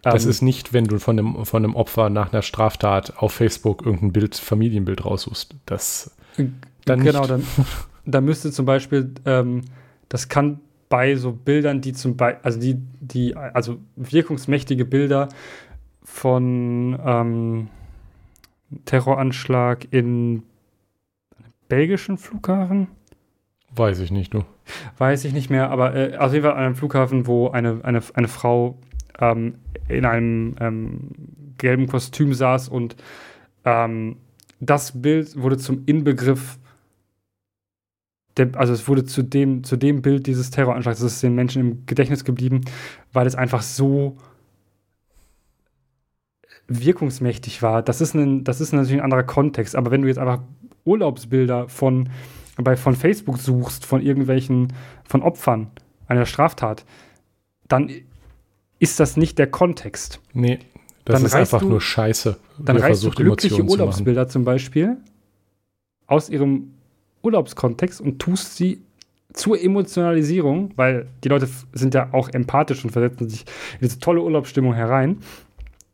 [0.02, 3.32] Das ähm, ist nicht, wenn du von einem, von einem Opfer nach einer Straftat auf
[3.32, 5.56] Facebook irgendein Bild, Familienbild raussuchst.
[5.65, 6.15] Das
[6.86, 7.32] dann genau, nicht.
[7.32, 7.44] dann
[8.06, 9.61] da müsste zum Beispiel, ähm,
[10.10, 10.60] das kann
[10.90, 15.30] bei so Bildern, die zum Beispiel, also die, die, also wirkungsmächtige Bilder
[16.14, 17.68] von ähm,
[18.85, 20.44] Terroranschlag in
[21.68, 22.88] belgischen Flughafen,
[23.76, 24.45] weiß ich nicht, du.
[24.99, 28.02] weiß ich nicht mehr, aber äh, auf jeden Fall an einem Flughafen, wo eine, eine,
[28.14, 28.77] eine Frau
[29.19, 29.56] ähm,
[29.90, 31.10] in einem ähm,
[31.57, 32.95] gelben Kostüm saß und
[33.65, 34.18] ähm,
[34.60, 36.60] das Bild wurde zum Inbegriff,
[38.38, 41.60] der, also es wurde zu dem, zu dem Bild dieses Terroranschlags, das ist den Menschen
[41.60, 42.61] im Gedächtnis geblieben,
[43.11, 44.15] weil es einfach so
[46.68, 47.81] wirkungsmächtig war.
[47.81, 50.41] Das ist, ein, das ist natürlich ein anderer Kontext, aber wenn du jetzt einfach
[50.85, 52.10] Urlaubsbilder von,
[52.57, 54.73] bei, von Facebook suchst, von irgendwelchen,
[55.03, 55.68] von Opfern
[56.07, 56.85] einer Straftat,
[57.68, 57.90] dann
[58.80, 60.19] ist das nicht der Kontext.
[60.34, 60.60] Nee,
[61.06, 62.38] das Dann ist einfach du- nur Scheiße.
[62.60, 63.81] Dann reißt du versucht, glückliche Emotionen zu.
[63.81, 64.98] Urlaubsbilder zum Beispiel
[66.07, 66.73] aus ihrem
[67.23, 68.81] Urlaubskontext und tust sie
[69.34, 74.22] zur Emotionalisierung, weil die Leute sind ja auch empathisch und versetzen sich in diese tolle
[74.22, 75.18] Urlaubsstimmung herein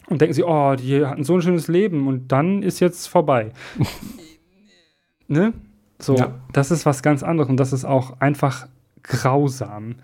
[0.09, 3.51] und denken sie, oh, die hatten so ein schönes Leben und dann ist jetzt vorbei.
[5.27, 5.53] ne?
[5.99, 6.35] So, Ja.
[6.53, 8.67] das ist was ganz anderes und das ist auch einfach
[9.03, 9.95] grausam.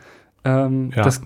[0.43, 1.03] Ähm, Ja.
[1.03, 1.21] das,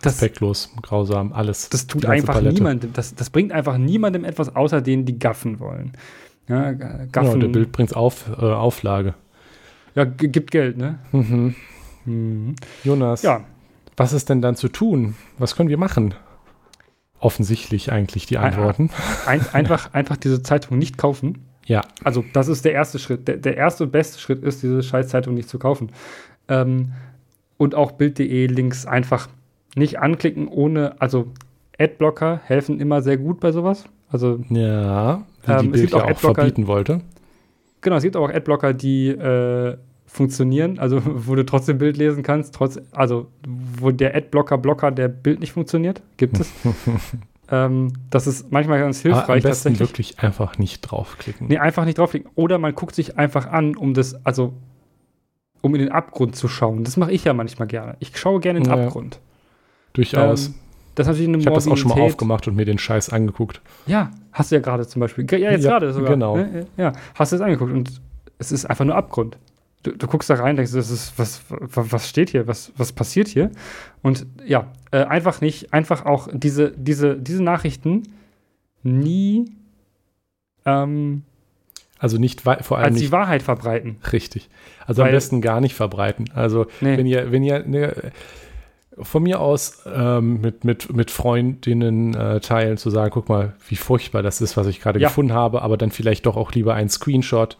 [0.00, 1.68] das, Respektlos, grausam, alles.
[1.70, 2.54] das tut einfach Palette.
[2.54, 5.92] niemandem, das, das bringt einfach niemandem etwas, außer denen, die gaffen wollen.
[6.48, 9.14] Ja, Genau, gaffen, der Bild bringt auf, äh, Auflage.
[9.94, 10.98] ja gibt Geld, ne?
[11.12, 11.54] Mhm.
[12.04, 12.54] Mhm.
[12.84, 13.44] Jonas, Ja,
[13.96, 15.14] was ist denn dann zu tun?
[15.38, 16.14] Was können wir machen?
[17.20, 18.38] Offensichtlich eigentlich die.
[18.38, 18.90] Antworten.
[19.26, 21.38] ein, einfach, einfach diese Zeitung nicht kaufen.
[21.66, 23.28] Ja, Also, das ist der erste Schritt.
[23.28, 25.90] Der, der erste und beste Schritt ist, diese Scheißzeitung nicht zu kaufen.
[26.48, 26.92] Ähm,
[27.58, 29.28] und auch Bild.de Links einfach
[29.74, 31.26] nicht anklicken, ohne, also
[31.78, 33.84] Adblocker helfen immer sehr gut bei sowas.
[34.10, 37.00] Also, ja, wie Ähm, die es Bild gibt ja auch auch Adblocker- verbieten wollte.
[37.80, 39.76] Genau, es gibt aber auch Adblocker, die äh,
[40.08, 45.40] funktionieren, also wo du trotzdem Bild lesen kannst, trotz, also wo der Adblocker-Blocker der Bild
[45.40, 46.50] nicht funktioniert, gibt es.
[47.50, 51.46] ähm, das ist manchmal ganz Aber am hilfreich besten wirklich einfach nicht draufklicken.
[51.48, 52.30] Nee, einfach nicht draufklicken.
[52.34, 54.54] Oder man guckt sich einfach an, um das, also
[55.60, 56.84] um in den Abgrund zu schauen.
[56.84, 57.96] Das mache ich ja manchmal gerne.
[58.00, 58.84] Ich schaue gerne in den Ja.
[58.86, 59.20] Abgrund.
[59.92, 60.48] Durchaus.
[60.48, 60.54] Ähm,
[60.94, 63.10] das ist natürlich eine ich habe das auch schon mal aufgemacht und mir den Scheiß
[63.10, 63.60] angeguckt.
[63.86, 65.24] Ja, hast du ja gerade zum Beispiel.
[65.30, 66.10] Ja, jetzt Ja, gerade sogar.
[66.10, 66.36] genau.
[66.36, 66.66] Ne?
[66.76, 68.00] Ja, hast du es angeguckt und
[68.38, 69.36] es ist einfach nur Abgrund.
[69.84, 73.28] Du, du guckst da rein, denkst, das ist, was, was, steht hier, was, was passiert
[73.28, 73.50] hier?
[74.02, 78.02] Und ja, äh, einfach nicht, einfach auch diese, diese, diese Nachrichten
[78.82, 79.52] nie
[80.66, 81.22] ähm,
[81.98, 83.98] Also nicht vor allem als die nicht Wahrheit verbreiten.
[84.12, 84.48] richtig.
[84.86, 86.30] Also am Weil- besten gar nicht verbreiten.
[86.34, 86.96] Also Nee.
[86.98, 87.94] wenn ihr, wenn ihr ne,
[89.00, 93.76] von mir aus ähm, mit, mit, mit Freundinnen äh, teilen, zu sagen, guck mal, wie
[93.76, 95.06] furchtbar das ist, was ich gerade Ja.
[95.08, 97.56] gefunden habe, aber dann vielleicht doch auch lieber einen Screenshot.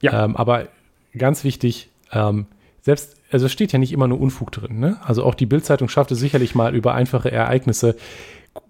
[0.00, 0.24] Ja.
[0.24, 0.66] Ähm, aber
[1.16, 2.46] ganz wichtig, ähm,
[2.82, 4.98] selbst, also es steht ja nicht immer nur Unfug drin, ne?
[5.04, 7.96] Also auch die Bildzeitung schafft es sicherlich mal über einfache Ereignisse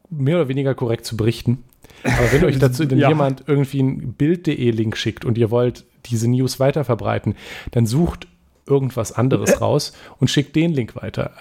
[0.08, 1.64] mehr oder weniger korrekt zu berichten.
[2.04, 3.08] Aber wenn euch dazu Ja.
[3.08, 7.34] jemand irgendwie einen Bild.de-Link schickt und ihr wollt diese News weiter verbreiten,
[7.72, 8.26] dann sucht
[8.66, 11.32] irgendwas anderes raus und schickt den Link weiter.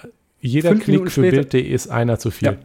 [0.41, 2.48] jeder Fünf Klick Minuten für Bild.de ist einer zu viel.
[2.49, 2.56] Ja.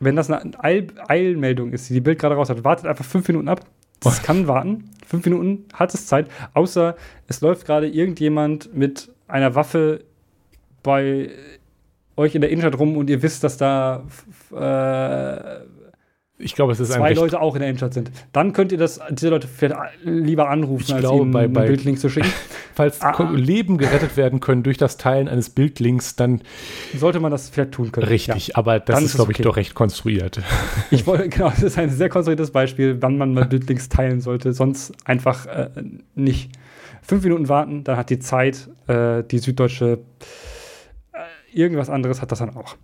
[0.00, 3.28] Wenn das eine Eil Eilmeldung ist, die die Bild gerade raus hat, wartet einfach fünf
[3.28, 3.64] Minuten ab.
[4.02, 4.90] Das kann warten.
[5.06, 6.28] Fünf Minuten hat es Zeit.
[6.54, 6.96] Außer
[7.26, 10.04] es läuft gerade irgendjemand mit einer Waffe
[10.82, 11.30] bei
[12.16, 14.04] euch in der Innenstadt rum und ihr wisst, dass da
[14.52, 15.64] äh,
[16.42, 18.10] Ich glaube, es ist ein zwei Leute auch in der Innenstadt sind.
[18.32, 21.52] Dann könnt ihr das, diese Leute vielleicht lieber anrufen, Ich als glaube, ihnen bei- einen
[21.52, 22.28] bei- Bildlink zu schicken.
[22.74, 23.12] Falls Ah.
[23.12, 26.40] Ko- Leben gerettet werden können durch das Teilen eines Bildlinks, dann
[26.96, 28.06] Sollte man das vielleicht tun können.
[28.08, 28.56] richtig.
[28.56, 29.42] Aber das Dann ist, glaube ich, okay.
[29.44, 30.36] doch recht konstruiert.
[30.38, 30.42] Ja.
[30.90, 34.52] Ich wollte, genau, das ist ein sehr konstruiertes Beispiel, wann man mal Bildlinks teilen sollte,
[34.52, 35.70] sonst einfach äh,
[36.14, 36.50] nicht.
[37.02, 39.98] Fünf Minuten warten, dann hat die Zeit, äh, die Süddeutsche,
[41.12, 41.18] äh,
[41.52, 42.76] irgendwas anderes hat das dann auch.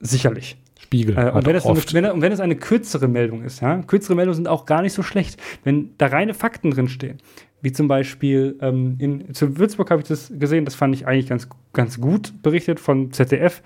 [0.00, 0.56] Sicherlich.
[0.84, 1.16] Spiegel.
[1.16, 4.14] Äh, und, wenn es eine, wenn, und wenn es eine kürzere Meldung ist, ja, kürzere
[4.14, 5.40] Meldungen sind auch gar nicht so schlecht.
[5.64, 7.18] Wenn da reine Fakten drinstehen,
[7.62, 11.28] wie zum Beispiel ähm, in, zu Würzburg habe ich das gesehen, das fand ich eigentlich
[11.28, 13.62] ganz, ganz gut berichtet von ZDF.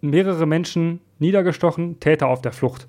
[0.00, 2.86] Mehrere Menschen niedergestochen, Täter auf der Flucht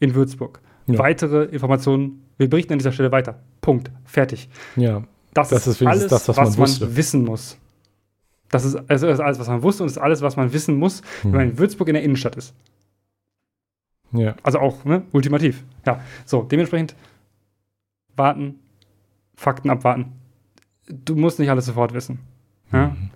[0.00, 0.60] in Würzburg.
[0.88, 0.98] Ja.
[0.98, 3.40] Weitere Informationen, wir berichten an dieser Stelle weiter.
[3.60, 3.90] Punkt.
[4.04, 4.48] Fertig.
[4.74, 7.58] ja, Das, Das ist alles, das, was was, man man, wissen muss.
[8.50, 10.52] Das ist, also das ist alles, was man wusste und das ist alles, was man
[10.52, 12.54] wissen muss, wenn man in Würzburg in der Innenstadt ist.
[14.12, 14.34] ja.
[14.42, 15.02] Also auch, ne?
[15.12, 15.64] Ultimativ.
[15.84, 16.00] Ja.
[16.24, 16.94] So, dementsprechend
[18.16, 18.60] warten,
[19.34, 20.12] Fakten abwarten.
[20.88, 22.20] Du musst nicht alles sofort wissen.
[22.72, 22.88] Ja?
[22.88, 23.10] Mhm.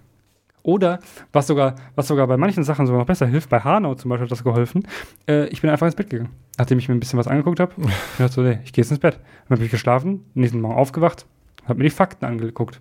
[0.62, 0.98] Oder,
[1.32, 4.24] was sogar, was sogar bei manchen Sachen sogar noch besser hilft, bei Hanau zum Beispiel
[4.24, 4.86] hat das geholfen,
[5.26, 6.30] äh, ich bin einfach ins Bett gegangen.
[6.58, 7.72] Nachdem ich mir ein bisschen was angeguckt habe.
[7.78, 9.18] Ich dachte so, nee, ich gehe jetzt ins Bett.
[9.48, 11.24] Dann habe ich geschlafen, nächsten Morgen aufgewacht,
[11.64, 12.80] habe mir die Fakten angeguckt.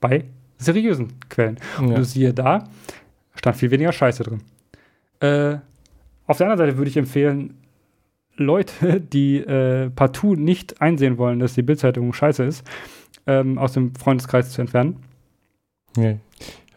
[0.00, 0.24] Bei
[0.58, 1.58] seriösen Quellen.
[1.80, 1.96] Ja.
[1.96, 2.68] Und siehe da,
[3.34, 4.40] stand viel weniger Scheiße drin.
[5.20, 5.58] Äh,
[6.26, 7.54] auf der anderen Seite würde ich empfehlen,
[8.36, 12.66] Leute, die äh, partout nicht einsehen wollen, dass die Bildzeitung scheiße ist,
[13.26, 14.96] ähm, aus dem Freundeskreis zu entfernen.
[15.96, 16.14] Ja.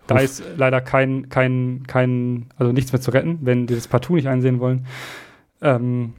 [0.08, 0.22] Da Uff.
[0.22, 4.28] ist leider kein, kein, kein, also nichts mehr zu retten, wenn die das partout nicht
[4.28, 4.86] einsehen wollen.
[5.62, 6.14] Ähm,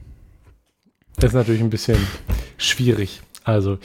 [1.15, 1.97] Das ist natürlich ein bisschen
[2.57, 3.21] schwierig.
[3.43, 3.79] Also,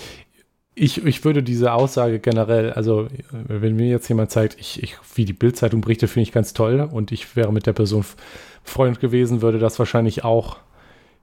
[0.78, 5.24] ich, ich würde diese Aussage generell, also, wenn mir jetzt jemand zeigt, ich, ich, wie
[5.24, 8.04] die Bildzeitung berichtet, finde ich ganz toll und ich wäre mit der Person
[8.62, 10.58] Freund gewesen, würde das wahrscheinlich auch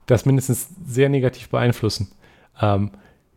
[0.06, 2.10] das mindestens sehr negativ beeinflussen.
[2.60, 2.90] Ähm,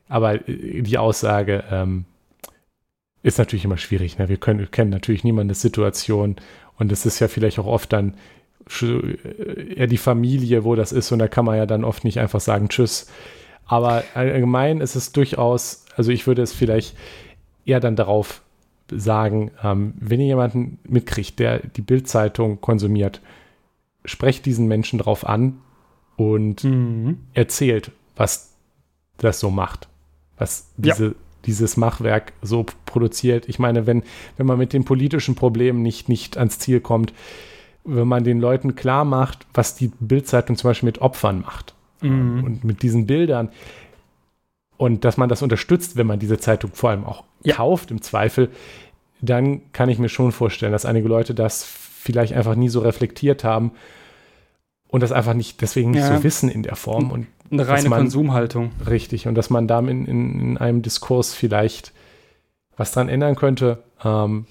[0.09, 2.05] aber äh, die Aussage ähm,
[3.21, 4.17] ist natürlich immer schwierig.
[4.17, 4.27] Ne?
[4.27, 6.37] Wir können, kennen natürlich niemandes Situation
[6.77, 8.15] und es ist ja vielleicht auch oft dann
[8.81, 12.19] äh, eher die Familie, wo das ist und da kann man ja dann oft nicht
[12.19, 13.05] einfach sagen Tschüss.
[13.67, 16.95] Aber allgemein ist es durchaus, also ich würde es vielleicht
[17.65, 18.41] eher dann darauf
[18.89, 23.21] sagen, ähm, wenn ihr jemanden mitkriegt, der die Bildzeitung konsumiert,
[24.05, 25.57] sprecht diesen Menschen drauf an
[26.15, 27.17] und mhm.
[27.33, 28.53] erzählt, was
[29.17, 29.89] das so macht,
[30.37, 30.93] was Ja.
[30.93, 31.15] diese,
[31.45, 33.49] dieses Machwerk so produziert.
[33.49, 34.03] Ich meine, wenn,
[34.37, 37.13] wenn man mit den politischen Problemen nicht, nicht ans Ziel kommt,
[37.83, 42.43] wenn man den Leuten klar macht, was die Bildzeitung zum Beispiel mit Opfern macht Mhm.
[42.43, 43.49] und mit diesen Bildern
[44.77, 47.55] und dass man das unterstützt, wenn man diese Zeitung vor allem auch Ja.
[47.55, 48.49] kauft im Zweifel,
[49.21, 53.43] dann kann ich mir schon vorstellen, dass einige Leute das vielleicht einfach nie so reflektiert
[53.43, 53.71] haben
[54.89, 56.17] und das einfach nicht deswegen nicht Ja.
[56.17, 58.71] so wissen in der Form und Eine reine man- Konsumhaltung.
[58.87, 61.91] Richtig, und dass man da in, in, in einem Diskurs vielleicht
[62.75, 63.83] was dran ändern könnte.
[64.03, 64.45] Ähm,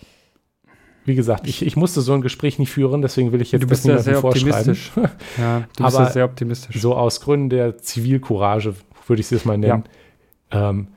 [1.04, 3.68] wie gesagt, ich, ich musste so ein Gespräch nicht führen, deswegen will ich jetzt Du
[3.68, 4.90] bist das ja sehr optimistisch.
[5.38, 6.80] Ja, du bist Aber ja sehr optimistisch.
[6.82, 8.74] So aus Gründen der Zivilcourage,
[9.06, 9.84] würde ich es jetzt mal nennen,
[10.50, 10.88] ähm,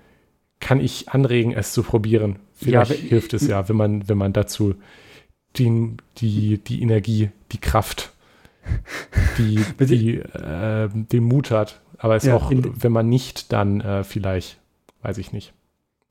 [0.60, 2.38] kann ich anregen, es zu probieren.
[2.54, 4.76] Vielleicht Ja, hilft es ja, wenn man, wenn man dazu
[5.56, 8.12] die, die, die Energie, die Kraft,
[9.38, 11.82] die, die, äh, den Mut hat.
[11.98, 14.60] Aber es Ja, auch, wenn man nicht, dann äh, vielleicht,
[15.02, 15.54] weiß ich nicht.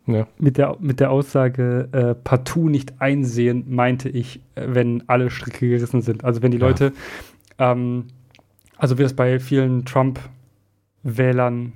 [0.06, 0.26] Ne?
[0.38, 5.68] Mit der, mit der Aussage äh, partout nicht einsehen, meinte ich, äh, wenn alle Stricke
[5.68, 6.24] gerissen sind.
[6.24, 6.66] Also wenn die Ja.
[6.66, 6.92] Leute,
[7.58, 8.06] ähm,
[8.76, 11.72] also wie das bei vielen Trump-Wählern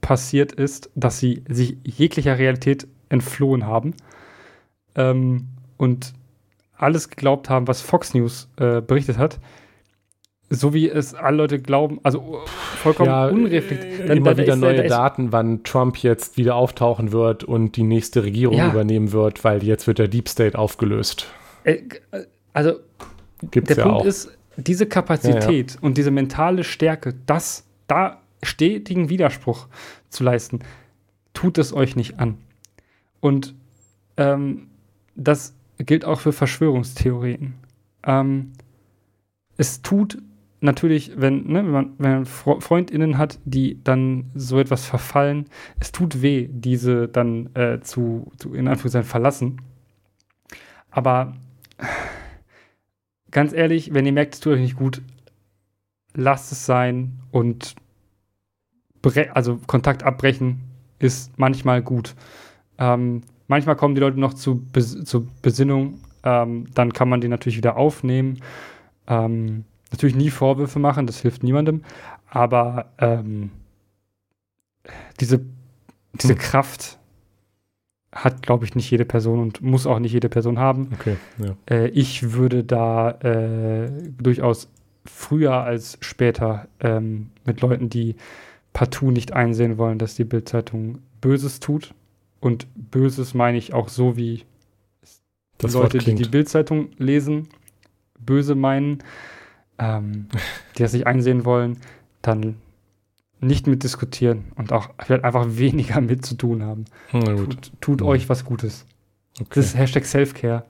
[0.00, 3.94] passiert ist, dass sie sich jeglicher Realität entflohen haben
[4.94, 6.12] ähm, und
[6.76, 9.38] alles geglaubt haben, was Fox News äh, berichtet hat.
[10.52, 13.10] So wie es alle Leute glauben, also vollkommen
[13.44, 14.00] unreflektiert.
[14.00, 17.12] äh, Dann- immer da wieder ist- da neue ist- Daten, wann Trump jetzt wieder auftauchen
[17.12, 18.68] wird und die nächste Regierung Ja.
[18.70, 21.26] übernehmen wird, weil jetzt wird der Deep State aufgelöst.
[21.64, 21.82] Äh,
[22.52, 22.74] also
[23.50, 24.04] Gibt Der es ja Punkt auch.
[24.06, 29.68] ist, diese Kapazität und diese mentale Stärke, das da stetigen Widerspruch
[30.08, 30.60] zu leisten,
[31.34, 32.38] tut es euch nicht an.
[33.20, 33.54] Und
[34.16, 34.68] ähm,
[35.14, 37.54] das gilt auch für Verschwörungstheorien.
[38.04, 38.52] Ähm,
[39.56, 40.18] es tut
[40.60, 45.46] natürlich, wenn, ne, wenn man, wenn man Fre FreundInnen hat, die dann so etwas verfallen,
[45.78, 49.62] es tut weh, diese dann äh, zu, zu, in Anführungszeichen, verlassen.
[50.90, 51.34] Aber
[53.30, 55.02] ganz ehrlich, wenn ihr merkt, es tut euch nicht gut,
[56.14, 57.76] lasst es sein und
[59.32, 60.60] also Kontakt abbrechen
[60.98, 62.14] ist manchmal gut.
[62.78, 67.28] Ähm, manchmal kommen die Leute noch zu, Bes zu Besinnung, ähm, dann kann man die
[67.28, 68.40] natürlich wieder aufnehmen.
[69.06, 71.82] Ähm, natürlich nie Vorwürfe machen, das hilft niemandem,
[72.28, 73.50] aber ähm,
[75.18, 75.40] diese,
[76.14, 76.38] diese hm.
[76.38, 76.98] Kraft
[78.12, 80.90] hat, glaube ich, nicht jede Person und muss auch nicht jede Person haben.
[80.94, 81.56] Okay, ja.
[81.70, 84.68] äh, ich würde da äh, durchaus
[85.04, 88.16] früher als später ähm, mit Leuten, die
[88.72, 91.94] partout nicht einsehen wollen, dass die Bildzeitung Böses tut.
[92.40, 94.44] Und Böses meine ich auch so, wie
[95.58, 97.48] das Leute, die die Bildzeitung lesen,
[98.18, 99.02] böse meinen,
[99.78, 100.28] ähm,
[100.78, 101.78] die das nicht einsehen wollen,
[102.22, 102.56] dann
[103.40, 106.84] nicht mitdiskutieren und auch vielleicht einfach weniger mit zu tun haben.
[107.10, 108.06] Tut, tut ja.
[108.06, 108.86] euch was Gutes.
[109.38, 109.48] Okay.
[109.54, 110.64] Das ist Hashtag Selfcare.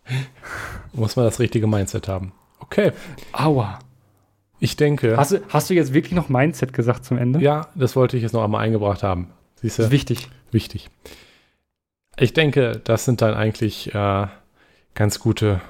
[0.92, 2.32] Muss man das richtige Mindset haben.
[2.60, 2.92] Okay.
[3.32, 3.78] Aua.
[4.60, 5.16] Ich denke.
[5.16, 7.40] Hast du, hast du jetzt wirklich noch Mindset gesagt zum Ende?
[7.40, 9.30] Ja, das wollte ich jetzt noch einmal eingebracht haben.
[9.56, 9.90] Siehst du?
[9.90, 10.28] Wichtig.
[10.52, 10.90] Wichtig.
[12.18, 14.26] Ich denke, das sind dann eigentlich äh,
[14.94, 15.62] ganz gute,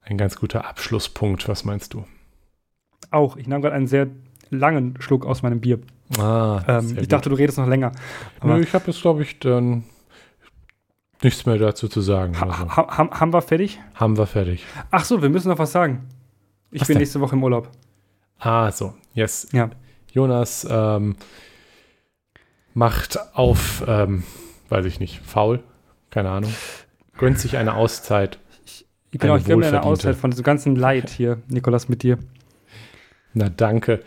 [0.00, 1.48] ein ganz guter Abschlusspunkt.
[1.48, 2.04] Was meinst du?
[3.10, 3.36] Auch.
[3.36, 4.08] Ich nahm gerade einen sehr
[4.48, 5.78] langen Schluck aus meinem Bier.
[6.18, 7.92] Ah, ähm, ich dachte, du redest noch länger.
[8.42, 9.84] Nö, ich habe jetzt, glaube ich, dann
[11.22, 12.40] nichts mehr dazu zu sagen.
[12.40, 12.76] Ha, also.
[12.76, 13.80] ha, haben wir fertig?
[13.94, 14.64] Haben wir fertig.
[14.90, 16.06] Ach so, wir müssen noch was sagen.
[16.70, 17.02] Ich was bin denn?
[17.02, 17.70] nächste Woche im Urlaub.
[18.38, 18.94] Ah, so.
[19.14, 19.48] Yes.
[19.52, 19.70] Ja.
[20.12, 21.16] Jonas ähm,
[22.74, 24.22] macht auf, ähm,
[24.68, 25.62] weiß ich nicht, faul.
[26.10, 26.52] Keine Ahnung.
[27.18, 28.38] Gönnt sich eine Auszeit.
[28.64, 32.18] Ich, genau, ich gönne mir eine Auszeit von diesem ganzen Leid hier, Nikolas, mit dir.
[33.34, 34.02] Na, danke.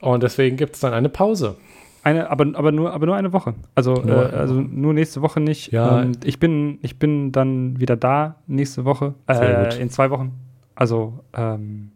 [0.00, 1.56] Und deswegen gibt es dann eine Pause.
[2.02, 3.54] Eine, aber, aber, nur, aber nur eine Woche.
[3.74, 5.72] Also nur, äh, also nur nächste Woche nicht.
[5.72, 6.02] Ja.
[6.02, 9.14] Ähm, ich, bin, ich bin dann wieder da nächste Woche.
[9.28, 10.32] Äh, in zwei Wochen.
[10.74, 11.90] Also ähm,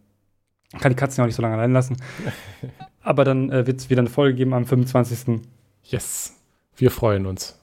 [0.78, 1.96] kann die Katzen ja auch nicht so lange allein lassen.
[3.02, 5.40] aber dann äh, wird es wieder eine Folge geben am 25.
[5.84, 6.36] Yes.
[6.76, 7.58] Wir freuen uns.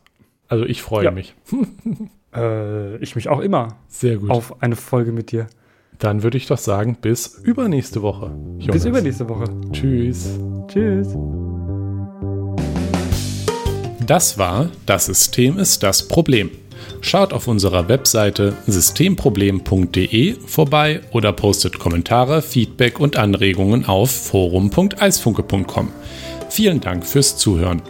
[0.47, 1.11] Also ich freue ja.
[1.11, 1.35] mich.
[2.35, 3.77] äh, ich mich auch immer.
[3.87, 4.29] Sehr gut.
[4.29, 5.47] Auf eine Folge mit dir.
[5.99, 8.27] Dann würde ich doch sagen, bis übernächste Woche.
[8.59, 8.67] Jonas.
[8.67, 9.45] Bis übernächste Woche.
[9.71, 10.39] Tschüss.
[10.67, 11.15] Tschüss.
[14.05, 16.51] Das war Das System ist das Problem.
[17.01, 25.91] Schaut auf unserer Webseite systemproblem.de vorbei oder postet Kommentare, Feedback und Anregungen auf forum.eisfunke.com.
[26.49, 27.81] Vielen Dank fürs Zuhören.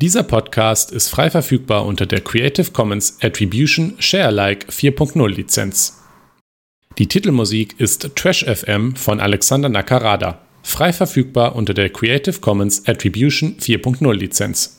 [0.00, 6.02] Dieser Podcast ist frei verfügbar unter der Creative Commons Attribution Sharealike 4.0 Lizenz.
[6.96, 13.56] Die Titelmusik ist Trash FM von Alexander Nakarada, frei verfügbar unter der Creative Commons Attribution
[13.58, 14.78] 4.0 Lizenz.